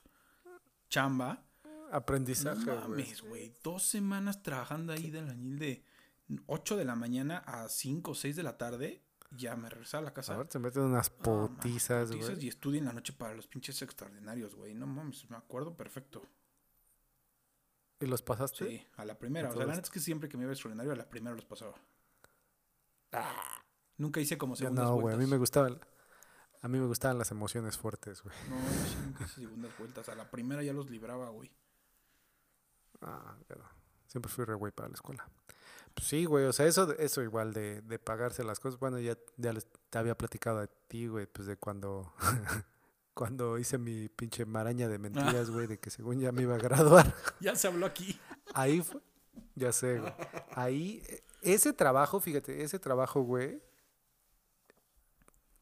chamba. 0.89 1.43
Aprendizaje, 1.91 2.65
No 2.65 2.75
mames, 2.89 3.21
güey. 3.21 3.53
Dos 3.63 3.83
semanas 3.83 4.43
trabajando 4.43 4.93
ahí 4.93 5.09
de 5.09 5.19
albañil 5.19 5.57
de 5.57 5.83
8 6.45 6.77
de 6.77 6.85
la 6.85 6.95
mañana 6.95 7.37
a 7.39 7.67
5 7.69 8.11
o 8.11 8.15
6 8.15 8.35
de 8.35 8.43
la 8.43 8.57
tarde. 8.57 9.03
Ya 9.31 9.55
me 9.55 9.69
regresaba 9.69 10.01
a 10.01 10.05
la 10.05 10.13
casa. 10.13 10.35
Ahora 10.35 10.47
te 10.47 10.59
meten 10.59 10.83
unas 10.83 11.09
potizas, 11.09 12.11
güey. 12.11 12.43
Y 12.45 12.47
estudio 12.47 12.79
en 12.79 12.85
la 12.85 12.93
noche 12.93 13.11
para 13.13 13.33
los 13.33 13.47
pinches 13.47 13.81
extraordinarios, 13.81 14.55
güey. 14.55 14.73
No 14.73 14.85
mames, 14.87 15.29
me 15.29 15.35
acuerdo 15.37 15.75
perfecto. 15.75 16.21
¿Y 17.99 18.05
los 18.05 18.21
pasaste? 18.21 18.67
Sí, 18.67 18.87
a 18.95 19.05
la 19.05 19.17
primera. 19.17 19.49
O 19.49 19.53
sea, 19.53 19.65
la 19.65 19.73
neta 19.73 19.81
es 19.85 19.89
que 19.89 19.99
siempre 19.99 20.29
que 20.29 20.37
me 20.37 20.43
iba 20.43 20.51
a 20.51 20.53
extraordinario, 20.53 20.91
a 20.93 20.95
la 20.95 21.09
primera 21.09 21.35
los 21.35 21.45
pasaba. 21.45 21.75
Ah, 23.11 23.63
Nunca 23.97 24.19
hice 24.19 24.37
como 24.37 24.55
segundas 24.55 24.85
no, 24.85 24.93
güey. 24.93 25.13
A 25.13 25.17
vueltas. 25.17 25.19
mí 25.25 25.31
me 25.31 25.37
gustaban. 25.37 25.79
A 26.61 26.67
mí 26.67 26.79
me 26.79 26.85
gustaban 26.85 27.17
las 27.17 27.31
emociones 27.31 27.77
fuertes, 27.77 28.21
güey. 28.21 28.35
No, 28.49 28.55
yo 28.57 29.01
nunca 29.05 29.23
hice 29.23 29.41
segundas 29.41 29.71
vueltas. 29.77 30.09
A 30.09 30.15
la 30.15 30.29
primera 30.29 30.61
ya 30.63 30.73
los 30.73 30.89
libraba, 30.89 31.29
güey. 31.29 31.51
Ah, 33.01 33.35
no. 33.49 33.65
Siempre 34.07 34.31
fui 34.31 34.45
re 34.45 34.53
güey 34.53 34.71
para 34.71 34.89
la 34.89 34.95
escuela. 34.95 35.27
Pues 35.95 36.07
sí, 36.07 36.25
güey. 36.25 36.45
O 36.45 36.53
sea, 36.53 36.67
eso, 36.67 36.91
eso 36.97 37.23
igual 37.23 37.53
de, 37.53 37.81
de 37.81 37.99
pagarse 37.99 38.43
las 38.43 38.59
cosas. 38.59 38.79
Bueno, 38.79 38.99
ya, 38.99 39.17
ya 39.37 39.53
les, 39.53 39.67
te 39.89 39.97
había 39.97 40.15
platicado 40.15 40.59
a 40.59 40.67
ti, 40.67 41.07
güey, 41.07 41.25
pues 41.25 41.47
de 41.47 41.57
cuando. 41.57 42.13
cuando 43.17 43.57
hice 43.57 43.79
mi 43.79 44.09
pinche 44.09 44.45
maraña 44.45 44.87
de 44.87 44.99
mentiras, 44.99 45.49
güey, 45.49 45.65
de 45.65 45.79
que 45.79 45.89
según 45.89 46.19
ya 46.19 46.31
me 46.31 46.43
iba 46.43 46.53
a 46.53 46.57
graduar. 46.59 47.15
Ya 47.39 47.55
se 47.55 47.67
habló 47.67 47.87
aquí. 47.87 48.19
Ahí 48.53 48.83
fue. 48.83 49.01
Ya 49.55 49.71
sé, 49.71 49.99
güey. 49.99 50.13
Ahí, 50.51 51.03
eh, 51.07 51.23
ese 51.41 51.73
trabajo, 51.73 52.19
fíjate, 52.19 52.61
ese 52.61 52.77
trabajo, 52.77 53.21
güey, 53.21 53.59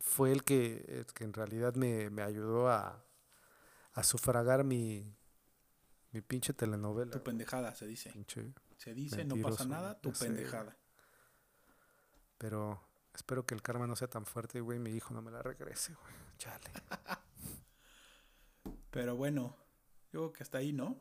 fue 0.01 0.33
el 0.33 0.43
que, 0.43 0.83
el 0.89 1.05
que 1.05 1.23
en 1.23 1.31
realidad 1.31 1.75
me, 1.75 2.09
me 2.09 2.23
ayudó 2.23 2.67
a, 2.67 3.05
a 3.93 4.03
sufragar 4.03 4.65
mi, 4.65 5.15
mi 6.11 6.19
pinche 6.19 6.51
telenovela. 6.51 7.11
Tu 7.11 7.23
pendejada, 7.23 7.73
se 7.73 7.87
dice. 7.87 8.11
pinche. 8.11 8.53
Se 8.75 8.93
dice, 8.93 9.23
no 9.23 9.41
pasa 9.41 9.63
nada, 9.63 9.97
tu 10.01 10.09
ya 10.09 10.15
sé, 10.15 10.25
pendejada. 10.25 10.77
Pero 12.37 12.81
espero 13.13 13.45
que 13.45 13.55
el 13.55 13.61
karma 13.61 13.87
no 13.87 13.95
sea 13.95 14.09
tan 14.09 14.25
fuerte, 14.25 14.59
güey, 14.59 14.77
mi 14.77 14.91
hijo 14.91 15.13
no 15.13 15.21
me 15.21 15.31
la 15.31 15.41
regrese, 15.41 15.93
güey. 15.93 16.13
Chale. 16.37 16.69
Pero 18.95 19.17
bueno, 19.17 19.57
yo 20.13 20.21
creo 20.21 20.31
que 20.31 20.41
hasta 20.43 20.59
ahí, 20.59 20.71
¿no? 20.71 20.97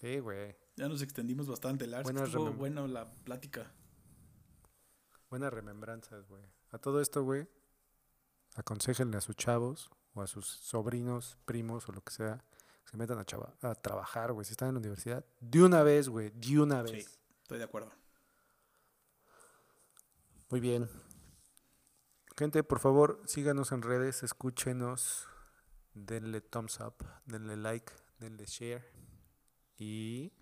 Sí, 0.00 0.18
güey. 0.18 0.56
Ya 0.74 0.88
nos 0.88 1.00
extendimos 1.00 1.46
bastante, 1.46 1.86
Lars. 1.86 2.02
Buenas 2.02 2.24
Estuvo 2.30 2.50
bueno 2.52 2.88
la 2.88 3.14
plática. 3.14 3.72
Buenas 5.30 5.52
remembranzas, 5.52 6.26
güey. 6.26 6.42
A 6.72 6.78
todo 6.78 7.00
esto, 7.00 7.22
güey, 7.22 7.46
aconsejenle 8.56 9.18
a 9.18 9.20
sus 9.20 9.36
chavos 9.36 9.88
o 10.14 10.22
a 10.22 10.26
sus 10.26 10.48
sobrinos, 10.48 11.38
primos 11.44 11.88
o 11.88 11.92
lo 11.92 12.02
que 12.02 12.12
sea, 12.12 12.44
que 12.84 12.90
se 12.90 12.96
metan 12.96 13.18
a, 13.20 13.24
chava- 13.24 13.54
a 13.62 13.76
trabajar, 13.76 14.32
güey. 14.32 14.44
Si 14.44 14.50
están 14.50 14.70
en 14.70 14.74
la 14.74 14.80
universidad, 14.80 15.24
de 15.38 15.62
una 15.62 15.84
vez, 15.84 16.08
güey, 16.08 16.30
de 16.30 16.58
una 16.60 16.84
Sí. 16.88 16.92
vez. 16.94 17.20
Estoy 17.42 17.58
de 17.58 17.64
acuerdo. 17.64 17.92
Muy 20.50 20.58
bien. 20.58 20.90
Gente, 22.36 22.64
por 22.64 22.80
favor, 22.80 23.22
síganos 23.26 23.70
en 23.70 23.82
redes, 23.82 24.24
escúchenos, 24.24 25.28
denle 25.94 26.40
thumbs 26.40 26.80
up, 26.80 27.04
denle 27.26 27.56
like, 27.56 27.92
denle 28.18 28.44
share 28.46 28.84
y 29.76 30.32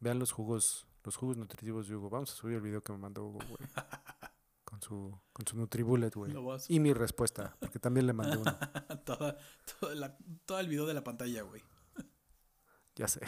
vean 0.00 0.18
los 0.18 0.32
jugos, 0.32 0.86
Los 1.04 1.16
jugos 1.16 1.36
nutritivos 1.36 1.88
de 1.88 1.96
Hugo. 1.96 2.10
Vamos 2.10 2.32
a 2.32 2.34
subir 2.34 2.56
el 2.56 2.60
video 2.60 2.82
que 2.82 2.92
me 2.92 2.98
mandó 2.98 3.24
Hugo, 3.24 3.38
güey. 3.48 3.58
Con 4.64 4.82
su, 4.82 5.18
con 5.32 5.46
su 5.46 5.56
Nutribullet, 5.56 6.14
güey. 6.14 6.30
Y 6.68 6.78
mi 6.78 6.92
respuesta, 6.92 7.56
porque 7.58 7.78
también 7.78 8.06
le 8.06 8.12
mandé 8.12 8.36
uno. 8.36 8.44
la- 9.94 10.18
todo 10.44 10.60
el 10.60 10.68
video 10.68 10.84
de 10.84 10.92
la 10.92 11.02
pantalla, 11.02 11.42
güey. 11.42 11.62
Ya 12.94 13.08
sé. 13.08 13.20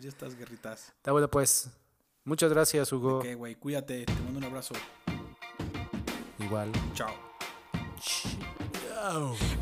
Ya 0.00 0.08
estás, 0.08 0.36
guerritas. 0.36 0.88
Está 0.96 1.12
bueno, 1.12 1.28
pues. 1.28 1.70
Muchas 2.24 2.50
gracias, 2.50 2.90
Hugo. 2.92 3.18
Ok, 3.18 3.26
güey, 3.36 3.56
cuídate. 3.56 4.06
Te 4.06 4.12
mando 4.22 4.38
un 4.38 4.44
abrazo. 4.44 4.74
Igual. 6.38 6.72
Chao. 6.94 7.31
Chao. 9.02 9.61